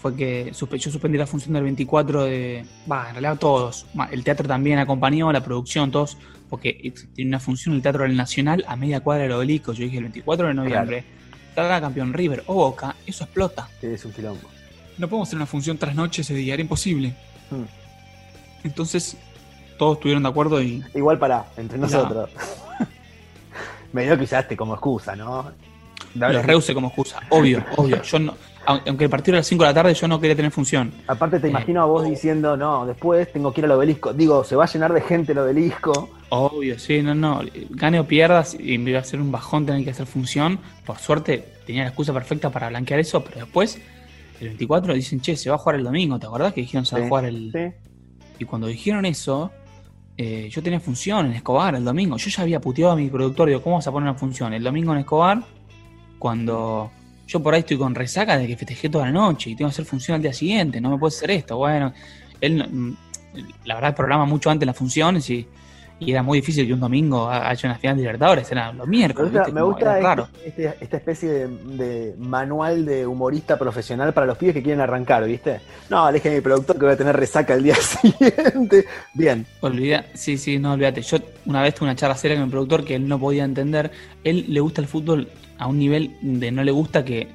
fue 0.00 0.16
que 0.16 0.50
yo 0.52 0.90
suspendí 0.90 1.16
la 1.16 1.26
función 1.28 1.54
del 1.54 1.62
24 1.62 2.24
de... 2.24 2.66
Va, 2.90 3.06
en 3.08 3.12
realidad 3.14 3.38
todos. 3.38 3.86
El 4.10 4.24
teatro 4.24 4.48
también 4.48 4.78
acompañó, 4.80 5.30
la 5.32 5.44
producción, 5.44 5.90
todos. 5.92 6.18
Porque 6.50 6.92
tiene 7.14 7.30
una 7.30 7.40
función 7.40 7.74
el 7.76 7.80
Teatro 7.82 8.02
del 8.02 8.14
Nacional 8.16 8.62
a 8.68 8.76
media 8.76 9.00
cuadra 9.00 9.22
del 9.22 9.32
obelisco. 9.32 9.72
Yo 9.72 9.84
dije 9.84 9.98
el 9.98 10.02
24 10.04 10.48
de 10.48 10.54
noviembre. 10.54 11.04
Salga 11.54 11.80
campeón 11.80 12.12
River 12.12 12.44
o 12.46 12.54
Boca, 12.54 12.94
eso 13.06 13.24
explota. 13.24 13.68
Es 13.80 14.04
un 14.04 14.12
quilombo. 14.12 14.48
No 14.98 15.08
podemos 15.08 15.28
hacer 15.28 15.36
una 15.36 15.46
función 15.46 15.78
tras 15.78 15.94
noche 15.94 16.22
ese 16.22 16.34
día, 16.34 16.54
era 16.54 16.62
imposible. 16.62 17.14
Hmm. 17.50 17.64
Entonces, 18.64 19.16
todos 19.78 19.96
estuvieron 19.96 20.22
de 20.22 20.28
acuerdo 20.28 20.62
y 20.62 20.84
Igual 20.94 21.18
para, 21.18 21.46
entre 21.56 21.78
nosotros. 21.78 22.30
Medio 23.92 24.16
que 24.16 24.24
usaste 24.24 24.56
como 24.56 24.74
excusa, 24.74 25.14
¿no? 25.16 25.50
Dale. 26.14 26.42
reuse 26.42 26.74
como 26.74 26.88
excusa. 26.88 27.20
Obvio, 27.30 27.64
obvio. 27.76 28.02
Yo 28.02 28.18
no, 28.18 28.34
aunque 28.66 29.04
el 29.04 29.10
partido 29.10 29.34
era 29.34 29.38
a 29.38 29.40
las 29.40 29.46
5 29.46 29.62
de 29.64 29.70
la 29.70 29.74
tarde, 29.74 29.94
yo 29.94 30.08
no 30.08 30.20
quería 30.20 30.36
tener 30.36 30.50
función. 30.50 30.92
Aparte 31.06 31.40
te 31.40 31.46
Eh, 31.46 31.50
imagino 31.50 31.82
a 31.82 31.86
vos 31.86 32.04
diciendo, 32.04 32.56
no, 32.56 32.86
después 32.86 33.32
tengo 33.32 33.52
que 33.52 33.60
ir 33.60 33.64
al 33.64 33.72
obelisco. 33.72 34.12
Digo, 34.12 34.44
se 34.44 34.56
va 34.56 34.64
a 34.64 34.66
llenar 34.66 34.92
de 34.92 35.00
gente 35.00 35.32
el 35.32 35.38
obelisco. 35.38 36.10
Obvio, 36.34 36.78
sí, 36.78 37.02
no, 37.02 37.14
no. 37.14 37.42
Gane 37.68 38.00
o 38.00 38.06
pierdas 38.06 38.56
y 38.58 38.78
me 38.78 38.88
iba 38.88 39.00
a 39.00 39.04
ser 39.04 39.20
un 39.20 39.30
bajón 39.30 39.66
tener 39.66 39.84
que 39.84 39.90
hacer 39.90 40.06
función. 40.06 40.58
Por 40.86 40.96
suerte 40.96 41.44
tenía 41.66 41.82
la 41.82 41.88
excusa 41.88 42.14
perfecta 42.14 42.48
para 42.48 42.70
blanquear 42.70 43.00
eso, 43.00 43.22
pero 43.22 43.40
después, 43.40 43.78
el 44.40 44.48
24, 44.48 44.94
dicen, 44.94 45.20
che, 45.20 45.36
se 45.36 45.50
va 45.50 45.56
a 45.56 45.58
jugar 45.58 45.76
el 45.76 45.84
domingo. 45.84 46.18
¿Te 46.18 46.24
acordás 46.24 46.54
que 46.54 46.62
dijeron 46.62 46.86
se 46.86 46.98
va 46.98 47.04
a 47.04 47.08
jugar 47.08 47.26
el. 47.26 47.52
Sí. 47.52 47.92
Y 48.38 48.46
cuando 48.46 48.66
dijeron 48.66 49.04
eso, 49.04 49.50
eh, 50.16 50.48
yo 50.50 50.62
tenía 50.62 50.80
función 50.80 51.26
en 51.26 51.32
Escobar 51.32 51.74
el 51.74 51.84
domingo. 51.84 52.16
Yo 52.16 52.30
ya 52.30 52.44
había 52.44 52.62
puteado 52.62 52.92
a 52.92 52.96
mi 52.96 53.10
productor, 53.10 53.48
digo, 53.48 53.60
¿cómo 53.60 53.76
vas 53.76 53.86
a 53.86 53.92
poner 53.92 54.08
una 54.08 54.18
función? 54.18 54.54
El 54.54 54.62
domingo 54.62 54.94
en 54.94 55.00
Escobar, 55.00 55.42
cuando 56.18 56.90
yo 57.26 57.42
por 57.42 57.52
ahí 57.52 57.60
estoy 57.60 57.76
con 57.76 57.94
resaca 57.94 58.38
de 58.38 58.46
que 58.46 58.56
festejé 58.56 58.88
toda 58.88 59.04
la 59.04 59.12
noche 59.12 59.50
y 59.50 59.54
tengo 59.54 59.68
que 59.68 59.72
hacer 59.72 59.84
función 59.84 60.14
al 60.14 60.22
día 60.22 60.32
siguiente, 60.32 60.80
no 60.80 60.92
me 60.92 60.96
puede 60.96 61.14
hacer 61.14 61.30
esto. 61.30 61.58
Bueno, 61.58 61.92
él, 62.40 62.66
mm, 62.66 62.96
la 63.66 63.74
verdad, 63.74 63.94
programa 63.94 64.24
mucho 64.24 64.48
antes 64.48 64.66
las 64.66 64.76
funciones 64.78 65.28
y, 65.28 65.46
y 66.06 66.10
era 66.12 66.22
muy 66.22 66.38
difícil 66.40 66.66
que 66.66 66.72
un 66.72 66.80
domingo 66.80 67.28
ha- 67.28 67.48
haya 67.48 67.68
una 67.68 67.78
final 67.78 67.96
de 67.96 68.02
Libertadores, 68.02 68.50
eran 68.52 68.76
los 68.78 68.86
Me 68.86 68.96
miércoles. 68.98 69.32
me 69.52 69.62
gusta 69.62 69.98
raro. 70.00 70.28
este- 70.44 70.64
este- 70.66 70.84
esta 70.84 70.96
especie 70.96 71.28
de, 71.30 71.48
de 71.48 72.14
manual 72.18 72.84
de 72.84 73.06
humorista 73.06 73.58
profesional 73.58 74.12
para 74.12 74.26
los 74.26 74.36
pibes 74.38 74.54
que 74.54 74.62
quieren 74.62 74.80
arrancar, 74.80 75.24
¿viste? 75.24 75.60
No, 75.90 76.10
deje 76.12 76.30
a 76.30 76.32
mi 76.32 76.40
productor 76.40 76.78
que 76.78 76.84
voy 76.84 76.94
a 76.94 76.96
tener 76.96 77.16
resaca 77.16 77.54
el 77.54 77.62
día 77.62 77.74
siguiente. 78.22 78.84
Bien. 79.14 79.46
Olvida, 79.60 80.04
sí, 80.14 80.38
sí, 80.38 80.58
no 80.58 80.72
olvídate. 80.72 81.02
Yo 81.02 81.18
una 81.46 81.62
vez 81.62 81.74
tuve 81.74 81.86
una 81.86 81.96
charla 81.96 82.16
seria 82.16 82.36
con 82.36 82.46
mi 82.46 82.50
productor 82.50 82.84
que 82.84 82.94
él 82.94 83.06
no 83.08 83.18
podía 83.18 83.44
entender. 83.44 83.90
Él 84.24 84.46
le 84.48 84.60
gusta 84.60 84.80
el 84.80 84.86
fútbol 84.88 85.28
a 85.58 85.66
un 85.66 85.78
nivel 85.78 86.16
de 86.22 86.50
no 86.50 86.64
le 86.64 86.72
gusta 86.72 87.04
que 87.04 87.28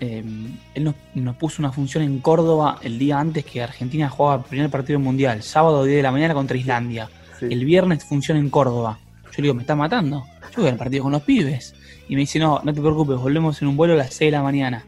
eh, 0.00 0.24
él 0.74 0.84
nos, 0.84 0.94
nos 1.14 1.36
puso 1.36 1.62
una 1.62 1.70
función 1.70 2.02
en 2.02 2.18
Córdoba 2.18 2.78
el 2.82 2.98
día 2.98 3.18
antes 3.20 3.44
que 3.44 3.62
Argentina 3.62 4.08
jugaba 4.08 4.42
el 4.42 4.48
primer 4.48 4.68
partido 4.68 4.98
mundial, 4.98 5.42
sábado 5.42 5.84
10 5.84 5.98
de 5.98 6.02
la 6.02 6.10
mañana 6.10 6.34
contra 6.34 6.56
Islandia. 6.56 7.08
Sí. 7.48 7.52
El 7.52 7.64
viernes 7.64 8.04
función 8.04 8.38
en 8.38 8.50
Córdoba. 8.50 8.98
Yo 9.24 9.30
le 9.38 9.42
digo, 9.42 9.54
me 9.54 9.62
está 9.62 9.74
matando. 9.76 10.24
Yo 10.54 10.62
voy 10.62 10.70
al 10.70 10.76
partido 10.76 11.04
con 11.04 11.12
los 11.12 11.22
pibes. 11.22 11.74
Y 12.08 12.14
me 12.14 12.20
dice, 12.20 12.38
no, 12.38 12.60
no 12.62 12.72
te 12.74 12.80
preocupes, 12.80 13.16
volvemos 13.18 13.60
en 13.62 13.68
un 13.68 13.76
vuelo 13.76 13.94
a 13.94 13.96
las 13.96 14.14
6 14.14 14.28
de 14.30 14.36
la 14.36 14.42
mañana. 14.42 14.84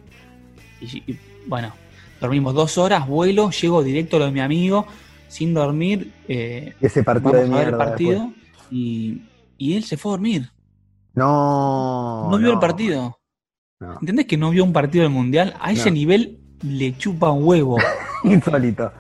Y, 0.81 0.99
y, 1.11 1.19
bueno, 1.47 1.73
dormimos 2.21 2.53
dos 2.55 2.77
horas, 2.79 3.07
vuelo, 3.09 3.51
llego 3.51 3.83
directo 3.83 4.17
a 4.17 4.21
lo 4.21 4.27
de 4.27 4.33
mi 4.33 4.41
amigo, 4.41 4.87
sin 5.29 5.55
dormir. 5.55 6.13
eh, 6.29 6.75
Ese 6.81 7.03
partido 7.03 7.33
vamos 7.33 7.49
de 7.49 7.55
a 7.55 7.59
ver 7.59 7.69
el 7.69 7.77
partido 7.77 8.33
y, 8.71 9.23
y 9.57 9.77
él 9.77 9.85
se 9.85 9.97
fue 9.97 10.11
a 10.11 10.15
dormir. 10.15 10.51
No. 11.15 12.29
No, 12.31 12.39
vio 12.39 12.53
el 12.53 12.59
partido. 12.59 13.19
no. 13.81 13.99
¿Entendés 14.01 14.27
que 14.27 14.37
no 14.37 14.51
vio 14.51 14.65
un 14.65 14.73
partido 14.73 15.03
del 15.05 15.13
mundial? 15.13 15.55
A 15.61 15.73
ese 15.73 15.91
No. 15.91 15.95
nivel 15.95 16.39
le 16.63 16.97
chupa 16.97 17.31
un 17.31 17.45
huevo. 17.45 17.79
Insólito. 18.25 18.93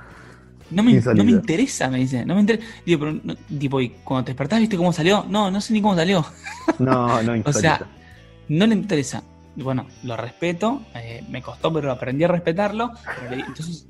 No 0.70 0.83
me, 0.83 0.94
no 0.94 1.24
me 1.24 1.31
interesa, 1.31 1.88
me 1.90 1.98
dice. 1.98 2.24
No 2.24 2.35
me 2.35 2.40
interesa. 2.40 2.64
Digo, 2.87 3.00
pero 3.00 3.20
no- 3.22 3.37
tipo, 3.59 3.81
y 3.81 3.90
cuando 4.03 4.24
te 4.24 4.31
despertás, 4.33 4.61
¿viste 4.61 4.77
cómo 4.77 4.92
salió? 4.92 5.24
No, 5.29 5.50
no 5.50 5.61
sé 5.61 5.72
ni 5.72 5.81
cómo 5.83 5.94
salió. 5.94 6.24
No, 6.79 7.22
no, 7.22 7.33
O 7.33 7.37
insólito. 7.37 7.61
sea, 7.61 7.87
no 8.48 8.66
le 8.66 8.74
interesa. 8.74 9.22
Y 9.57 9.62
bueno, 9.62 9.87
lo 10.03 10.16
respeto, 10.16 10.83
eh, 10.94 11.22
me 11.29 11.40
costó, 11.42 11.72
pero 11.72 11.92
aprendí 11.92 12.24
a 12.24 12.29
respetarlo. 12.29 12.92
pero 13.20 13.37
le- 13.37 13.44
entonces, 13.44 13.87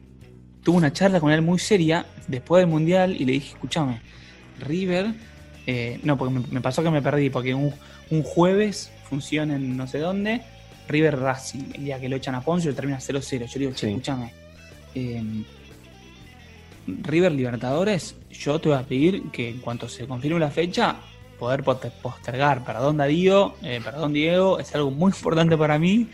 tuve 0.63 0.77
una 0.79 0.93
charla 0.93 1.21
con 1.21 1.31
él 1.33 1.41
muy 1.43 1.59
seria 1.59 2.05
después 2.27 2.61
del 2.63 2.69
Mundial 2.71 3.15
y 3.19 3.25
le 3.25 3.33
dije, 3.33 3.51
escúchame, 3.55 4.01
River, 4.61 5.15
eh, 5.67 6.01
no, 6.03 6.17
porque 6.19 6.35
me, 6.35 6.43
me 6.51 6.61
pasó 6.61 6.83
que 6.83 6.91
me 6.91 7.01
perdí, 7.03 7.31
porque 7.31 7.55
un, 7.55 7.73
un 8.11 8.23
jueves 8.23 8.91
funciona 9.09 9.57
en 9.57 9.77
no 9.77 9.87
sé 9.87 9.99
dónde, 9.99 10.43
River 10.89 11.19
Racing, 11.21 11.65
el 11.75 11.85
día 11.85 11.99
que 12.01 12.09
lo 12.09 12.17
echan 12.17 12.35
a 12.35 12.41
Poncio 12.43 12.75
termina 12.75 12.99
0-0. 12.99 13.47
Yo 13.47 13.53
le 13.55 13.59
digo, 13.61 13.73
che, 13.73 13.87
Sí. 13.87 13.93
escúchame, 13.93 14.33
eh, 14.95 15.23
River 16.87 17.33
Libertadores, 17.33 18.17
yo 18.31 18.61
te 18.61 18.69
voy 18.69 18.79
a 18.79 18.83
pedir 18.83 19.31
que 19.31 19.49
en 19.51 19.59
cuanto 19.59 19.89
se 19.89 20.07
confirme 20.07 20.41
la 20.41 20.51
fecha, 20.51 20.97
poder 21.39 21.63
postergar. 21.63 22.65
Perdón 22.65 22.99
Darío, 22.99 23.55
eh, 23.63 23.81
perdón 23.83 24.13
Diego, 24.13 24.59
es 24.59 24.75
algo 24.75 24.91
muy 24.91 25.13
importante 25.17 25.57
para 25.57 25.79
mí. 25.79 26.09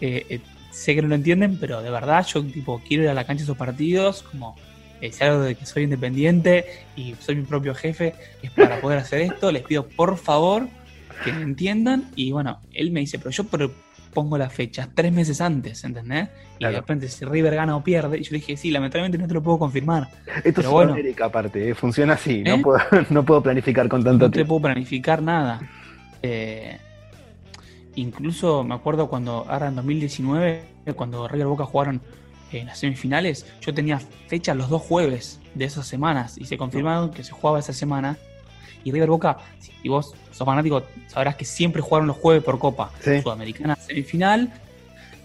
Eh, 0.00 0.26
eh, 0.28 0.40
sé 0.70 0.94
que 0.94 1.02
no 1.02 1.08
lo 1.08 1.14
entienden, 1.14 1.58
pero 1.58 1.82
de 1.82 1.90
verdad 1.90 2.26
yo 2.26 2.44
tipo 2.44 2.82
quiero 2.86 3.04
ir 3.04 3.08
a 3.08 3.14
la 3.14 3.24
cancha 3.24 3.40
de 3.40 3.44
esos 3.44 3.56
partidos, 3.56 4.22
como 4.22 4.56
eh, 5.00 5.12
si 5.12 5.24
algo 5.24 5.40
de 5.40 5.54
que 5.54 5.66
soy 5.66 5.84
independiente 5.84 6.66
y 6.96 7.14
soy 7.20 7.36
mi 7.36 7.44
propio 7.44 7.74
jefe, 7.74 8.14
es 8.42 8.50
para 8.50 8.80
poder 8.80 8.98
hacer 8.98 9.20
esto. 9.20 9.52
Les 9.52 9.62
pido 9.62 9.86
por 9.86 10.16
favor 10.16 10.68
que 11.24 11.32
me 11.32 11.42
entiendan. 11.42 12.10
Y 12.14 12.32
bueno, 12.32 12.60
él 12.72 12.90
me 12.90 13.00
dice, 13.00 13.18
pero 13.18 13.30
yo 13.30 13.44
pongo 14.16 14.38
las 14.38 14.50
fechas 14.50 14.88
tres 14.94 15.12
meses 15.12 15.42
antes, 15.42 15.84
¿entendés? 15.84 16.30
Y 16.58 16.64
de 16.64 16.70
repente 16.70 17.06
si 17.06 17.26
River 17.26 17.54
gana 17.54 17.76
o 17.76 17.84
pierde, 17.84 18.16
y 18.16 18.22
yo 18.22 18.30
le 18.30 18.38
dije, 18.38 18.56
sí, 18.56 18.70
lamentablemente 18.70 19.18
no 19.18 19.28
te 19.28 19.34
lo 19.34 19.42
puedo 19.42 19.58
confirmar. 19.58 20.08
Esto 20.42 20.62
es 20.62 20.68
bueno. 20.68 20.92
América 20.92 21.26
aparte, 21.26 21.68
eh, 21.68 21.74
funciona 21.74 22.14
así. 22.14 22.42
¿Eh? 22.42 22.44
No, 22.48 22.62
puedo, 22.62 22.78
no 23.10 23.26
puedo 23.26 23.42
planificar 23.42 23.90
con 23.90 24.02
tanto 24.02 24.24
no 24.24 24.30
te 24.30 24.36
tiempo. 24.36 24.54
puedo 24.54 24.72
planificar 24.72 25.20
nada. 25.20 25.60
Eh, 26.22 26.78
incluso 27.96 28.64
me 28.64 28.74
acuerdo 28.74 29.06
cuando, 29.10 29.44
ahora 29.50 29.68
en 29.68 29.76
2019, 29.76 30.62
cuando 30.96 31.28
River 31.28 31.48
Boca 31.48 31.66
jugaron 31.66 32.00
en 32.52 32.68
las 32.68 32.78
semifinales, 32.78 33.44
yo 33.60 33.74
tenía 33.74 34.00
fecha 34.28 34.54
los 34.54 34.70
dos 34.70 34.80
jueves 34.80 35.40
de 35.54 35.66
esas 35.66 35.86
semanas 35.86 36.38
y 36.38 36.46
se 36.46 36.56
confirmaron 36.56 37.10
que 37.10 37.22
se 37.22 37.32
jugaba 37.32 37.58
esa 37.58 37.74
semana. 37.74 38.16
Y 38.86 38.92
River 38.92 39.08
Boca, 39.10 39.38
si 39.58 39.88
vos 39.88 40.14
sos 40.30 40.44
fanático, 40.46 40.84
sabrás 41.08 41.34
que 41.34 41.44
siempre 41.44 41.82
jugaron 41.82 42.06
los 42.06 42.16
jueves 42.16 42.44
por 42.44 42.58
Copa 42.60 42.92
Sí. 43.00 43.20
Sudamericana 43.20 43.74
semifinal. 43.76 44.52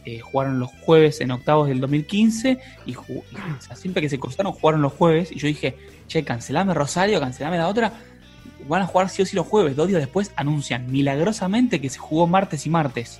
eh, 0.03 0.19
jugaron 0.19 0.59
los 0.59 0.71
jueves 0.81 1.21
en 1.21 1.29
octavos 1.29 1.67
del 1.67 1.79
2015 1.79 2.57
y, 2.87 2.93
ju- 2.95 3.21
o 3.21 3.61
sea, 3.61 3.75
siempre 3.75 4.01
que 4.01 4.09
se 4.09 4.17
cruzaron 4.19 4.51
jugaron 4.51 4.81
los 4.81 4.93
jueves 4.93 5.31
y 5.31 5.37
yo 5.37 5.45
dije, 5.45 5.75
che, 6.07 6.23
cancelame 6.23 6.73
Rosario, 6.73 7.19
cancelame 7.19 7.59
la 7.59 7.67
otra, 7.67 7.93
van 8.67 8.81
a 8.81 8.87
jugar 8.87 9.09
sí 9.09 9.21
o 9.21 9.25
sí 9.27 9.35
los 9.35 9.45
jueves. 9.45 9.75
Dos 9.75 9.87
días 9.87 10.01
después 10.01 10.31
anuncian 10.35 10.91
milagrosamente 10.91 11.79
que 11.79 11.89
se 11.91 11.99
jugó 11.99 12.25
martes 12.25 12.65
y 12.65 12.71
martes. 12.71 13.19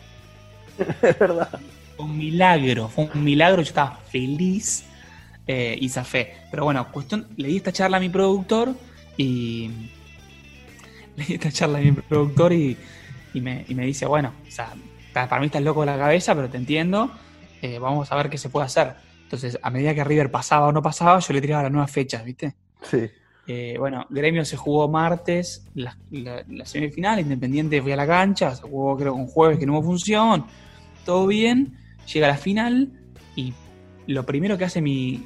Es 1.04 1.20
verdad. 1.20 1.50
Fue 1.96 2.06
un 2.06 2.18
milagro, 2.18 2.88
fue 2.88 3.08
un 3.14 3.24
milagro. 3.24 3.62
Yo 3.62 3.68
estaba 3.68 4.00
feliz 4.10 4.84
eh, 5.46 5.78
y 5.80 5.88
zafé. 5.90 6.34
Pero 6.50 6.64
bueno, 6.64 6.92
cuestión, 6.92 7.28
le 7.38 7.48
di 7.50 7.58
esta 7.58 7.72
charla 7.72 7.98
a 7.98 8.00
mi 8.00 8.10
productor 8.10 8.74
y. 9.18 9.70
Le 11.16 11.26
di 11.28 11.34
esta 11.36 11.52
charla 11.52 11.80
a 11.80 11.82
mi 11.82 11.92
productor 11.92 12.54
y, 12.54 12.78
y 13.34 13.42
me, 13.42 13.66
y 13.68 13.76
me 13.76 13.86
dice: 13.86 14.06
Bueno, 14.06 14.34
o 14.48 14.52
sea, 14.52 14.74
pa- 15.14 15.28
para 15.28 15.40
mí 15.42 15.48
estás 15.48 15.62
loco 15.62 15.82
de 15.82 15.88
la 15.88 15.98
cabeza, 15.98 16.36
pero 16.36 16.50
te 16.50 16.58
entiendo. 16.58 17.12
eh, 17.62 17.78
vamos 17.80 18.12
a 18.12 18.16
ver 18.16 18.30
qué 18.30 18.38
se 18.38 18.50
puede 18.50 18.66
hacer. 18.66 18.96
Entonces, 19.24 19.58
a 19.62 19.70
medida 19.70 19.94
que 19.96 20.04
River 20.04 20.30
pasaba 20.32 20.68
o 20.68 20.72
no 20.72 20.82
pasaba, 20.82 21.20
yo 21.20 21.34
le 21.34 21.42
tiraba 21.42 21.64
las 21.64 21.72
nuevas 21.72 21.92
fechas, 21.92 22.24
¿viste? 22.26 22.56
Sí. 22.82 23.10
Eh, 23.48 23.76
bueno, 23.80 24.06
Gremio 24.10 24.44
se 24.46 24.58
jugó 24.58 24.88
martes, 24.90 25.66
la, 25.74 25.98
la- 26.12 26.44
la 26.48 26.66
semifinal, 26.66 27.20
Independiente 27.20 27.82
fui 27.82 27.92
a 27.92 27.96
la 27.96 28.06
cancha, 28.08 28.56
se 28.56 28.64
jugó 28.64 28.98
creo 28.98 29.14
un 29.14 29.28
jueves 29.28 29.58
que 29.58 29.66
no 29.66 29.74
hubo 29.74 29.84
función, 29.84 30.46
todo 31.06 31.28
bien, 31.28 31.78
llega 32.12 32.28
la 32.28 32.38
final 32.38 32.92
y 33.36 33.54
lo 34.08 34.26
primero 34.26 34.58
que 34.58 34.66
hace 34.66 34.82
mi, 34.82 35.26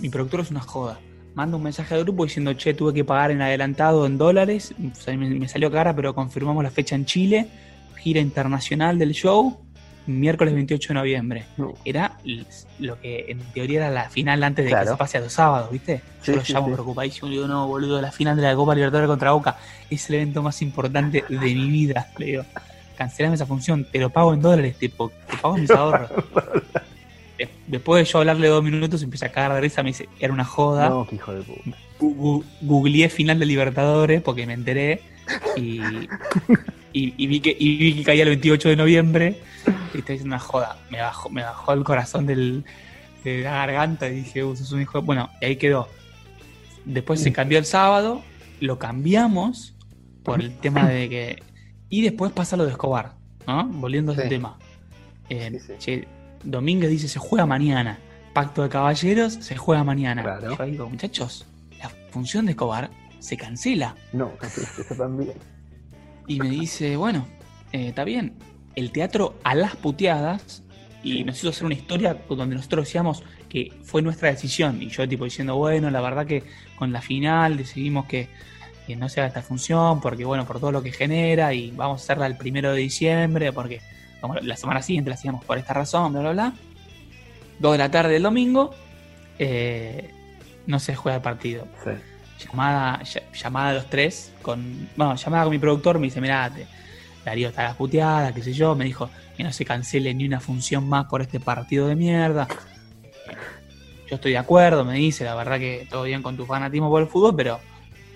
mi 0.00 0.08
productor 0.10 0.40
es 0.40 0.50
una 0.50 0.60
joda. 0.60 1.00
Manda 1.36 1.58
un 1.58 1.62
mensaje 1.62 1.94
al 1.94 2.02
grupo 2.04 2.24
diciendo, 2.24 2.54
che, 2.54 2.72
tuve 2.72 2.94
que 2.94 3.04
pagar 3.04 3.30
en 3.30 3.42
adelantado 3.42 4.06
en 4.06 4.16
dólares, 4.16 4.74
o 4.80 4.94
sea, 4.98 5.14
me, 5.18 5.28
me 5.28 5.46
salió 5.48 5.70
cara, 5.70 5.94
pero 5.94 6.14
confirmamos 6.14 6.64
la 6.64 6.70
fecha 6.70 6.94
en 6.96 7.04
Chile, 7.04 7.46
gira 7.98 8.20
internacional 8.20 8.98
del 8.98 9.12
show, 9.12 9.60
miércoles 10.06 10.54
28 10.54 10.88
de 10.88 10.94
noviembre. 10.94 11.44
No. 11.58 11.74
Era 11.84 12.16
lo 12.78 12.98
que 12.98 13.26
en 13.28 13.40
teoría 13.52 13.80
era 13.80 13.90
la 13.90 14.08
final 14.08 14.42
antes 14.44 14.64
de 14.64 14.70
que 14.70 14.86
se 14.86 14.96
pase 14.96 15.18
a 15.18 15.20
los 15.20 15.32
sábados, 15.34 15.70
¿viste? 15.70 16.00
Sí, 16.22 16.30
Yo 16.32 16.36
lo 16.36 16.42
sí, 16.44 16.52
llamo 16.54 16.68
sí. 16.68 16.72
preocupadísimo, 16.72 17.28
digo, 17.30 17.46
no, 17.46 17.68
boludo, 17.68 18.00
la 18.00 18.12
final 18.12 18.34
de 18.36 18.42
la 18.42 18.54
Copa 18.56 18.74
Libertadores 18.74 19.08
contra 19.08 19.32
Boca 19.32 19.58
es 19.90 20.08
el 20.08 20.14
evento 20.14 20.42
más 20.42 20.62
importante 20.62 21.22
de 21.28 21.36
mi 21.38 21.68
vida. 21.68 22.08
Le 22.16 22.24
digo, 22.26 22.44
cancelame 22.96 23.34
esa 23.34 23.44
función, 23.44 23.84
te 23.92 23.98
lo 23.98 24.08
pago 24.08 24.32
en 24.32 24.40
dólares, 24.40 24.76
te, 24.78 24.88
po- 24.88 25.12
te 25.30 25.36
pago 25.36 25.58
mis 25.58 25.70
ahorros. 25.70 26.10
De- 27.38 27.48
Después 27.66 28.04
de 28.06 28.10
yo 28.12 28.18
hablarle 28.18 28.48
dos 28.48 28.62
minutos, 28.64 29.02
empieza 29.02 29.26
a 29.26 29.32
cagar 29.32 29.54
de 29.54 29.60
risa, 29.60 29.82
me 29.82 29.90
dice, 29.90 30.08
era 30.20 30.32
una 30.32 30.44
joda. 30.44 30.88
No, 30.88 31.06
hijo 31.12 31.32
de 31.32 31.42
puta. 31.42 31.76
Gu- 32.00 32.16
gu- 32.16 32.44
Googleé 32.62 33.08
final 33.08 33.38
de 33.38 33.46
Libertadores 33.46 34.22
porque 34.22 34.46
me 34.46 34.52
enteré 34.54 35.00
y, 35.56 35.80
y, 36.92 37.14
y 37.16 37.26
vi 37.26 37.40
que, 37.40 37.56
y 37.58 37.76
vi 37.76 37.94
que 37.96 38.02
caía 38.04 38.22
el 38.22 38.28
28 38.30 38.68
de 38.70 38.76
noviembre 38.76 39.40
y 39.94 39.98
está 39.98 40.12
diciendo 40.12 40.34
una 40.34 40.38
joda. 40.38 40.78
Me 40.90 41.00
bajó, 41.00 41.28
me 41.30 41.42
bajó 41.42 41.72
el 41.72 41.84
corazón 41.84 42.26
del, 42.26 42.64
de 43.24 43.42
la 43.42 43.52
garganta 43.52 44.08
y 44.08 44.16
dije, 44.16 44.44
"Uh, 44.44 44.54
sos 44.56 44.72
un 44.72 44.82
hijo 44.82 45.00
de-". 45.00 45.06
Bueno, 45.06 45.30
y 45.40 45.46
ahí 45.46 45.56
quedó. 45.56 45.88
Después 46.84 47.20
se 47.20 47.32
cambió 47.32 47.58
el 47.58 47.64
sábado, 47.64 48.22
lo 48.60 48.78
cambiamos 48.78 49.74
por 50.22 50.40
el 50.40 50.56
tema 50.58 50.88
de 50.88 51.08
que... 51.08 51.42
Y 51.88 52.02
después 52.02 52.32
pasa 52.32 52.56
lo 52.56 52.64
de 52.64 52.70
Escobar, 52.72 53.12
¿no? 53.46 53.66
Volviendo 53.66 54.12
a 54.12 54.14
ese 54.14 54.24
Sí. 54.24 54.28
tema. 54.28 54.58
Eh, 55.28 55.50
Sí, 55.52 55.58
sí. 55.60 55.72
che, 55.78 56.08
Domínguez 56.44 56.90
dice 56.90 57.08
se 57.08 57.18
juega 57.18 57.46
mañana. 57.46 57.98
Pacto 58.32 58.62
de 58.62 58.68
caballeros 58.68 59.34
se 59.34 59.56
juega 59.56 59.82
mañana. 59.84 60.22
Claro. 60.22 60.56
Yo 60.56 60.64
digo, 60.64 60.90
muchachos, 60.90 61.46
la 61.78 61.88
función 62.10 62.46
de 62.46 62.52
Escobar 62.52 62.90
se 63.18 63.36
cancela. 63.36 63.94
No, 64.12 64.32
eso 64.42 64.94
también. 64.94 65.32
Y 66.26 66.38
me 66.38 66.50
dice, 66.50 66.96
bueno, 66.96 67.26
eh, 67.72 67.88
está 67.88 68.04
bien. 68.04 68.34
El 68.74 68.92
teatro 68.92 69.38
a 69.44 69.54
las 69.54 69.76
puteadas. 69.76 70.62
Y 71.02 71.22
nos 71.22 71.38
hizo 71.38 71.50
hacer 71.50 71.64
una 71.64 71.74
historia 71.74 72.18
donde 72.28 72.56
nosotros 72.56 72.86
decíamos 72.86 73.22
que 73.48 73.72
fue 73.84 74.02
nuestra 74.02 74.28
decisión. 74.28 74.82
Y 74.82 74.88
yo 74.88 75.08
tipo 75.08 75.24
diciendo, 75.24 75.56
bueno, 75.56 75.88
la 75.90 76.00
verdad 76.00 76.26
que 76.26 76.42
con 76.76 76.92
la 76.92 77.00
final 77.00 77.56
decidimos 77.56 78.06
que, 78.06 78.28
que 78.86 78.96
no 78.96 79.08
se 79.08 79.20
haga 79.20 79.28
esta 79.28 79.42
función, 79.42 80.00
porque 80.00 80.24
bueno, 80.24 80.46
por 80.46 80.58
todo 80.58 80.72
lo 80.72 80.82
que 80.82 80.90
genera, 80.90 81.54
y 81.54 81.70
vamos 81.70 82.00
a 82.00 82.04
hacerla 82.04 82.26
el 82.26 82.36
primero 82.36 82.72
de 82.72 82.80
diciembre, 82.80 83.52
porque 83.52 83.80
como 84.20 84.34
la 84.34 84.56
semana 84.56 84.82
siguiente 84.82 85.10
la 85.10 85.14
hacíamos 85.14 85.44
por 85.44 85.58
esta 85.58 85.74
razón, 85.74 86.12
bla, 86.12 86.20
bla, 86.22 86.32
bla. 86.32 86.52
Dos 87.58 87.72
de 87.72 87.78
la 87.78 87.90
tarde 87.90 88.12
del 88.14 88.22
domingo, 88.22 88.74
eh, 89.38 90.10
no 90.66 90.78
se 90.78 90.94
juega 90.94 91.16
el 91.16 91.22
partido 91.22 91.66
Sí. 91.84 91.90
llamada, 92.46 93.00
ll- 93.00 93.22
llamada 93.32 93.70
a 93.70 93.74
los 93.74 93.86
tres, 93.86 94.32
con, 94.42 94.88
bueno, 94.96 95.14
llamada 95.16 95.44
con 95.44 95.52
mi 95.52 95.58
productor, 95.58 95.98
me 95.98 96.06
dice, 96.06 96.20
mirá, 96.20 96.50
te- 96.50 96.66
Darío 97.24 97.48
está 97.48 97.62
a 97.62 97.68
la 97.70 97.74
puteada, 97.74 98.32
qué 98.32 98.42
sé 98.42 98.52
yo, 98.52 98.74
me 98.76 98.84
dijo 98.84 99.10
que 99.36 99.42
no 99.42 99.52
se 99.52 99.64
cancele 99.64 100.14
ni 100.14 100.26
una 100.26 100.38
función 100.40 100.88
más 100.88 101.06
por 101.06 101.22
este 101.22 101.40
partido 101.40 101.88
de 101.88 101.96
mierda. 101.96 102.46
Yo 104.08 104.14
estoy 104.16 104.32
de 104.32 104.38
acuerdo, 104.38 104.84
me 104.84 104.94
dice, 104.94 105.24
la 105.24 105.34
verdad 105.34 105.58
que 105.58 105.86
todo 105.90 106.04
bien 106.04 106.22
con 106.22 106.36
tu 106.36 106.46
fanatismo 106.46 106.88
por 106.88 107.02
el 107.02 107.08
fútbol, 107.08 107.34
pero 107.34 107.58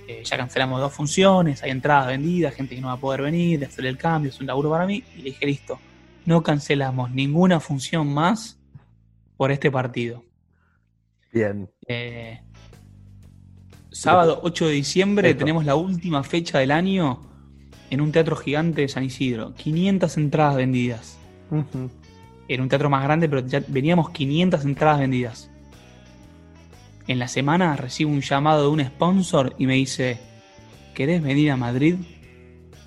eh, 0.06 0.22
ya 0.24 0.36
cancelamos 0.36 0.80
dos 0.80 0.92
funciones, 0.92 1.62
hay 1.64 1.70
entradas 1.72 2.06
vendidas, 2.06 2.54
gente 2.54 2.76
que 2.76 2.80
no 2.80 2.86
va 2.88 2.92
a 2.94 2.96
poder 2.98 3.22
venir, 3.22 3.58
de 3.58 3.66
hacer 3.66 3.84
el 3.86 3.98
cambio, 3.98 4.30
es 4.30 4.38
un 4.40 4.46
laburo 4.46 4.70
para 4.70 4.86
mí, 4.86 5.02
y 5.16 5.18
le 5.18 5.24
dije, 5.30 5.44
listo, 5.46 5.80
no 6.30 6.44
cancelamos 6.44 7.10
ninguna 7.10 7.58
función 7.58 8.14
más 8.14 8.56
por 9.36 9.50
este 9.50 9.68
partido. 9.68 10.22
Bien. 11.32 11.68
Eh, 11.88 12.40
sábado 13.90 14.38
8 14.44 14.68
de 14.68 14.72
diciembre 14.72 15.30
Esto. 15.30 15.40
tenemos 15.40 15.64
la 15.64 15.74
última 15.74 16.22
fecha 16.22 16.60
del 16.60 16.70
año 16.70 17.20
en 17.90 18.00
un 18.00 18.12
teatro 18.12 18.36
gigante 18.36 18.82
de 18.82 18.88
San 18.88 19.02
Isidro. 19.02 19.54
500 19.56 20.16
entradas 20.18 20.54
vendidas. 20.54 21.18
Ujú. 21.50 21.90
Era 22.46 22.62
un 22.62 22.68
teatro 22.68 22.88
más 22.88 23.02
grande, 23.02 23.28
pero 23.28 23.44
ya 23.44 23.64
veníamos 23.66 24.10
500 24.10 24.64
entradas 24.64 25.00
vendidas. 25.00 25.50
En 27.08 27.18
la 27.18 27.26
semana 27.26 27.74
recibo 27.74 28.12
un 28.12 28.20
llamado 28.20 28.62
de 28.62 28.68
un 28.68 28.84
sponsor 28.84 29.56
y 29.58 29.66
me 29.66 29.74
dice, 29.74 30.20
¿querés 30.94 31.24
venir 31.24 31.50
a 31.50 31.56
Madrid? 31.56 31.96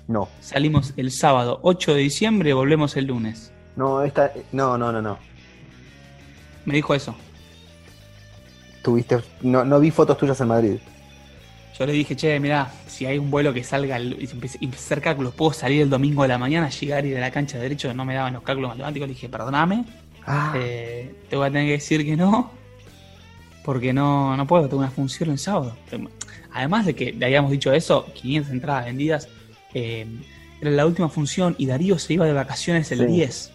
No. 0.06 0.28
Salimos 0.40 0.92
el 0.96 1.10
sábado 1.10 1.60
8 1.62 1.94
de 1.94 2.00
diciembre 2.00 2.52
volvemos 2.52 2.96
el 2.96 3.06
lunes. 3.06 3.52
No, 3.76 4.02
esta. 4.02 4.32
No, 4.52 4.76
no, 4.78 4.92
no, 4.92 5.00
no. 5.02 5.18
Me 6.66 6.74
dijo 6.74 6.94
eso. 6.94 7.14
Tuviste. 8.82 9.18
No, 9.42 9.64
no 9.64 9.80
vi 9.80 9.90
fotos 9.90 10.18
tuyas 10.18 10.40
en 10.40 10.48
Madrid. 10.48 10.76
Yo 11.78 11.86
le 11.86 11.92
dije, 11.92 12.14
che, 12.14 12.38
mirá, 12.38 12.70
si 12.86 13.04
hay 13.06 13.18
un 13.18 13.30
vuelo 13.30 13.52
que 13.52 13.64
salga, 13.64 13.96
el- 13.96 14.16
y 14.60 14.68
hacer 14.68 15.00
cálculos, 15.00 15.34
puedo 15.34 15.52
salir 15.52 15.82
el 15.82 15.90
domingo 15.90 16.22
de 16.22 16.28
la 16.28 16.38
mañana, 16.38 16.68
llegar 16.70 17.04
y 17.04 17.08
ir 17.10 17.16
a 17.16 17.20
la 17.20 17.32
cancha 17.32 17.56
de 17.56 17.64
derecho, 17.64 17.92
no 17.94 18.04
me 18.04 18.14
daban 18.14 18.34
los 18.34 18.42
cálculos 18.44 18.70
matemáticos, 18.70 19.08
le 19.08 19.14
dije, 19.14 19.28
perdóname, 19.28 19.84
Ah, 20.26 20.54
eh, 20.56 21.14
te 21.28 21.36
voy 21.36 21.46
a 21.48 21.50
tener 21.50 21.66
que 21.66 21.72
decir 21.72 22.04
que 22.04 22.16
no, 22.16 22.50
porque 23.64 23.92
no, 23.92 24.36
no 24.36 24.46
puedo, 24.46 24.68
tengo 24.68 24.78
una 24.78 24.90
función 24.90 25.30
el 25.30 25.38
sábado. 25.38 25.76
Además 26.52 26.86
de 26.86 26.94
que 26.94 27.12
le 27.12 27.26
habíamos 27.26 27.50
dicho 27.50 27.72
eso, 27.72 28.06
500 28.14 28.52
entradas 28.52 28.84
vendidas, 28.86 29.28
eh, 29.74 30.06
era 30.60 30.70
la 30.70 30.86
última 30.86 31.08
función 31.08 31.54
y 31.58 31.66
Darío 31.66 31.98
se 31.98 32.14
iba 32.14 32.24
de 32.26 32.32
vacaciones 32.32 32.90
el 32.92 33.00
Sí. 33.00 33.06
10. 33.06 33.50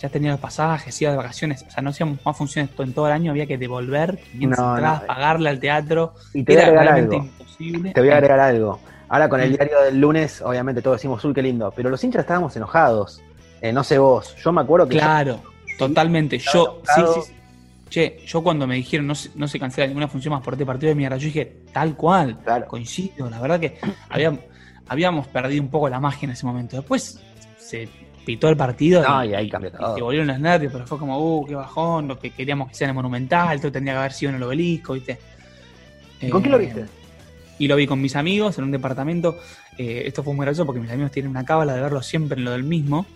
Ya 0.00 0.08
tenía 0.08 0.32
los 0.32 0.40
pasajes, 0.40 0.94
se 0.94 1.04
iba 1.04 1.10
de 1.12 1.16
vacaciones, 1.16 1.64
o 1.66 1.70
sea, 1.70 1.82
no 1.82 1.90
hacíamos 1.90 2.18
más 2.24 2.36
funciones 2.36 2.70
en 2.78 2.92
todo 2.92 3.06
el 3.06 3.12
año, 3.12 3.30
había 3.30 3.46
que 3.46 3.56
devolver 3.56 4.18
500 4.32 4.58
No, 4.58 4.74
entradas, 4.74 5.02
eh. 5.02 5.06
pagarle 5.06 5.48
al 5.50 5.60
teatro. 5.60 6.14
y 6.34 6.42
te 6.42 6.52
voy 6.52 6.60
a 6.60 6.62
Era 6.62 6.66
agregar 6.68 6.84
realmente 6.94 7.16
algo. 7.16 7.26
imposible. 7.28 7.92
Te 7.92 8.00
voy 8.00 8.10
a 8.10 8.14
agregar 8.14 8.40
algo. 8.40 8.80
Ahora 9.08 9.28
con 9.28 9.40
el 9.40 9.50
diario 9.56 9.80
del 9.82 10.00
lunes, 10.00 10.42
obviamente 10.42 10.82
todos 10.82 10.96
decimos, 10.98 11.24
uy, 11.24 11.32
qué 11.34 11.42
lindo. 11.42 11.72
Pero 11.76 11.88
los 11.90 12.02
hinchas 12.02 12.20
estábamos 12.20 12.54
enojados. 12.56 13.22
Eh, 13.62 13.72
no 13.72 13.84
sé 13.84 13.96
vos. 13.98 14.34
Yo 14.36 14.52
me 14.52 14.60
acuerdo 14.62 14.88
que. 14.88 14.96
Claro, 14.96 15.40
totalmente. 15.78 16.38
Yo, 16.38 16.82
sí, 16.94 17.02
sí, 17.14 17.20
sí. 17.26 17.32
Che, 17.88 18.18
yo 18.26 18.42
cuando 18.42 18.66
me 18.66 18.74
dijeron 18.74 19.06
no 19.06 19.14
se, 19.14 19.30
no 19.36 19.46
se 19.46 19.58
cancela 19.60 19.86
ninguna 19.86 20.08
función 20.08 20.32
más 20.34 20.42
por 20.42 20.54
este 20.54 20.66
partido 20.66 20.88
de 20.88 20.96
mierda, 20.96 21.16
yo 21.16 21.26
dije, 21.26 21.60
tal 21.72 21.94
cual, 21.96 22.38
Claro. 22.42 22.66
coincido. 22.66 23.30
La 23.30 23.40
verdad 23.40 23.60
que 23.60 23.78
habíamos, 24.08 24.40
habíamos 24.88 25.26
perdido 25.28 25.62
un 25.62 25.68
poco 25.70 25.88
la 25.88 26.00
magia 26.00 26.26
en 26.26 26.32
ese 26.32 26.44
momento. 26.46 26.76
Después 26.76 27.20
se 27.58 27.88
pitó 28.24 28.48
el 28.48 28.56
partido 28.56 29.02
No, 29.06 29.24
y, 29.24 29.30
y 29.30 29.34
ahí 29.34 29.50
cambió 29.50 29.70
y 29.70 29.72
todo. 29.76 29.94
se 29.96 30.02
volvieron 30.02 30.26
los 30.28 30.38
nervios, 30.40 30.72
pero 30.72 30.86
fue 30.86 30.98
como, 30.98 31.18
uh, 31.18 31.46
qué 31.46 31.54
bajón, 31.54 32.08
lo 32.08 32.18
que 32.18 32.30
queríamos 32.30 32.68
que 32.68 32.74
sea 32.74 32.86
en 32.86 32.90
el 32.90 32.94
Monumental, 32.94 33.60
todo 33.60 33.70
tendría 33.72 33.94
que 33.94 33.98
haber 33.98 34.12
sido 34.12 34.30
en 34.30 34.36
el 34.36 34.42
obelisco, 34.42 34.94
¿viste? 34.94 35.18
¿Y 36.20 36.30
¿Con 36.30 36.40
quién 36.40 36.52
lo 36.52 36.58
Eh, 36.58 36.66
viste? 36.66 36.84
y 37.58 37.68
lo 37.68 37.76
vi 37.76 37.86
con 37.86 38.00
mis 38.00 38.16
amigos 38.16 38.58
en 38.58 38.64
un 38.64 38.70
departamento. 38.72 39.36
Eh, 39.78 40.02
esto 40.06 40.22
fue 40.22 40.34
muy 40.34 40.44
gracioso 40.44 40.66
porque 40.66 40.80
mis 40.80 40.90
amigos 40.90 41.10
tienen 41.12 41.30
una 41.30 41.44
cábala 41.44 41.74
de 41.74 41.80
verlo 41.82 42.02
siempre 42.02 42.38
en 42.38 42.44
lo 42.44 42.50
del 42.52 42.64
mismo. 42.64 43.06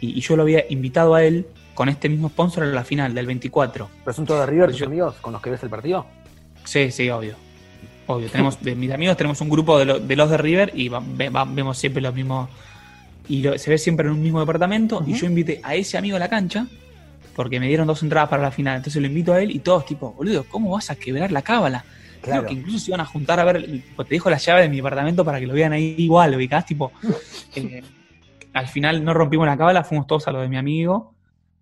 Y, 0.00 0.16
y 0.18 0.20
yo 0.20 0.34
lo 0.36 0.42
había 0.42 0.64
invitado 0.70 1.14
a 1.14 1.22
él 1.22 1.46
con 1.74 1.88
este 1.88 2.08
mismo 2.08 2.28
sponsor 2.28 2.64
a 2.64 2.66
la 2.66 2.84
final 2.84 3.14
del 3.14 3.26
24. 3.26 3.88
¿Pero 4.04 4.12
son 4.14 4.24
todos 4.26 4.40
de 4.40 4.46
River, 4.46 4.70
tus 4.70 4.78
yo- 4.80 4.86
amigos, 4.86 5.16
con 5.20 5.32
los 5.32 5.42
que 5.42 5.50
ves 5.50 5.62
el 5.62 5.68
partido? 5.70 6.06
Sí, 6.64 6.90
sí, 6.90 7.08
obvio. 7.10 7.34
Obvio. 8.06 8.28
Tenemos, 8.28 8.60
de 8.62 8.74
mis 8.74 8.90
amigos 8.90 9.16
tenemos 9.16 9.40
un 9.40 9.48
grupo 9.48 9.78
de, 9.78 9.84
lo- 9.84 9.98
de 10.00 10.16
los 10.16 10.28
de 10.30 10.36
River 10.36 10.72
y 10.74 10.88
va- 10.88 11.02
ve- 11.04 11.30
va- 11.30 11.44
vemos 11.44 11.78
siempre 11.78 12.02
los 12.02 12.14
mismos. 12.14 12.48
Y 13.28 13.42
lo- 13.42 13.56
se 13.58 13.70
ve 13.70 13.78
siempre 13.78 14.06
en 14.06 14.12
un 14.14 14.22
mismo 14.22 14.40
departamento. 14.40 15.02
Y 15.06 15.14
yo 15.14 15.26
invité 15.26 15.60
a 15.62 15.74
ese 15.74 15.96
amigo 15.98 16.16
a 16.16 16.18
la 16.18 16.28
cancha 16.28 16.66
porque 17.36 17.58
me 17.60 17.68
dieron 17.68 17.86
dos 17.86 18.02
entradas 18.02 18.28
para 18.28 18.42
la 18.42 18.50
final. 18.50 18.76
Entonces 18.78 19.00
lo 19.00 19.06
invito 19.08 19.32
a 19.32 19.40
él 19.40 19.50
y 19.50 19.60
todos, 19.60 19.86
tipo, 19.86 20.12
boludo, 20.12 20.44
¿cómo 20.48 20.70
vas 20.70 20.90
a 20.90 20.96
quebrar 20.96 21.30
la 21.32 21.42
cábala? 21.42 21.84
Creo 22.20 22.34
Claro. 22.34 22.46
que 22.48 22.54
incluso 22.54 22.78
se 22.78 22.90
iban 22.90 23.00
a 23.00 23.04
juntar 23.06 23.40
a 23.40 23.44
ver, 23.44 23.64
tipo, 23.64 24.04
te 24.04 24.14
dejo 24.14 24.30
la 24.30 24.36
llave 24.38 24.62
de 24.62 24.68
mi 24.68 24.76
departamento 24.76 25.24
para 25.24 25.40
que 25.40 25.46
lo 25.46 25.54
vean 25.54 25.72
ahí 25.72 25.94
igual, 25.98 26.34
ubicás, 26.36 26.66
tipo. 26.66 26.92
eh, 27.56 27.82
al 28.52 28.68
final 28.68 29.02
no 29.04 29.14
rompimos 29.14 29.46
la 29.46 29.56
cábala, 29.56 29.82
fuimos 29.84 30.06
todos 30.06 30.28
a 30.28 30.32
lo 30.32 30.40
de 30.42 30.48
mi 30.48 30.56
amigo 30.56 31.14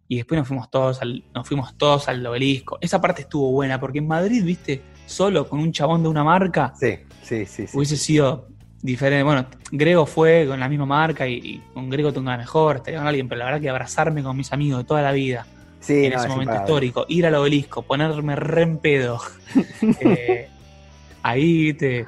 y 0.09 0.17
después 0.17 0.39
nos 0.39 0.49
fuimos 0.49 0.71
todos 0.71 1.01
al, 1.03 1.23
nos 1.35 1.47
fuimos 1.47 1.79
todos 1.79 2.09
al 2.09 2.27
obelisco. 2.27 2.79
Esa 2.81 3.01
parte 3.01 3.23
estuvo 3.23 3.53
buena, 3.53 3.79
porque 3.79 3.99
en 3.99 4.09
Madrid, 4.09 4.43
viste, 4.45 4.83
solo 5.11 5.49
con 5.49 5.59
un 5.61 5.73
chabón 5.73 6.03
de 6.03 6.09
una 6.09 6.25
marca, 6.25 6.73
Sí, 6.79 6.99
sí, 7.23 7.45
sí. 7.47 7.67
sí. 7.67 7.77
hubiese 7.77 7.97
sido 7.97 8.49
diferente. 8.83 9.23
Bueno, 9.25 9.47
Grego 9.71 10.07
fue 10.07 10.47
con 10.47 10.59
la 10.61 10.69
misma 10.69 10.87
marca 10.87 11.27
y, 11.27 11.35
y 11.35 11.63
con 11.75 11.91
Grego 11.91 12.13
tengo 12.13 12.31
mejor, 12.37 12.77
estaría 12.77 12.99
con 13.01 13.09
alguien, 13.09 13.29
pero 13.29 13.41
la 13.41 13.45
verdad 13.47 13.61
que 13.61 13.69
abrazarme 13.69 14.23
con 14.23 14.37
mis 14.37 14.53
amigos 14.53 14.79
de 14.79 14.85
toda 14.85 15.03
la 15.03 15.13
vida 15.13 15.47
Sí, 15.81 16.05
en 16.07 16.13
no, 16.13 16.19
ese 16.19 16.27
es 16.27 16.33
momento 16.33 16.55
histórico, 16.55 17.07
ir 17.09 17.27
al 17.27 17.35
obelisco, 17.35 17.83
ponerme 17.83 18.37
re 18.37 18.63
en 18.63 18.79
pedo. 18.79 19.19
eh, 20.01 20.49
ahí, 21.23 21.63
viste, 21.73 22.07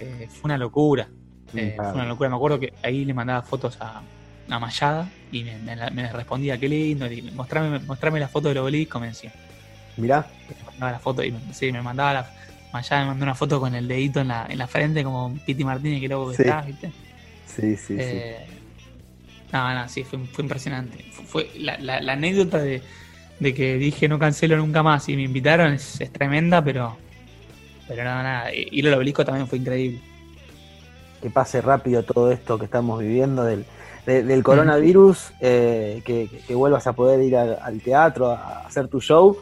eh, 0.00 0.28
fue 0.30 0.40
una 0.44 0.58
locura. 0.58 1.08
Eh, 1.54 1.74
fue 1.76 1.92
una 1.92 2.06
locura. 2.06 2.28
Me 2.28 2.36
acuerdo 2.36 2.60
que 2.60 2.72
ahí 2.82 3.04
le 3.04 3.14
mandaba 3.14 3.42
fotos 3.42 3.76
a, 3.80 4.02
a 4.48 4.58
Mayada 4.60 5.08
y 5.32 5.42
me, 5.44 5.58
me 5.92 6.12
respondía, 6.12 6.58
qué 6.58 6.68
lindo, 6.68 7.10
y 7.10 7.22
mostrame, 7.32 7.80
mostrame 7.80 8.20
la 8.20 8.28
foto 8.28 8.48
del 8.48 8.58
obelisco, 8.58 9.00
me 9.00 9.08
decía. 9.08 9.32
Mirá, 9.98 10.26
Me 10.48 10.64
mandaba 10.70 10.92
la 10.92 10.98
foto 10.98 11.22
y 11.22 11.32
me- 11.32 11.52
sí, 11.52 11.70
me 11.72 11.82
mandaba 11.82 12.12
la. 12.14 12.30
Mayada 12.72 13.02
me 13.02 13.08
mandó 13.08 13.24
una 13.24 13.34
foto 13.34 13.60
con 13.60 13.74
el 13.74 13.88
dedito 13.88 14.20
en 14.20 14.28
la, 14.28 14.46
en 14.48 14.58
la 14.58 14.66
frente, 14.66 15.02
como 15.02 15.34
Piti 15.46 15.64
Martínez, 15.64 16.00
que 16.00 16.08
que 16.08 16.14
Sí. 16.36 16.42
está, 16.42 16.60
¿viste? 16.62 16.92
sí, 17.46 17.76
sí, 17.76 17.76
sí. 17.76 17.96
Eh, 17.98 18.46
No, 19.52 19.74
no, 19.74 19.88
sí, 19.88 20.04
fue, 20.04 20.18
fue 20.26 20.42
impresionante. 20.44 21.02
Fue, 21.12 21.24
fue 21.24 21.50
la, 21.60 21.78
la- 21.78 22.00
la 22.02 22.12
anécdota 22.12 22.58
de, 22.58 22.82
de 23.40 23.54
que 23.54 23.76
dije 23.78 24.06
no 24.08 24.18
cancelo 24.18 24.56
nunca 24.58 24.82
más 24.82 25.08
y 25.08 25.16
me 25.16 25.22
invitaron 25.22 25.72
es, 25.72 26.00
es 26.02 26.12
tremenda, 26.12 26.62
pero 26.62 26.96
pero 27.88 28.04
nada, 28.04 28.22
nada. 28.22 28.54
Ir 28.54 28.86
al 28.88 28.94
obelisco 28.94 29.24
también 29.24 29.46
fue 29.48 29.58
increíble. 29.58 30.00
que 31.22 31.30
pase 31.30 31.60
rápido 31.62 32.02
todo 32.04 32.30
esto 32.30 32.58
que 32.58 32.66
estamos 32.66 33.00
viviendo 33.00 33.42
del, 33.42 33.64
de- 34.06 34.22
del 34.22 34.42
coronavirus, 34.44 35.32
eh, 35.40 36.02
que, 36.04 36.28
que- 36.30 36.38
que 36.40 36.54
vuelvas 36.54 36.86
a 36.86 36.92
poder 36.92 37.20
ir 37.22 37.34
al, 37.36 37.58
al 37.62 37.80
teatro 37.80 38.30
a 38.30 38.66
hacer 38.66 38.86
tu 38.88 39.00
show. 39.00 39.38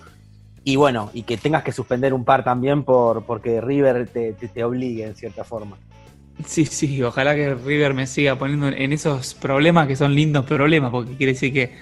Y 0.68 0.74
bueno, 0.74 1.10
y 1.14 1.22
que 1.22 1.36
tengas 1.36 1.62
que 1.62 1.70
suspender 1.70 2.12
un 2.12 2.24
par 2.24 2.42
también 2.42 2.82
por 2.82 3.24
porque 3.24 3.60
River 3.60 4.08
te, 4.08 4.32
te, 4.32 4.48
te 4.48 4.64
obligue 4.64 5.04
en 5.04 5.14
cierta 5.14 5.44
forma. 5.44 5.76
Sí, 6.44 6.66
sí, 6.66 7.00
ojalá 7.04 7.36
que 7.36 7.54
River 7.54 7.94
me 7.94 8.08
siga 8.08 8.34
poniendo 8.34 8.66
en 8.66 8.92
esos 8.92 9.34
problemas 9.34 9.86
que 9.86 9.94
son 9.94 10.12
lindos 10.12 10.44
problemas, 10.44 10.90
porque 10.90 11.14
quiere 11.14 11.34
decir 11.34 11.52
que, 11.52 11.72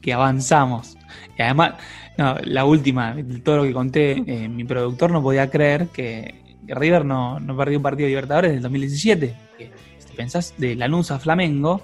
que 0.00 0.12
avanzamos. 0.12 0.96
Y 1.36 1.42
además, 1.42 1.74
no, 2.16 2.36
la 2.44 2.64
última, 2.64 3.16
todo 3.42 3.56
lo 3.56 3.62
que 3.64 3.72
conté, 3.72 4.22
eh, 4.24 4.48
mi 4.48 4.62
productor 4.62 5.10
no 5.10 5.20
podía 5.20 5.50
creer 5.50 5.88
que 5.88 6.56
River 6.64 7.04
no, 7.04 7.40
no 7.40 7.56
perdió 7.56 7.78
un 7.78 7.82
partido 7.82 8.04
de 8.04 8.10
Libertadores 8.10 8.52
del 8.52 8.62
2017. 8.62 9.34
Que, 9.58 9.72
si 9.98 10.06
te 10.10 10.14
pensás, 10.14 10.54
de 10.58 10.76
Lanús 10.76 11.10
a 11.10 11.18
Flamengo, 11.18 11.82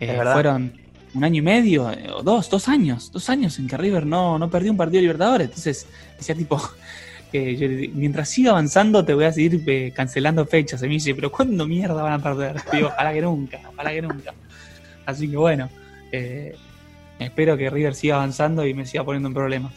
eh, 0.00 0.20
fueron 0.32 0.72
un 1.18 1.24
año 1.24 1.38
y 1.38 1.42
medio, 1.42 1.90
eh, 1.90 2.10
o 2.12 2.22
dos, 2.22 2.48
dos 2.48 2.68
años, 2.68 3.12
dos 3.12 3.28
años 3.28 3.58
en 3.58 3.68
que 3.68 3.76
River 3.76 4.06
no, 4.06 4.38
no 4.38 4.48
perdió 4.50 4.70
un 4.70 4.78
partido 4.78 4.98
de 4.98 5.02
Libertadores. 5.02 5.48
Entonces, 5.48 5.86
decía 6.16 6.34
tipo, 6.34 6.60
que 7.32 7.56
yo 7.56 7.68
mientras 7.92 8.30
siga 8.30 8.52
avanzando 8.52 9.04
te 9.04 9.12
voy 9.12 9.24
a 9.24 9.32
seguir 9.32 9.62
eh, 9.66 9.92
cancelando 9.94 10.46
fechas. 10.46 10.82
Y 10.82 10.86
me 10.86 10.94
dice, 10.94 11.14
pero 11.14 11.30
¿cuándo 11.30 11.66
mierda 11.66 12.02
van 12.02 12.14
a 12.14 12.22
perder? 12.22 12.56
Digo, 12.72 12.88
ojalá 12.88 13.12
que 13.12 13.20
nunca, 13.20 13.60
ojalá 13.72 13.90
que 13.90 14.02
nunca. 14.02 14.34
Así 15.04 15.28
que 15.28 15.36
bueno, 15.36 15.68
eh, 16.12 16.54
Espero 17.18 17.56
que 17.56 17.68
River 17.68 17.94
siga 17.94 18.16
avanzando 18.16 18.66
y 18.66 18.74
me 18.74 18.86
siga 18.86 19.04
poniendo 19.04 19.28
en 19.28 19.34
problemas. 19.34 19.72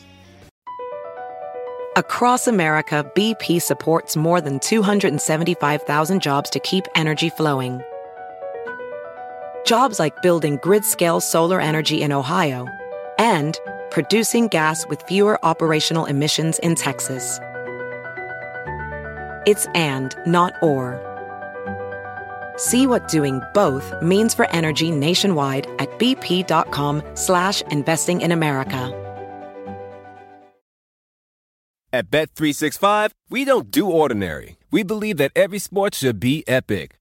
Across 1.97 2.47
America, 2.47 3.03
BP 3.15 3.59
supports 3.61 4.15
more 4.15 4.39
than 4.39 4.59
275,000 4.59 6.21
jobs 6.21 6.49
to 6.51 6.59
keep 6.59 6.85
energy 6.95 7.29
flowing. 7.29 7.81
Jobs 9.65 9.99
like 9.99 10.21
building 10.21 10.59
grid 10.61 10.85
scale 10.85 11.21
solar 11.21 11.61
energy 11.61 12.01
in 12.01 12.11
Ohio 12.11 12.67
and 13.17 13.57
producing 13.89 14.47
gas 14.47 14.85
with 14.87 15.01
fewer 15.03 15.43
operational 15.45 16.05
emissions 16.05 16.59
in 16.59 16.75
Texas. 16.75 17.39
It's 19.47 19.65
and, 19.73 20.15
not 20.27 20.53
or. 20.61 20.99
See 22.57 22.85
what 22.85 23.07
doing 23.07 23.41
both 23.53 23.91
means 24.01 24.33
for 24.35 24.49
energy 24.51 24.91
nationwide 24.91 25.67
at 25.79 25.89
bp.com 25.97 27.01
slash 27.15 27.61
investing 27.63 28.21
in 28.21 28.31
America. 28.31 28.97
At 31.93 32.09
Bet365, 32.09 33.11
we 33.29 33.43
don't 33.43 33.69
do 33.69 33.91
ordinary. 33.91 34.55
We 34.71 34.83
believe 34.83 35.17
that 35.17 35.33
every 35.35 35.59
sport 35.59 35.93
should 35.93 36.21
be 36.21 36.45
epic. 36.47 37.00